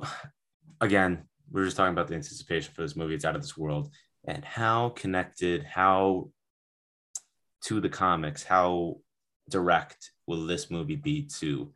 [0.80, 3.14] again, we are just talking about the anticipation for this movie.
[3.14, 3.92] It's out of this world.
[4.26, 6.30] And how connected, how
[7.64, 8.96] to the comics, how
[9.52, 11.72] direct will this movie be to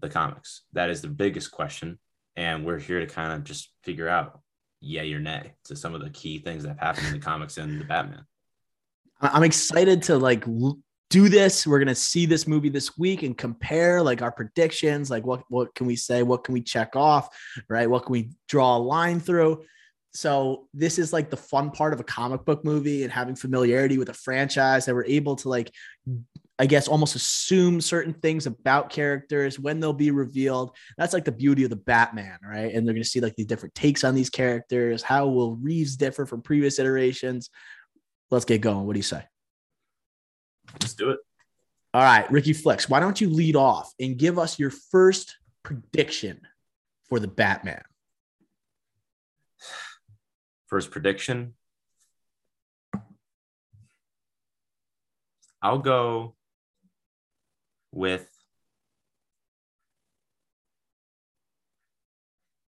[0.00, 0.62] the comics?
[0.72, 1.98] That is the biggest question.
[2.36, 4.40] And we're here to kind of just figure out
[4.80, 7.56] yay or nay to some of the key things that have happened in the comics
[7.56, 8.24] and the Batman.
[9.20, 10.44] I'm excited to like
[11.10, 11.66] do this.
[11.66, 15.10] We're gonna see this movie this week and compare like our predictions.
[15.10, 16.22] Like what what can we say?
[16.22, 17.28] What can we check off?
[17.68, 17.90] Right?
[17.90, 19.64] What can we draw a line through?
[20.12, 23.98] So this is like the fun part of a comic book movie and having familiarity
[23.98, 25.72] with a franchise that we're able to like
[26.60, 30.74] I guess almost assume certain things about characters when they'll be revealed.
[30.96, 32.74] That's like the beauty of the Batman, right?
[32.74, 35.02] And they're going to see like the different takes on these characters.
[35.02, 37.50] How will Reeves differ from previous iterations?
[38.30, 38.86] Let's get going.
[38.86, 39.22] What do you say?
[40.72, 41.20] Let's do it.
[41.94, 46.40] All right, Ricky Flicks, why don't you lead off and give us your first prediction
[47.08, 47.82] for the Batman?
[50.66, 51.54] First prediction.
[55.62, 56.34] I'll go
[57.98, 58.28] with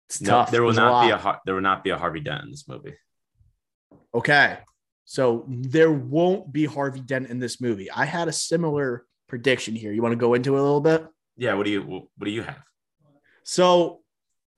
[0.08, 0.52] it's no, tough.
[0.52, 2.52] There will There's not a be a there will not be a Harvey Dent in
[2.52, 2.96] this movie.
[4.14, 4.58] Okay.
[5.06, 7.92] So there won't be Harvey Dent in this movie.
[7.92, 9.92] I had a similar prediction here.
[9.92, 11.06] You want to go into it a little bit?
[11.38, 12.64] Yeah, what do you what do you have?
[13.44, 14.02] So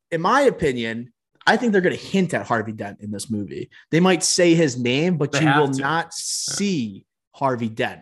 [0.10, 1.12] in my opinion,
[1.46, 3.70] I think they're going to hint at Harvey Dent in this movie.
[3.90, 5.82] They might say his name, but they you will to.
[5.82, 8.02] not see Harvey Dent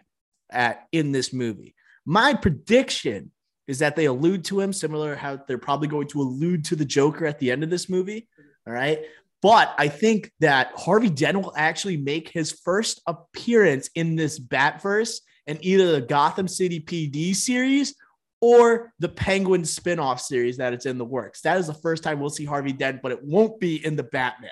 [0.52, 1.76] at in this movie.
[2.10, 3.31] My prediction
[3.68, 6.84] is that they allude to him, similar how they're probably going to allude to the
[6.84, 8.27] Joker at the end of this movie.
[8.65, 9.02] All right.
[9.44, 15.19] But I think that Harvey Dent will actually make his first appearance in this Batverse
[15.45, 17.94] in either the Gotham City PD series
[18.41, 21.41] or the Penguin spinoff series that it's in the works.
[21.41, 24.03] That is the first time we'll see Harvey Dent, but it won't be in the
[24.03, 24.49] Batman.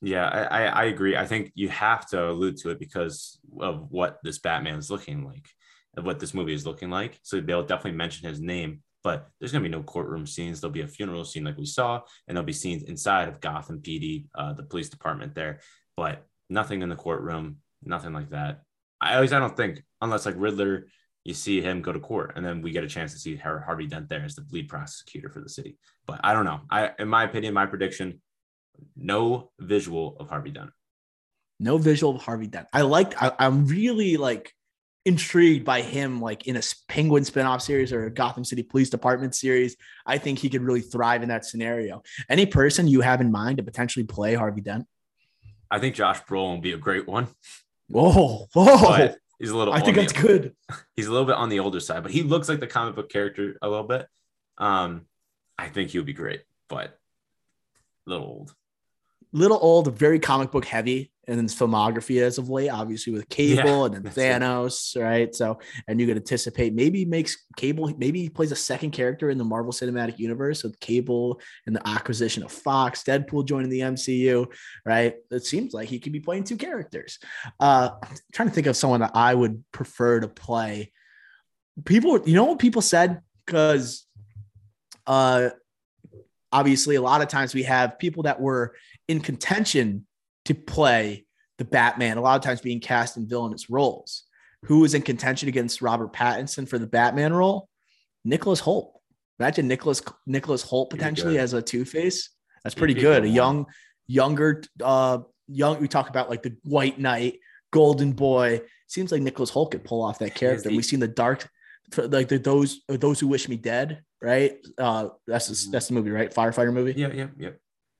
[0.00, 1.14] Yeah, I, I agree.
[1.14, 5.26] I think you have to allude to it because of what this Batman is looking
[5.26, 5.46] like,
[6.02, 7.18] what this movie is looking like.
[7.22, 10.60] So they'll definitely mention his name, but there's going to be no courtroom scenes.
[10.60, 13.80] There'll be a funeral scene like we saw, and there'll be scenes inside of Gotham
[13.80, 15.60] PD, uh, the police department there,
[15.96, 18.62] but nothing in the courtroom, nothing like that.
[19.00, 20.86] I always, I don't think, unless like Riddler,
[21.24, 23.86] you see him go to court, and then we get a chance to see Harvey
[23.86, 25.78] Dent there as the lead prosecutor for the city.
[26.06, 26.60] But I don't know.
[26.70, 28.20] I, in my opinion, my prediction,
[28.96, 30.70] no visual of Harvey Dent.
[31.60, 32.66] No visual of Harvey Dent.
[32.72, 33.14] I like.
[33.20, 34.52] I'm really like
[35.04, 39.34] intrigued by him, like in a Penguin spinoff series or a Gotham City Police Department
[39.34, 39.76] series.
[40.06, 42.02] I think he could really thrive in that scenario.
[42.28, 44.86] Any person you have in mind to potentially play Harvey Dent?
[45.70, 47.28] I think Josh Brolin would be a great one.
[47.88, 48.80] Whoa, whoa!
[48.80, 49.74] But he's a little.
[49.74, 50.56] I think that's the, good.
[50.96, 53.10] He's a little bit on the older side, but he looks like the comic book
[53.10, 54.06] character a little bit.
[54.56, 55.02] Um,
[55.58, 56.98] I think he would be great, but
[58.06, 58.54] a little old
[59.34, 63.88] little old, very comic book heavy in his filmography as of late, obviously with Cable
[63.88, 65.00] yeah, and then Thanos, it.
[65.00, 65.34] right?
[65.34, 65.58] So,
[65.88, 69.44] and you could anticipate maybe makes Cable, maybe he plays a second character in the
[69.44, 74.46] Marvel Cinematic Universe with Cable and the acquisition of Fox, Deadpool joining the MCU,
[74.86, 75.16] right?
[75.30, 77.18] It seems like he could be playing two characters.
[77.58, 80.92] Uh, I'm trying to think of someone that I would prefer to play.
[81.84, 83.20] People, you know what people said?
[83.44, 84.06] Because
[85.06, 85.50] uh,
[86.52, 88.74] obviously, a lot of times we have people that were
[89.08, 90.06] in contention
[90.46, 91.26] to play
[91.58, 94.24] the Batman, a lot of times being cast in villainous roles.
[94.64, 97.68] Who was in contention against Robert Pattinson for the Batman role?
[98.24, 98.92] Nicholas Hoult.
[99.38, 102.30] Imagine Nicholas Nicholas Hoult potentially as a Two Face.
[102.62, 103.24] That's pretty good.
[103.24, 103.66] A young,
[104.06, 105.18] younger, uh,
[105.48, 105.80] young.
[105.80, 107.40] We talk about like the White Knight,
[107.72, 108.62] Golden Boy.
[108.86, 110.70] Seems like Nicholas Hoult could pull off that character.
[110.70, 111.48] We've seen the Dark,
[111.96, 114.02] like the, those those who wish me dead.
[114.22, 114.56] Right.
[114.78, 116.32] Uh, that's the, that's the movie, right?
[116.32, 116.94] Firefighter movie.
[116.96, 117.50] Yeah, yeah, yeah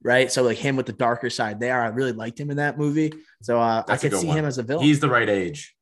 [0.04, 0.30] right?
[0.30, 3.12] So like him with the darker side there, I really liked him in that movie.
[3.42, 4.36] So uh, I could see one.
[4.36, 4.84] him as a villain.
[4.84, 5.74] He's the right age.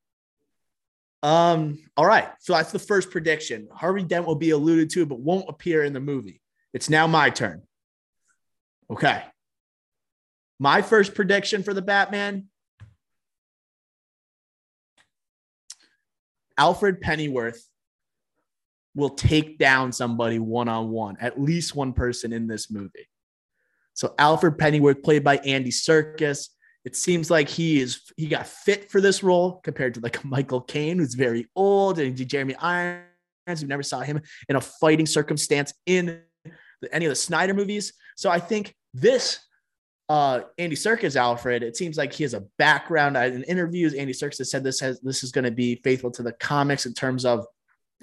[1.23, 1.79] Um.
[1.97, 2.29] All right.
[2.41, 3.69] So that's the first prediction.
[3.73, 6.41] Harvey Dent will be alluded to, but won't appear in the movie.
[6.73, 7.63] It's now my turn.
[8.91, 9.23] Okay.
[10.59, 12.47] My first prediction for the Batman.
[16.59, 17.67] Alfred Pennyworth
[18.95, 23.09] will take down somebody one on one, at least one person in this movie.
[23.95, 26.49] So Alfred Pennyworth, played by Andy Serkis,
[26.85, 30.61] it seems like he is he got fit for this role compared to like Michael
[30.61, 33.05] Caine, who's very old, and Jeremy Irons.
[33.61, 36.23] We never saw him in a fighting circumstance in
[36.91, 37.93] any of the Snyder movies.
[38.17, 39.39] So I think this
[40.09, 43.95] uh, Andy Serkis Alfred, it seems like he has a background in interviews.
[43.95, 46.85] Andy Serkis has said this has this is going to be faithful to the comics
[46.85, 47.47] in terms of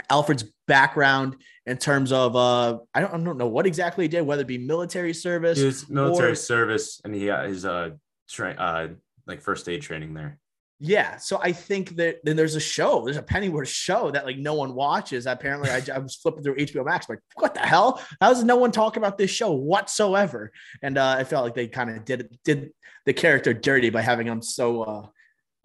[0.09, 4.21] Alfred's background in terms of uh I don't, I don't know what exactly he did,
[4.21, 5.59] whether it be military service.
[5.59, 7.91] He military or, service and he got his uh
[8.29, 8.87] tra- uh
[9.27, 10.39] like first aid training there.
[10.81, 14.37] Yeah, so I think that then there's a show, there's a Pennyworth show that like
[14.37, 15.25] no one watches.
[15.25, 18.01] Apparently, I, I was flipping through HBO Max, like what the hell?
[18.21, 20.53] How does no one talk about this show whatsoever?
[20.81, 22.71] And uh, I felt like they kind of did did
[23.05, 25.07] the character dirty by having him so uh,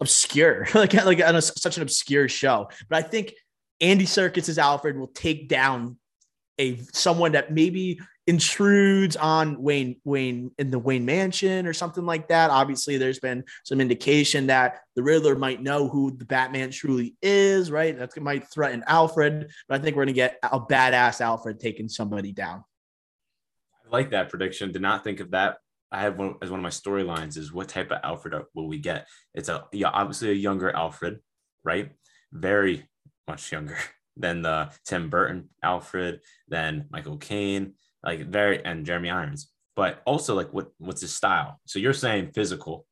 [0.01, 2.67] obscure, like like on a, such an obscure show.
[2.89, 3.35] But I think
[3.81, 5.97] Andy Serkis as Alfred will take down
[6.57, 12.27] a someone that maybe intrudes on Wayne Wayne in the Wayne Mansion or something like
[12.29, 12.49] that.
[12.49, 17.69] Obviously, there's been some indication that the Riddler might know who the Batman truly is,
[17.69, 17.97] right?
[17.97, 22.31] That might threaten Alfred, but I think we're gonna get a badass Alfred taking somebody
[22.31, 22.63] down.
[23.85, 24.71] I like that prediction.
[24.71, 25.57] Did not think of that.
[25.91, 28.79] I have one as one of my storylines is what type of Alfred will we
[28.79, 29.07] get?
[29.33, 31.19] It's a yeah, obviously a younger Alfred,
[31.63, 31.91] right?
[32.31, 32.89] Very
[33.27, 33.77] much younger
[34.17, 37.73] than the Tim Burton Alfred, than Michael Caine,
[38.03, 39.51] like very and Jeremy Irons.
[39.75, 41.59] But also like what what's his style?
[41.65, 42.85] So you're saying physical.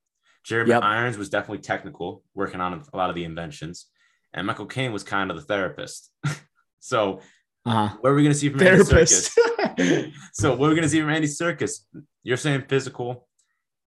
[0.44, 0.84] Jeremy yep.
[0.84, 3.86] Irons was definitely technical, working on a lot of the inventions,
[4.34, 6.12] and Michael Caine was kind of the therapist.
[6.80, 7.22] so
[7.66, 7.96] uh-huh.
[8.02, 9.38] what are we gonna see from therapist.
[9.38, 10.14] Andy Serkis?
[10.34, 11.80] so what are we gonna see from Andy Serkis?
[12.24, 13.28] You're saying physical.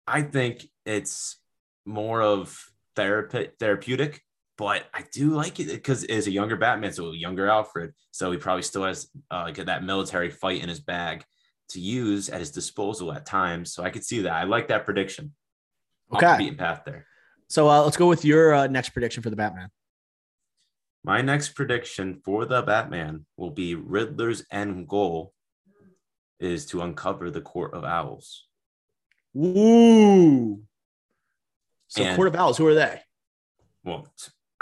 [0.07, 1.39] I think it's
[1.87, 2.59] more of
[2.95, 4.23] therapy therapeutic
[4.63, 7.95] but I do like it because it's a younger Batman, so a younger Alfred.
[8.13, 11.25] So he probably still has uh, like that military fight in his bag
[11.71, 13.73] to use at his disposal at times.
[13.73, 14.33] So I could see that.
[14.33, 15.35] I like that prediction.
[16.15, 17.07] Okay, beaten path there.
[17.49, 19.69] So uh, let's go with your uh, next prediction for the Batman.
[21.03, 25.33] My next prediction for the Batman will be Riddler's end goal
[26.39, 28.47] is to uncover the Court of Owls.
[29.37, 30.63] Ooh.
[31.89, 33.01] So and, Court of Owls, who are they?
[33.83, 34.07] Well,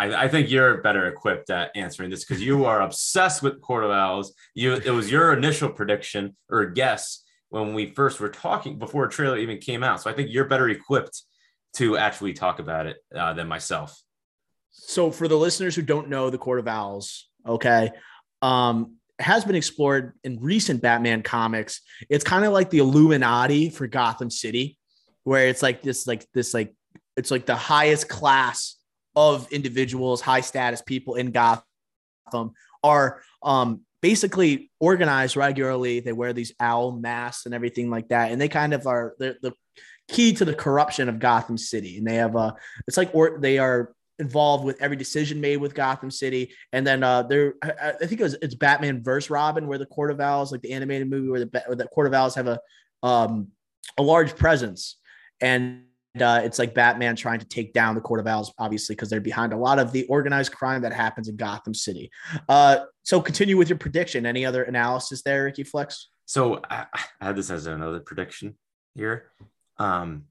[0.00, 3.84] I, I think you're better equipped at answering this because you are obsessed with Court
[3.84, 4.32] of Owls.
[4.54, 9.10] You it was your initial prediction or guess when we first were talking before a
[9.10, 10.00] trailer even came out.
[10.00, 11.22] So I think you're better equipped
[11.74, 14.00] to actually talk about it uh, than myself.
[14.70, 17.90] So for the listeners who don't know the Court of Owls, okay,
[18.40, 21.82] um, has been explored in recent Batman comics.
[22.08, 24.78] It's kind of like the Illuminati for Gotham City,
[25.24, 26.74] where it's like this, like this, like
[27.18, 28.76] it's like the highest class
[29.16, 31.64] of individuals, high status people in Gotham
[32.82, 36.00] are um, basically organized regularly.
[36.00, 39.52] They wear these owl masks and everything like that, and they kind of are the
[40.08, 41.98] key to the corruption of Gotham City.
[41.98, 42.54] And they have a,
[42.86, 46.52] it's like or they are involved with every decision made with Gotham City.
[46.72, 49.86] And then uh, there, I, I think it was it's Batman versus Robin, where the
[49.86, 52.46] Court of Owls, like the animated movie, where the where the Court of Owls have
[52.46, 52.60] a
[53.02, 53.48] um,
[53.98, 54.96] a large presence,
[55.40, 55.84] and
[56.18, 59.20] uh, it's like Batman trying to take down the Court of Owls, obviously, because they're
[59.20, 62.10] behind a lot of the organized crime that happens in Gotham City.
[62.48, 64.26] Uh, so continue with your prediction.
[64.26, 66.08] Any other analysis there, Ricky Flex?
[66.26, 66.86] So I,
[67.20, 68.56] I had this as another prediction
[68.94, 69.30] here.
[69.78, 70.24] Um,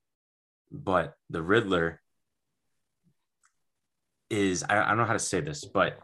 [0.71, 2.01] but the Riddler
[4.29, 5.99] is I, I don't know how to say this, but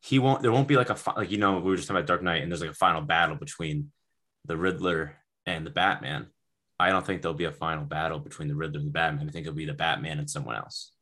[0.00, 0.42] he won't.
[0.42, 2.42] There won't be like a like you know we were just talking about Dark Knight,
[2.42, 3.90] and there's like a final battle between
[4.44, 5.16] the Riddler
[5.46, 6.28] and the Batman.
[6.78, 9.28] I don't think there'll be a final battle between the Riddler and the Batman.
[9.28, 10.92] I think it'll be the Batman and someone else.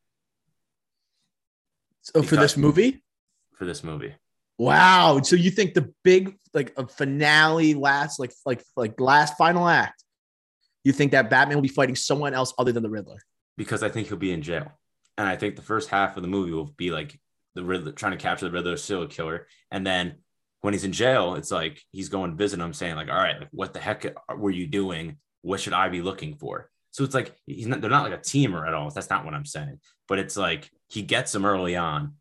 [2.02, 3.02] So because, for this movie?
[3.54, 4.14] For this movie.
[4.58, 5.20] Wow.
[5.22, 10.04] So you think the big like a finale last like like like last final act,
[10.84, 13.18] you think that Batman will be fighting someone else other than the Riddler?
[13.56, 14.70] Because I think he'll be in jail.
[15.16, 17.18] And I think the first half of the movie will be like
[17.54, 19.46] the Riddler trying to capture the Riddler serial killer.
[19.70, 20.16] And then
[20.60, 23.38] when he's in jail, it's like he's going to visit him saying, like, all right,
[23.38, 24.06] like, what the heck
[24.36, 25.18] were you doing?
[25.44, 26.70] What should I be looking for?
[26.90, 28.90] So it's like he's not, they're not like a teamer at all.
[28.90, 29.78] That's not what I'm saying.
[30.08, 32.14] But it's like he gets him early on,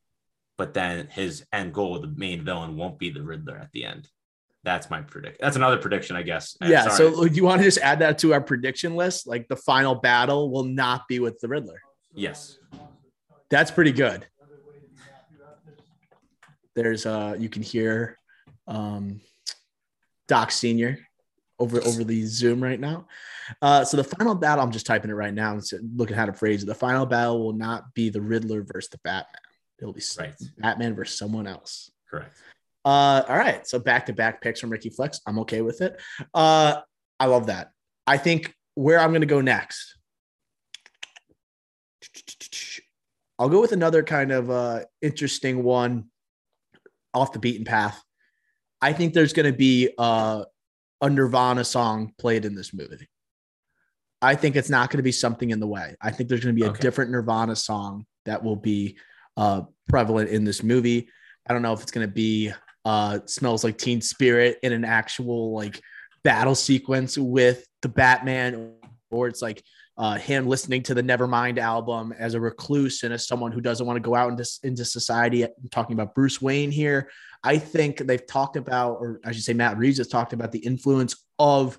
[0.58, 4.10] but then his end goal, the main villain, won't be the Riddler at the end.
[4.64, 5.40] That's my predict.
[5.42, 6.58] That's another prediction, I guess.
[6.62, 6.90] Yeah.
[6.90, 9.28] So do you want to just add that to our prediction list?
[9.28, 11.82] Like the final battle will not be with the Riddler.
[12.14, 12.58] Yes.
[13.50, 14.26] That's pretty good.
[16.76, 18.18] There's uh you can hear
[18.68, 19.22] um
[20.28, 20.98] Doc Senior
[21.60, 23.08] over over the Zoom right now.
[23.62, 25.64] Uh, so the final battle, I'm just typing it right now and
[25.96, 26.66] looking how to phrase it.
[26.66, 29.42] The final battle will not be the Riddler versus the Batman.
[29.80, 30.34] It'll be right.
[30.58, 31.92] Batman versus someone else.
[32.10, 32.34] Correct.
[32.86, 33.68] Uh, all right.
[33.68, 35.22] So back to back picks from Ricky Flex.
[35.26, 36.00] I'm okay with it.
[36.34, 36.82] Uh,
[37.20, 37.72] I love that.
[38.06, 39.96] I think where I'm going to go next
[43.40, 46.06] I'll go with another kind of uh, interesting one
[47.14, 48.02] off the beaten path.
[48.82, 50.46] I think there's going to be uh,
[51.04, 53.10] a Nirvana song played in this movie.
[54.22, 55.96] I think it's not going to be something in the way.
[56.02, 56.80] I think there's going to be a okay.
[56.80, 58.98] different Nirvana song that will be
[59.36, 61.10] uh, prevalent in this movie.
[61.46, 62.54] I don't know if it's going to be
[62.86, 65.82] uh, "Smells Like Teen Spirit" in an actual like
[66.24, 68.76] battle sequence with the Batman,
[69.12, 69.62] or it's like
[69.98, 73.86] uh, him listening to the Nevermind album as a recluse and as someone who doesn't
[73.86, 75.44] want to go out into, into society.
[75.44, 77.10] I'm talking about Bruce Wayne here.
[77.44, 80.60] I think they've talked about, or I should say, Matt Reeves has talked about the
[80.60, 81.78] influence of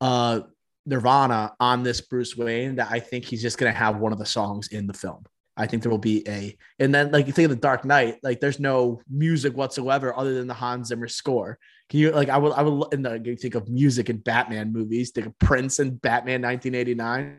[0.00, 0.40] uh,
[0.86, 2.76] Nirvana on this Bruce Wayne.
[2.76, 5.24] That I think he's just going to have one of the songs in the film.
[5.56, 8.18] I think there will be a, and then like you think of the Dark Knight,
[8.22, 11.58] like there's no music whatsoever other than the Hans Zimmer score.
[11.88, 15.10] Can you like I would I would in the, think of music in Batman movies,
[15.10, 17.38] think of Prince and Batman 1989.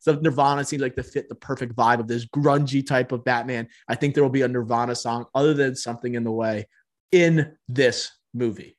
[0.00, 3.68] So Nirvana seems like to fit the perfect vibe of this grungy type of Batman.
[3.88, 6.66] I think there will be a Nirvana song other than something in the way
[7.12, 8.78] in this movie.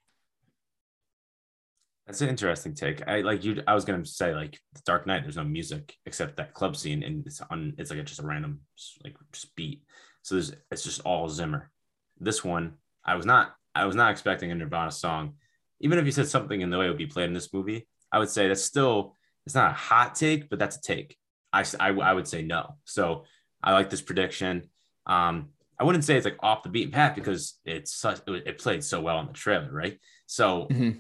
[2.08, 3.08] That's an interesting take.
[3.08, 3.62] I like you.
[3.68, 5.24] I was gonna say like Dark Knight.
[5.24, 7.74] There's no music except that club scene, and it's on.
[7.78, 8.60] It's like a, just a random
[9.04, 9.84] like just beat.
[10.22, 11.72] So there's it's just all Zimmer.
[12.20, 12.74] This one,
[13.06, 13.56] I was not.
[13.74, 15.34] I was not expecting a Nirvana song.
[15.80, 17.88] Even if you said something in the way it would be played in this movie,
[18.12, 19.18] I would say that's still.
[19.46, 21.18] It's not a hot take, but that's a take.
[21.52, 22.76] I I, I would say no.
[22.86, 23.26] So
[23.64, 24.70] I like this prediction.
[25.08, 25.50] Um,
[25.80, 29.02] I wouldn't say it's like off the beaten path because it's such, it, played so
[29.02, 30.00] well on the trailer, right?
[30.28, 30.68] So.
[30.72, 31.00] Mm-hmm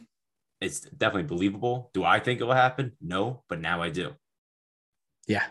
[0.61, 1.89] it's definitely believable.
[1.93, 2.93] Do I think it will happen?
[3.01, 4.13] No, but now I do.
[5.27, 5.43] Yeah,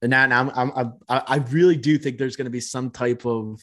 [0.00, 3.26] and now, now I'm, I'm, i really do think there's going to be some type
[3.26, 3.60] of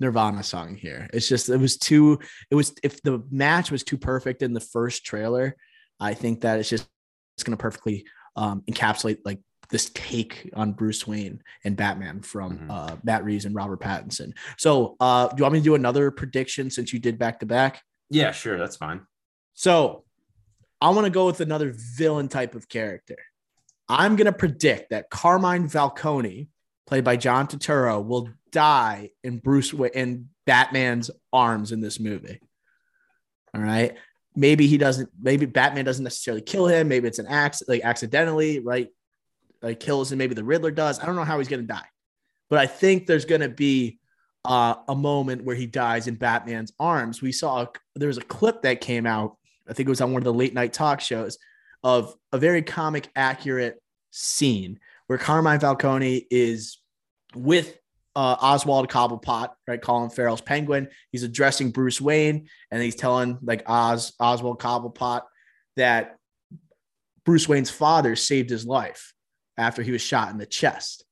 [0.00, 1.08] Nirvana song here.
[1.12, 2.18] It's just it was too.
[2.50, 5.56] It was if the match was too perfect in the first trailer,
[6.00, 6.88] I think that it's just
[7.36, 8.04] it's going to perfectly
[8.36, 9.40] um, encapsulate like
[9.70, 12.70] this take on Bruce Wayne and Batman from mm-hmm.
[12.70, 14.32] uh, Matt Reeves and Robert Pattinson.
[14.58, 17.46] So, uh, do you want me to do another prediction since you did back to
[17.46, 17.82] back?
[18.10, 19.00] Yeah, sure, that's fine.
[19.54, 20.04] So,
[20.80, 23.16] I want to go with another villain type of character.
[23.88, 26.48] I'm going to predict that Carmine Falcone,
[26.86, 32.40] played by John Turturro, will die in Bruce in Batman's arms in this movie.
[33.54, 33.96] All right.
[34.34, 36.88] Maybe he doesn't, maybe Batman doesn't necessarily kill him.
[36.88, 38.88] Maybe it's an accident, like accidentally, right?
[39.60, 40.18] Like kills him.
[40.18, 41.00] Maybe the Riddler does.
[41.00, 41.86] I don't know how he's going to die,
[42.48, 43.98] but I think there's going to be
[44.44, 47.20] uh, a moment where he dies in Batman's arms.
[47.20, 49.36] We saw, a, there was a clip that came out.
[49.68, 51.38] I think it was on one of the late night talk shows
[51.84, 53.80] of a very comic accurate
[54.10, 56.78] scene where Carmine Falcone is
[57.34, 57.78] with
[58.14, 59.80] uh, Oswald Cobblepot, right?
[59.80, 60.88] Colin Farrell's Penguin.
[61.10, 65.22] He's addressing Bruce Wayne, and he's telling like Oz Oswald Cobblepot
[65.76, 66.16] that
[67.24, 69.14] Bruce Wayne's father saved his life
[69.56, 71.04] after he was shot in the chest,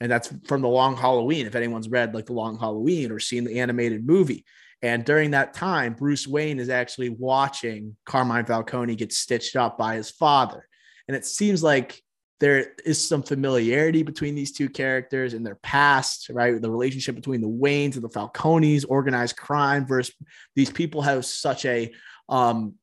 [0.00, 1.46] and that's from the Long Halloween.
[1.46, 4.44] If anyone's read like the Long Halloween or seen the animated movie,
[4.80, 9.96] and during that time, Bruce Wayne is actually watching Carmine Falcone get stitched up by
[9.96, 10.66] his father,
[11.06, 12.02] and it seems like
[12.38, 16.60] there is some familiarity between these two characters and their past, right?
[16.60, 20.14] The relationship between the Waynes and the Falcones, organized crime versus
[20.54, 21.92] these people have such a
[22.28, 22.74] um,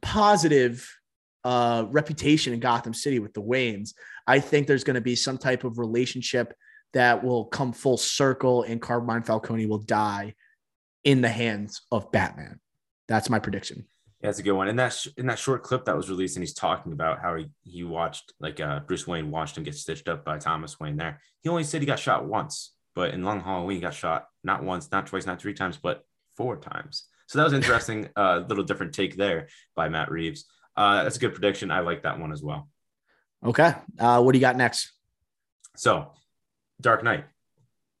[0.00, 0.90] positive
[1.44, 3.92] uh, reputation in Gotham City with the Waynes.
[4.26, 6.54] I think there's going to be some type of relationship
[6.94, 10.34] that will come full circle and Carmine Falcone will die
[11.02, 12.60] in the hands of Batman.
[13.08, 13.86] That's my prediction.
[14.24, 14.68] Yeah, that's a good one.
[14.68, 17.36] In that sh- in that short clip that was released, and he's talking about how
[17.36, 20.96] he, he watched like uh, Bruce Wayne watched him get stitched up by Thomas Wayne.
[20.96, 24.28] There, he only said he got shot once, but in Long Halloween, he got shot
[24.42, 26.06] not once, not twice, not three times, but
[26.38, 27.04] four times.
[27.26, 28.08] So that was interesting.
[28.16, 30.46] A uh, little different take there by Matt Reeves.
[30.74, 31.70] Uh, that's a good prediction.
[31.70, 32.70] I like that one as well.
[33.44, 34.90] Okay, uh, what do you got next?
[35.76, 36.12] So,
[36.80, 37.26] Dark Knight,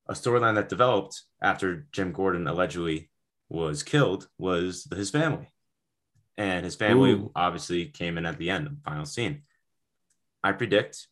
[0.08, 3.10] a storyline that developed after Jim Gordon allegedly
[3.50, 5.50] was killed was his family
[6.36, 7.30] and his family Ooh.
[7.34, 9.42] obviously came in at the end, of the final scene.
[10.42, 11.06] I predict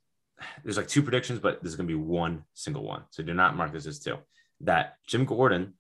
[0.65, 3.05] there's like two predictions, but there's going to be one single one.
[3.11, 4.19] So do not mark this as two.
[4.61, 5.74] That Jim Gordon,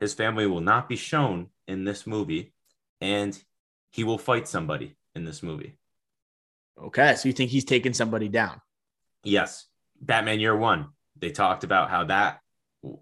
[0.00, 2.52] his family will not be shown in this movie,
[3.00, 3.38] and
[3.90, 5.76] he will fight somebody in this movie.
[6.82, 8.60] Okay, so you think he's taking somebody down?
[9.22, 9.66] Yes.
[10.00, 10.88] Batman Year One.
[11.16, 12.40] They talked about how that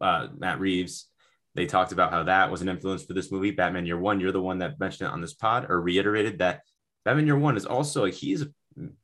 [0.00, 1.06] uh, Matt Reeves
[1.54, 3.50] they talked about how that was an influence for this movie.
[3.50, 6.62] Batman Year One, you're the one that mentioned it on this pod or reiterated that
[7.04, 8.44] Batman Year One is also like he's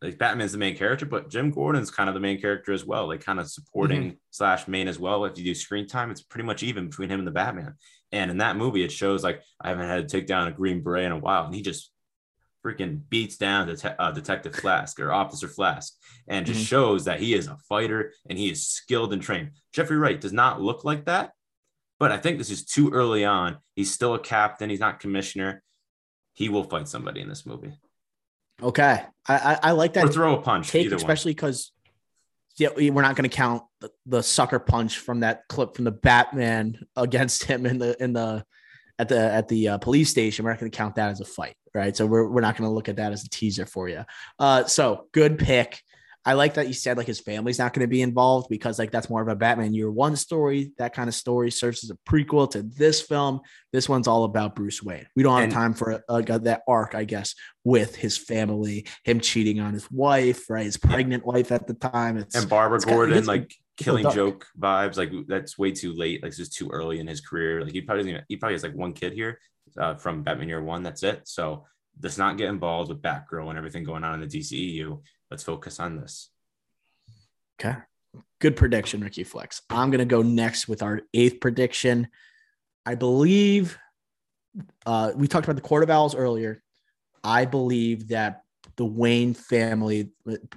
[0.01, 3.09] like Batman's the main character, but Jim Gordon's kind of the main character as well,
[3.09, 4.17] like kind of supporting mm-hmm.
[4.31, 5.25] slash main as well.
[5.25, 7.75] If you do screen time, it's pretty much even between him and the Batman.
[8.13, 10.83] And in that movie, it shows like I haven't had to take down a Green
[10.83, 11.91] Beret in a while, and he just
[12.65, 15.95] freaking beats down Det- uh, Detective Flask or Officer Flask,
[16.27, 16.67] and just mm-hmm.
[16.67, 19.51] shows that he is a fighter and he is skilled and trained.
[19.73, 21.33] Jeffrey Wright does not look like that,
[21.99, 23.59] but I think this is too early on.
[23.75, 24.71] He's still a captain.
[24.71, 25.63] He's not commissioner.
[26.35, 27.73] He will fight somebody in this movie.
[28.63, 30.05] Okay, I I, I like that.
[30.05, 31.73] Or throw a punch, take, especially because
[32.57, 35.93] yeah, we're not going to count the, the, sucker punch from that clip from the
[35.93, 38.45] Batman against him in the in the
[38.99, 40.45] at the at the uh, police station.
[40.45, 41.97] We're not going to count that as a fight, right?
[41.97, 44.05] So we're we're not going to look at that as a teaser for you.
[44.39, 45.81] Uh, so good pick.
[46.29, 48.91] I like that you said like his family's not going to be involved because like
[48.91, 50.73] that's more of a Batman year one story.
[50.77, 53.41] That kind of story serves as a prequel to this film.
[53.73, 55.07] This one's all about Bruce Wayne.
[55.17, 57.35] We don't have and, time for uh, that arc, I guess,
[57.65, 60.67] with his family, him cheating on his wife, right?
[60.67, 61.33] His pregnant yeah.
[61.33, 62.19] wife at the time.
[62.19, 64.99] It's, and Barbara it's Gordon, like killing joke vibes.
[64.99, 66.23] Like that's way too late.
[66.23, 67.65] Like this is too early in his career.
[67.65, 69.39] Like he probably even, he probably has like one kid here
[69.81, 70.83] uh, from Batman year one.
[70.83, 71.23] That's it.
[71.25, 71.65] So
[72.03, 75.01] let's not get involved with Batgirl and everything going on in the DCEU
[75.31, 76.31] let's focus on this.
[77.61, 77.77] Okay.
[78.41, 79.63] Good prediction, Ricky Flex.
[79.69, 82.09] I'm going to go next with our eighth prediction.
[82.87, 83.77] I believe
[84.87, 86.63] uh, we talked about the Court of Owls earlier.
[87.23, 88.43] I believe that
[88.77, 90.11] the Wayne family,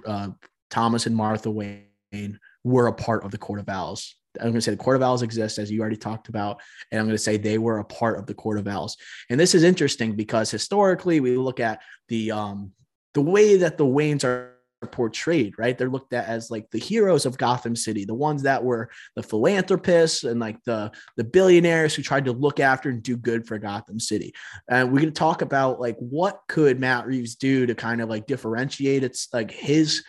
[0.06, 0.28] uh,
[0.70, 4.14] Thomas and Martha Wayne, were a part of the Court of Owls.
[4.40, 6.98] I'm going to say the Court of Owls exists, as you already talked about, and
[6.98, 8.96] I'm going to say they were a part of the Court of Owls.
[9.28, 12.72] And this is interesting because historically, we look at the um,
[13.12, 14.51] the way that the Waynes are
[14.86, 15.76] portrayed, right?
[15.76, 19.22] They're looked at as like the heroes of Gotham City, the ones that were the
[19.22, 23.58] philanthropists and like the the billionaires who tried to look after and do good for
[23.58, 24.34] Gotham City.
[24.68, 28.08] And we're going to talk about like what could Matt Reeves do to kind of
[28.08, 30.04] like differentiate it's like his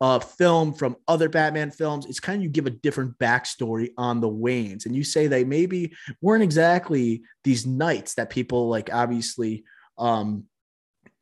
[0.00, 2.06] uh, film from other Batman films.
[2.06, 5.44] It's kind of you give a different backstory on the Waynes, and you say they
[5.44, 5.92] maybe
[6.22, 9.64] weren't exactly these knights that people like obviously
[9.98, 10.44] um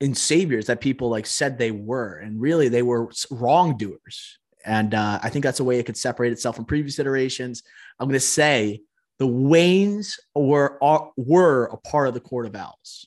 [0.01, 4.39] in saviors that people like said they were, and really they were wrongdoers.
[4.65, 7.63] And uh, I think that's a way it could separate itself from previous iterations.
[7.99, 8.83] I'm going to say
[9.19, 13.07] the Waynes were are, were a part of the Court of Owls.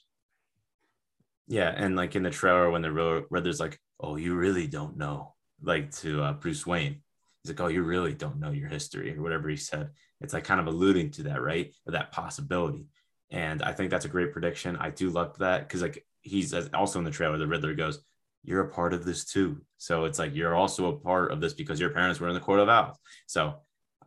[1.48, 2.92] Yeah, and like in the trailer when the
[3.30, 7.02] Riddler's like, "Oh, you really don't know," like to uh, Bruce Wayne,
[7.44, 9.90] he's like, "Oh, you really don't know your history," or whatever he said.
[10.22, 11.74] It's like kind of alluding to that, right?
[11.86, 12.88] Or that possibility.
[13.32, 14.76] And I think that's a great prediction.
[14.78, 17.38] I do love that because like he's also in the trailer.
[17.38, 18.00] The Riddler goes,
[18.44, 21.54] "You're a part of this too." So it's like you're also a part of this
[21.54, 22.98] because your parents were in the Court of Owls.
[23.28, 23.56] So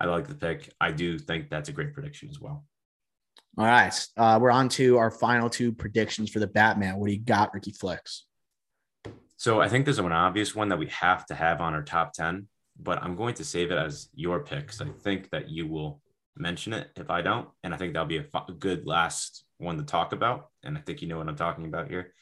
[0.00, 0.72] I like the pick.
[0.80, 2.64] I do think that's a great prediction as well.
[3.56, 6.96] All right, uh, we're on to our final two predictions for the Batman.
[6.96, 8.26] What do you got, Ricky Flex?
[9.36, 12.12] So I think there's an obvious one that we have to have on our top
[12.14, 12.48] ten,
[12.80, 16.00] but I'm going to save it as your pick because I think that you will
[16.36, 17.48] mention it if I don't.
[17.62, 20.48] And I think that'll be a, f- a good last one to talk about.
[20.62, 22.12] And I think you know what I'm talking about here.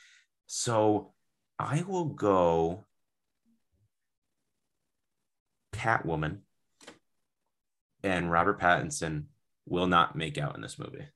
[0.47, 1.13] So
[1.59, 2.85] I will go
[5.73, 6.39] Catwoman
[8.03, 9.25] and Robert Pattinson
[9.67, 11.07] will not make out in this movie.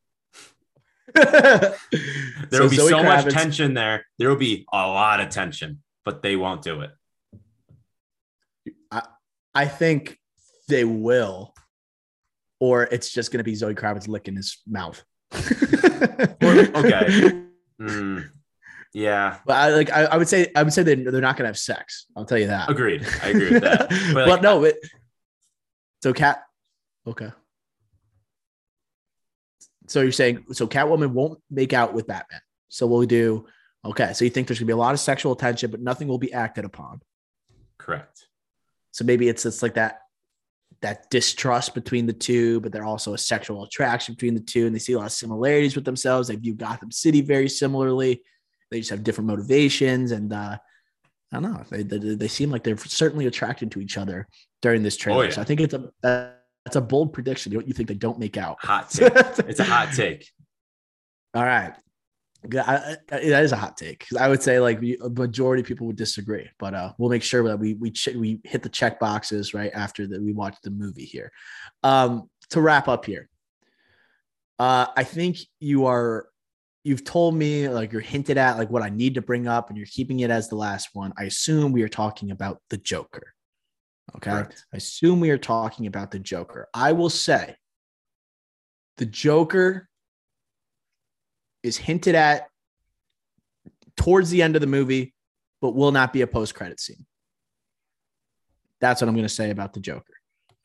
[1.14, 1.74] there
[2.50, 3.24] so will be Zoe so Kravitz.
[3.24, 4.06] much tension there.
[4.18, 6.90] There will be a lot of tension, but they won't do it.
[8.90, 9.02] I,
[9.54, 10.18] I think
[10.68, 11.54] they will
[12.60, 15.02] or it's just going to be Zoe Kravitz licking his mouth.
[15.34, 15.42] okay.
[17.80, 18.30] Mm,
[18.94, 19.38] yeah.
[19.44, 21.48] But I like I, I, would say I would say they they're not going to
[21.48, 22.06] have sex.
[22.16, 22.70] I'll tell you that.
[22.70, 23.06] Agreed.
[23.22, 23.90] I agree with that.
[24.14, 24.76] But, like, no, it,
[26.02, 26.42] so cat
[27.06, 27.30] okay.
[29.88, 32.40] So you're saying so Catwoman won't make out with Batman.
[32.68, 33.46] So we'll do
[33.84, 34.12] okay.
[34.14, 36.32] So you think there's gonna be a lot of sexual tension, but nothing will be
[36.32, 37.00] acted upon.
[37.78, 38.26] Correct.
[38.92, 40.00] So maybe it's it's like that
[40.86, 44.74] that distrust between the two, but they're also a sexual attraction between the two, and
[44.74, 46.28] they see a lot of similarities with themselves.
[46.28, 48.22] They view Gotham City very similarly.
[48.70, 50.56] They just have different motivations, and uh,
[51.32, 51.64] I don't know.
[51.68, 54.28] They, they, they seem like they're certainly attracted to each other
[54.62, 55.22] during this trailer.
[55.22, 55.30] Oh, yeah.
[55.30, 55.90] So I think it's a
[56.64, 57.50] that's a bold prediction.
[57.50, 58.58] You, you think they don't make out?
[58.60, 59.12] Hot take.
[59.40, 60.30] it's a hot take.
[61.34, 61.74] All right.
[62.54, 65.86] I, I, that is a hot take I would say like a majority of people
[65.86, 68.98] would disagree, but uh, we'll make sure that we we ch- we hit the check
[69.00, 71.32] boxes right after that we watch the movie here.
[71.82, 73.28] Um, to wrap up here,
[74.58, 76.28] uh, I think you are
[76.84, 79.76] you've told me like you're hinted at like what I need to bring up, and
[79.76, 81.12] you're keeping it as the last one.
[81.18, 83.34] I assume we are talking about the Joker.
[84.16, 84.66] Okay, Correct.
[84.72, 86.68] I assume we are talking about the Joker.
[86.72, 87.56] I will say
[88.98, 89.88] the Joker
[91.66, 92.48] is hinted at
[93.96, 95.14] towards the end of the movie,
[95.60, 97.06] but will not be a post credit scene.
[98.80, 100.12] That's what I'm going to say about the Joker.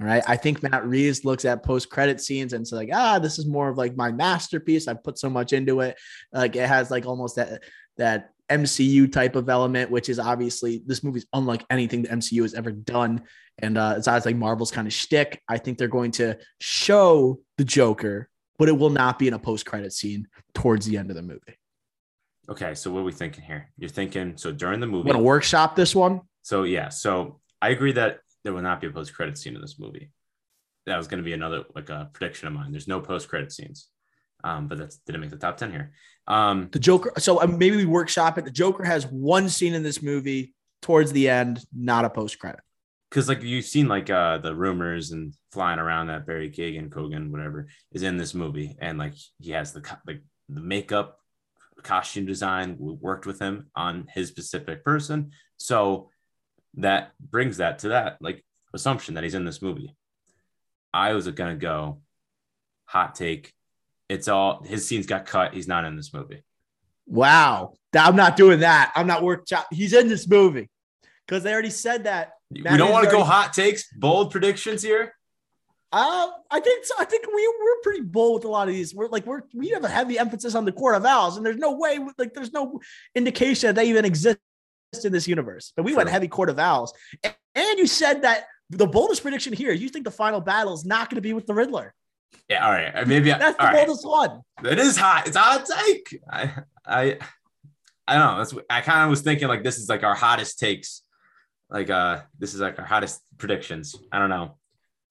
[0.01, 0.23] All right.
[0.27, 3.45] I think Matt Reeves looks at post credit scenes and it's like, ah, this is
[3.45, 4.87] more of like my masterpiece.
[4.87, 5.97] I put so much into it.
[6.33, 7.61] Like it has like almost that
[7.97, 12.55] that MCU type of element, which is obviously this movie's unlike anything the MCU has
[12.55, 13.21] ever done.
[13.59, 15.41] And uh, it's always like Marvel's kind of shtick.
[15.47, 18.27] I think they're going to show the Joker
[18.61, 21.21] but it will not be in a post credit scene towards the end of the
[21.23, 21.57] movie.
[22.47, 23.71] Okay, so what are we thinking here?
[23.75, 25.07] You're thinking so during the movie.
[25.07, 26.21] Want to workshop this one?
[26.43, 29.61] So yeah, so I agree that there will not be a post credit scene in
[29.61, 30.11] this movie.
[30.85, 32.69] That was going to be another like a prediction of mine.
[32.69, 33.87] There's no post credit scenes,
[34.43, 35.93] um, but that didn't make the top ten here.
[36.27, 37.13] Um, the Joker.
[37.17, 38.45] So um, maybe we workshop it.
[38.45, 42.61] The Joker has one scene in this movie towards the end, not a post credit
[43.11, 47.29] because like you've seen like uh the rumors and flying around that Barry Keoghan, Kogan,
[47.29, 51.19] whatever, is in this movie, and like he has the like the makeup,
[51.83, 52.77] costume design.
[52.79, 56.09] Worked with him on his specific person, so
[56.75, 59.93] that brings that to that like assumption that he's in this movie.
[60.93, 62.01] I was gonna go
[62.85, 63.53] hot take.
[64.07, 65.53] It's all his scenes got cut.
[65.53, 66.43] He's not in this movie.
[67.07, 68.93] Wow, I'm not doing that.
[68.95, 69.45] I'm not work.
[69.69, 70.69] He's in this movie
[71.27, 75.13] because they already said that we don't want to go hot takes, bold predictions here.
[75.93, 76.95] Uh, I think so.
[76.97, 78.95] I think we we're pretty bold with a lot of these.
[78.95, 81.57] We're like we're we have a heavy emphasis on the Court of Owls, and there's
[81.57, 82.79] no way like there's no
[83.13, 84.39] indication that they even exist
[85.03, 85.73] in this universe.
[85.75, 85.97] But we True.
[85.97, 89.73] went heavy Court of Owls, and, and you said that the boldest prediction here.
[89.73, 91.93] You think the final battle is not going to be with the Riddler?
[92.47, 93.07] Yeah, all right.
[93.07, 94.29] Maybe that's the boldest right.
[94.29, 94.71] one.
[94.71, 95.27] It is hot.
[95.27, 96.21] It's a hot take.
[96.31, 96.53] I
[96.85, 97.17] I
[98.07, 98.37] I don't know.
[98.37, 101.01] That's I kind of was thinking like this is like our hottest takes
[101.71, 103.95] like uh this is like our hottest predictions.
[104.11, 104.57] I don't know.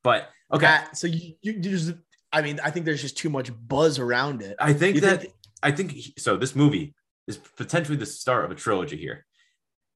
[0.04, 0.66] But okay.
[0.66, 1.94] Uh, so you, you just
[2.32, 4.56] I mean, I think there's just too much buzz around it.
[4.60, 6.94] I think you that think- I think so this movie
[7.26, 9.26] is potentially the start of a trilogy here.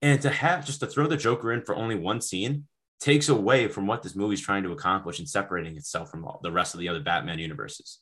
[0.01, 2.65] And to have just to throw the Joker in for only one scene
[2.99, 6.39] takes away from what this movie is trying to accomplish and separating itself from all,
[6.41, 7.99] the rest of the other Batman universes.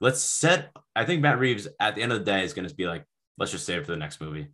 [0.00, 2.74] Let's set, I think Matt Reeves at the end of the day is going to
[2.74, 3.04] be like,
[3.38, 4.48] let's just save it for the next movie.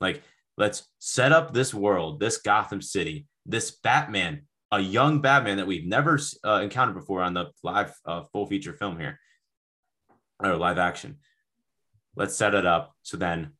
[0.00, 0.22] Like,
[0.60, 5.86] let's set up this world, this Gotham City, this Batman, a young Batman that we've
[5.86, 9.18] never uh, encountered before on the live uh, full feature film here
[10.38, 11.16] or live action.
[12.14, 13.52] Let's set it up so then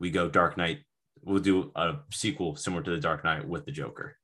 [0.00, 0.78] we go Dark Knight.
[1.22, 4.16] We'll do a sequel similar to the Dark Knight with the Joker.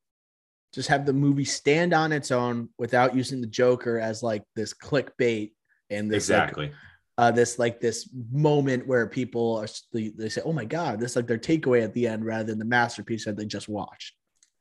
[0.72, 4.72] Just have the movie stand on its own without using the Joker as like this
[4.72, 5.52] clickbait
[5.90, 6.68] and this exactly.
[6.68, 6.74] Like,
[7.18, 11.16] uh, this like this moment where people are they, they say, "Oh my god," this
[11.16, 14.14] like their takeaway at the end rather than the masterpiece that they just watched.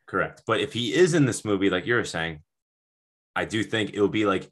[0.08, 2.42] Correct, but if he is in this movie, like you were saying,
[3.36, 4.50] I do think it will be like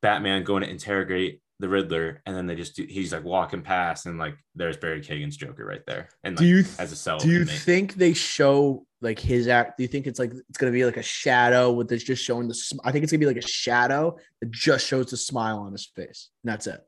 [0.00, 4.06] Batman going to interrogate the Riddler, and then they just do, he's like walking past,
[4.06, 7.18] and like there's Barry Keoghan's Joker right there, and like, do you as a cell.
[7.18, 7.58] Do you inmate.
[7.58, 9.76] think they show like his act?
[9.76, 12.48] Do you think it's like it's gonna be like a shadow with this just showing
[12.48, 12.80] the?
[12.84, 15.84] I think it's gonna be like a shadow that just shows the smile on his
[15.84, 16.80] face, and that's it.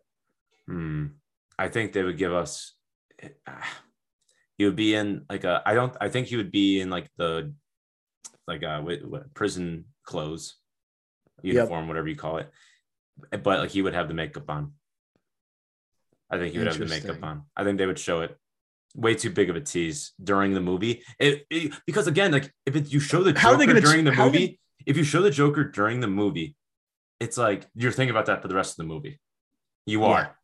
[0.68, 1.06] Hmm.
[1.58, 2.74] I think they would give us.
[4.56, 5.62] He would be in like a.
[5.64, 5.96] I don't.
[6.00, 7.52] I think he would be in like the,
[8.46, 10.56] like a what, prison clothes,
[11.42, 11.88] uniform, yep.
[11.88, 12.52] whatever you call it
[13.30, 14.72] but like he would have the makeup on.
[16.30, 17.44] I think he would have the makeup on.
[17.56, 18.36] I think they would show it.
[18.94, 21.02] Way too big of a tease during the movie.
[21.18, 23.80] It, it because again, like if it, you show the Joker how are they gonna,
[23.80, 26.56] during the movie, they, if you show the Joker during the movie,
[27.20, 29.20] it's like you're thinking about that for the rest of the movie.
[29.86, 30.37] You are.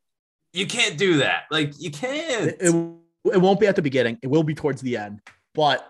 [0.55, 1.43] You can't do that.
[1.51, 2.49] Like you can't.
[2.49, 2.95] It, it,
[3.35, 4.19] it won't be at the beginning.
[4.23, 5.21] It will be towards the end.
[5.55, 5.87] But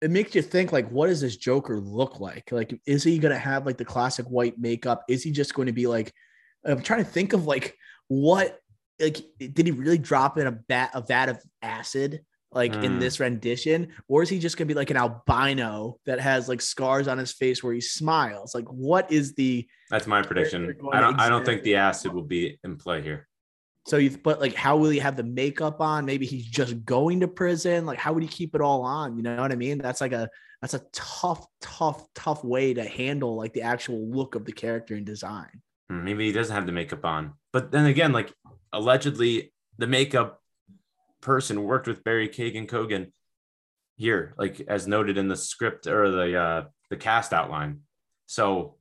[0.00, 3.32] it makes you think like what does this joker look like like is he going
[3.32, 6.12] to have like the classic white makeup is he just going to be like
[6.64, 7.76] I'm trying to think of like
[8.08, 8.60] what
[9.00, 12.20] like did he really drop in a bat a vat of acid
[12.52, 12.84] like mm.
[12.84, 16.60] in this rendition or is he just gonna be like an albino that has like
[16.60, 21.00] scars on his face where he smiles like what is the that's my prediction i
[21.00, 23.27] don't i don't think the acid will be in play here
[23.88, 27.20] so you but like how will he have the makeup on maybe he's just going
[27.20, 29.78] to prison like how would he keep it all on you know what i mean
[29.78, 30.28] that's like a
[30.60, 34.94] that's a tough tough tough way to handle like the actual look of the character
[34.94, 37.34] and design Hmm, maybe he doesn't have the makeup on.
[37.52, 38.32] But then again, like
[38.72, 40.42] allegedly, the makeup
[41.20, 43.12] person worked with Barry Keoghan Kogan
[43.96, 47.80] here, like as noted in the script or the uh, the cast outline.
[48.26, 48.76] So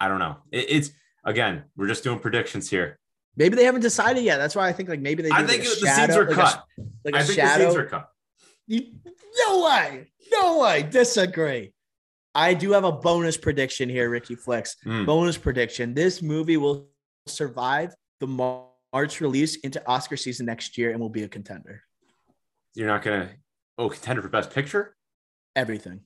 [0.00, 0.38] I don't know.
[0.50, 0.90] It, it's
[1.24, 2.98] again, we're just doing predictions here.
[3.36, 4.38] Maybe they haven't decided yet.
[4.38, 5.30] That's why I think like maybe they.
[5.30, 6.64] I think like the shadow, were like cut.
[6.78, 7.58] A, like a think shadow.
[7.58, 8.08] the scenes were cut.
[8.66, 8.94] You,
[9.46, 10.82] no way, no way.
[10.82, 11.72] Disagree.
[12.34, 14.76] I do have a bonus prediction here, Ricky Flex.
[14.84, 15.06] Mm.
[15.06, 16.88] Bonus prediction: This movie will
[17.26, 21.82] survive the March release into Oscar season next year and will be a contender.
[22.74, 23.30] You're not gonna
[23.76, 24.96] oh contender for Best Picture.
[25.54, 26.00] Everything.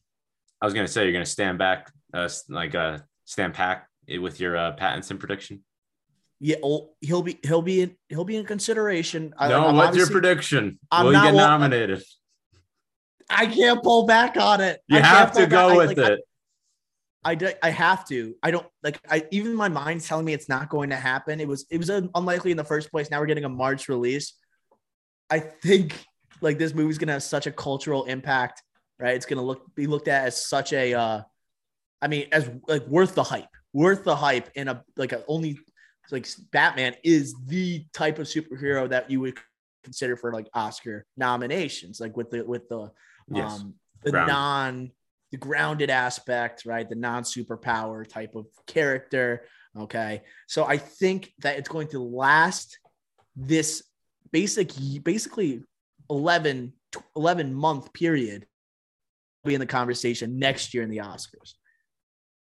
[0.60, 4.56] I was gonna say you're gonna stand back, uh, like uh, stand pack with your
[4.56, 5.62] uh, Pattinson prediction.
[6.40, 6.56] Yeah,
[7.02, 9.34] he'll be he'll be in he'll be in consideration.
[9.38, 10.78] No, I, what's your prediction?
[10.90, 12.02] I'm will you get nominated?
[13.28, 14.80] I can't pull back on it.
[14.88, 15.76] You I have to go back.
[15.76, 17.54] with I, like, it.
[17.62, 18.34] I, I, I have to.
[18.42, 18.98] I don't like.
[19.08, 21.40] I even my mind's telling me it's not going to happen.
[21.40, 23.10] It was it was unlikely in the first place.
[23.10, 24.32] Now we're getting a March release.
[25.28, 26.02] I think
[26.40, 28.62] like this movie's gonna have such a cultural impact,
[28.98, 29.14] right?
[29.14, 31.20] It's gonna look be looked at as such a, uh,
[32.00, 33.44] I mean, as like worth the hype,
[33.74, 35.58] worth the hype in a like a only
[36.12, 39.38] like Batman is the type of superhero that you would
[39.84, 42.90] consider for like Oscar nominations, like with the with the
[43.28, 43.60] yes.
[43.60, 44.28] um the Ground.
[44.28, 44.90] non
[45.30, 46.88] the grounded aspect, right?
[46.88, 49.44] The non superpower type of character.
[49.78, 50.22] Okay.
[50.48, 52.78] So I think that it's going to last
[53.36, 53.84] this
[54.32, 54.72] basic,
[55.04, 55.62] basically
[56.08, 56.72] 11,
[57.14, 58.46] 11 month period
[59.44, 61.54] be in the conversation next year in the Oscars.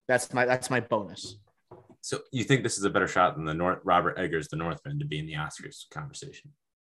[0.09, 1.37] That's my, that's my bonus.
[2.03, 4.99] So you think this is a better shot than the North Robert Eggers, the Northman,
[4.99, 6.51] to be in the Oscars conversation?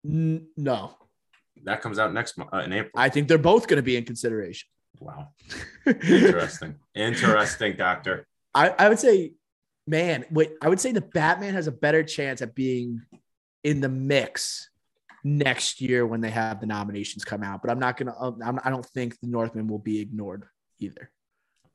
[0.04, 0.96] N- no.
[1.62, 2.92] That comes out next month uh, in April.
[2.96, 4.66] I think they're both going to be in consideration.
[4.98, 5.28] Wow.
[5.86, 6.76] Interesting.
[6.94, 8.26] Interesting, doctor.
[8.54, 9.34] I, I would say,
[9.86, 13.02] man, wait, I would say the Batman has a better chance at being
[13.62, 14.70] in the mix
[15.22, 17.60] next year when they have the nominations come out.
[17.62, 18.14] But I'm not gonna.
[18.18, 20.44] I'm, I don't think the Northman will be ignored
[20.78, 21.10] either.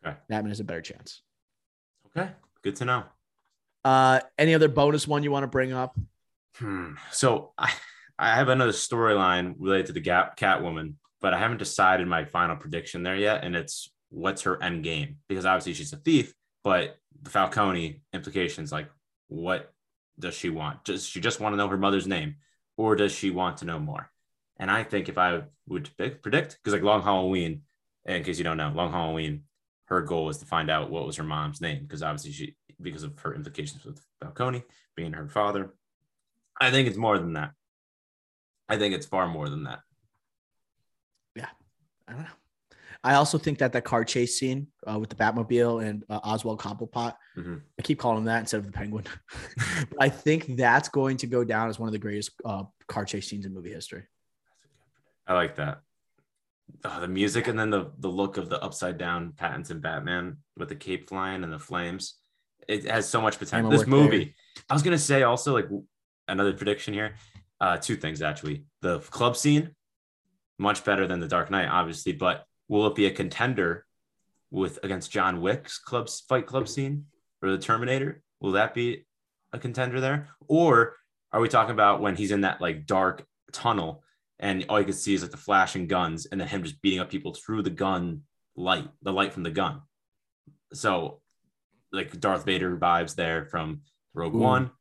[0.05, 1.21] Okay, Batman has a better chance.
[2.07, 2.31] Okay,
[2.63, 3.03] good to know.
[3.83, 5.97] Uh, any other bonus one you want to bring up?
[6.55, 6.93] Hmm.
[7.11, 7.71] So I
[8.17, 12.55] I have another storyline related to the Gap Catwoman but I haven't decided my final
[12.55, 13.43] prediction there yet.
[13.43, 16.33] And it's what's her end game because obviously she's a thief,
[16.63, 18.89] but the Falcone implications like
[19.27, 19.73] what
[20.17, 20.83] does she want?
[20.85, 22.35] Does she just want to know her mother's name
[22.77, 24.09] or does she want to know more?
[24.57, 27.61] And I think if I would predict, because like Long Halloween,
[28.05, 29.43] in case you don't know, Long Halloween,
[29.85, 33.03] her goal was to find out what was her mom's name because obviously she, because
[33.03, 34.63] of her implications with Falcone
[34.95, 35.73] being her father.
[36.59, 37.51] I think it's more than that.
[38.67, 39.79] I think it's far more than that.
[41.35, 41.49] Yeah,
[42.07, 42.27] I don't know.
[43.03, 46.59] I also think that that car chase scene uh, with the Batmobile and uh, Oswald
[46.59, 47.55] Cobblepot, mm-hmm.
[47.77, 49.05] I keep calling him that instead of the Penguin.
[49.99, 53.27] I think that's going to go down as one of the greatest uh, car chase
[53.27, 54.03] scenes in movie history.
[55.25, 55.79] I like that.
[56.83, 60.37] Oh, the music and then the the look of the upside down Patents Pattinson Batman
[60.55, 62.18] with the cape flying and the flames.
[62.69, 63.71] It has so much potential.
[63.71, 64.25] This movie.
[64.25, 64.63] There.
[64.69, 65.67] I was gonna say also like
[66.27, 67.15] another prediction here.
[67.59, 68.65] Uh, two things actually.
[68.81, 69.71] The club scene,
[70.59, 73.85] much better than the Dark Knight, obviously, but will it be a contender
[74.51, 77.05] with against John Wick's clubs fight club scene
[77.41, 78.21] or the Terminator?
[78.39, 79.07] Will that be
[79.51, 80.29] a contender there?
[80.47, 80.95] Or
[81.33, 84.03] are we talking about when he's in that like dark tunnel
[84.39, 86.99] and all you can see is like the flashing guns and then him just beating
[86.99, 88.21] up people through the gun
[88.55, 89.81] light, the light from the gun.
[90.73, 91.21] So
[91.91, 93.81] like Darth Vader vibes there from
[94.13, 94.39] Rogue Ooh.
[94.39, 94.71] One.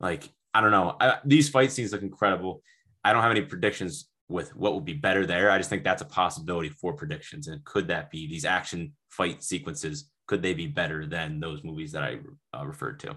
[0.00, 0.96] Like I don't know.
[1.00, 2.62] I, these fight scenes look incredible.
[3.04, 5.50] I don't have any predictions with what would be better there.
[5.50, 7.48] I just think that's a possibility for predictions.
[7.48, 10.10] And could that be these action fight sequences?
[10.26, 12.18] Could they be better than those movies that I
[12.54, 13.16] uh, referred to?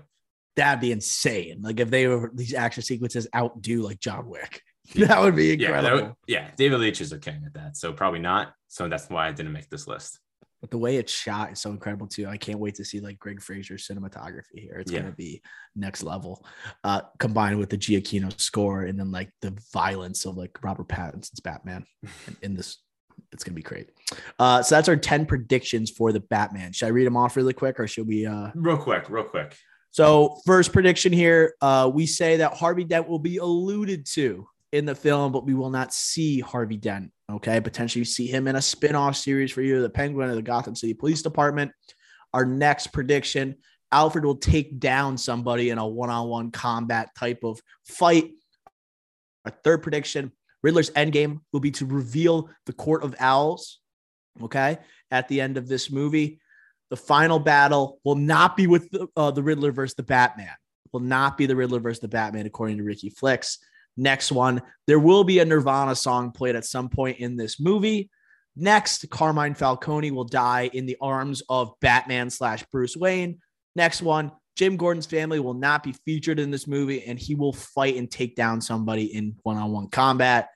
[0.56, 1.62] That'd be insane.
[1.62, 4.62] Like if they were these action sequences outdo like John Wick.
[4.96, 5.98] that would be incredible.
[5.98, 7.78] Yeah, would, yeah, David Leitch is a king at that.
[7.78, 8.54] So probably not.
[8.68, 10.20] So that's why I didn't make this list.
[10.62, 12.28] But the way it's shot is so incredible too.
[12.28, 14.76] I can't wait to see like Greig Fraser's cinematography here.
[14.76, 15.00] It's yeah.
[15.00, 15.42] gonna be
[15.76, 16.46] next level.
[16.84, 21.40] Uh, combined with the Giacchino score and then like the violence of like Robert Pattinson's
[21.40, 21.86] Batman
[22.42, 22.78] in, this.
[23.32, 23.90] It's gonna be great.
[24.38, 26.74] Uh, so that's our 10 predictions for the Batman.
[26.74, 29.58] Should I read them off really quick or should we uh real quick, real quick?
[29.92, 34.86] So first prediction here, uh, we say that Harvey Dent will be alluded to in
[34.86, 37.12] the film, but we will not see Harvey Dent.
[37.30, 37.60] Okay.
[37.60, 40.76] Potentially see him in a spin off series for you, the Penguin of the Gotham
[40.76, 41.72] City Police Department.
[42.34, 43.58] Our next prediction
[43.92, 48.32] Alfred will take down somebody in a one on one combat type of fight.
[49.46, 50.32] Our third prediction
[50.64, 53.80] Riddler's endgame will be to reveal the Court of Owls.
[54.42, 54.78] Okay.
[55.10, 56.40] At the end of this movie,
[56.90, 60.54] the final battle will not be with the, uh, the Riddler versus the Batman.
[60.94, 63.58] Will not be the Riddler versus the Batman, according to Ricky Flex.
[63.98, 68.10] Next one, there will be a Nirvana song played at some point in this movie.
[68.56, 73.40] Next, Carmine Falcone will die in the arms of Batman slash Bruce Wayne.
[73.76, 77.54] Next one, Jim Gordon's family will not be featured in this movie and he will
[77.54, 80.50] fight and take down somebody in one on one combat.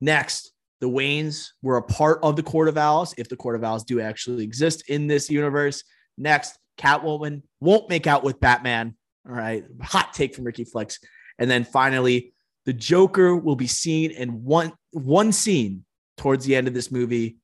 [0.00, 3.64] Next, the Waynes were a part of the Court of Owls, if the Court of
[3.64, 5.84] Owls do actually exist in this universe.
[6.18, 8.96] Next, Catwoman won't make out with Batman.
[9.26, 9.64] All right.
[9.80, 10.98] Hot take from Ricky Flex.
[11.38, 12.34] And then finally,
[12.66, 15.84] the Joker will be seen in one one scene
[16.18, 17.38] towards the end of this movie.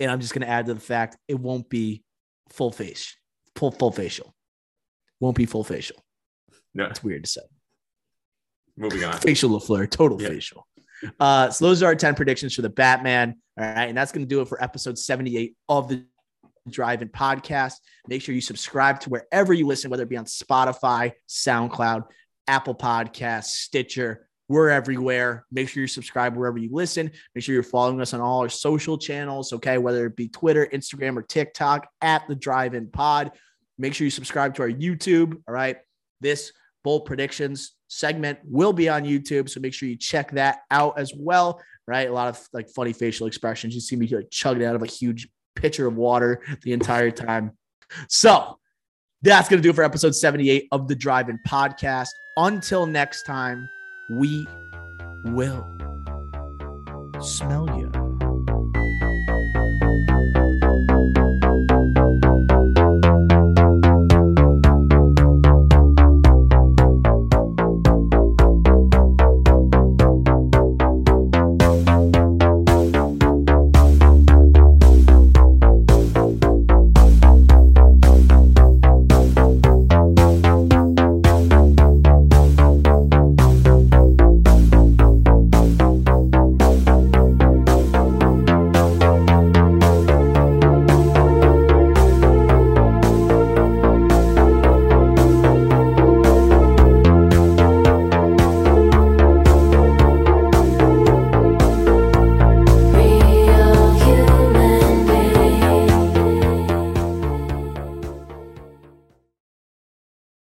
[0.00, 2.04] And I'm just going to add to the fact it won't be
[2.50, 3.16] full face,
[3.56, 4.34] full full facial.
[5.20, 5.96] Won't be full facial.
[6.74, 7.40] No, it's weird to say.
[8.76, 9.14] Moving on.
[9.14, 10.28] Facial LaFleur, total yeah.
[10.28, 10.66] facial.
[11.18, 13.36] Uh, so those are our 10 predictions for the Batman.
[13.58, 13.88] All right.
[13.88, 16.04] And that's going to do it for episode 78 of the
[16.70, 17.74] Drive In podcast.
[18.06, 22.04] Make sure you subscribe to wherever you listen, whether it be on Spotify, SoundCloud,
[22.48, 24.26] Apple Podcasts, Stitcher.
[24.48, 25.44] We're everywhere.
[25.52, 27.10] Make sure you subscribe wherever you listen.
[27.34, 29.76] Make sure you're following us on all our social channels, okay?
[29.76, 33.32] Whether it be Twitter, Instagram, or TikTok at the Drive In Pod.
[33.76, 35.76] Make sure you subscribe to our YouTube, all right?
[36.22, 36.52] This
[36.82, 39.50] bold predictions segment will be on YouTube.
[39.50, 42.08] So make sure you check that out as well, right?
[42.08, 43.74] A lot of like funny facial expressions.
[43.74, 47.52] You see me like chugging out of a huge pitcher of water the entire time.
[48.08, 48.58] So
[49.22, 52.08] that's going to do it for episode 78 of the Drive In Podcast.
[52.40, 53.68] Until next time,
[54.08, 54.46] we
[55.24, 55.66] will
[57.20, 58.07] smell you.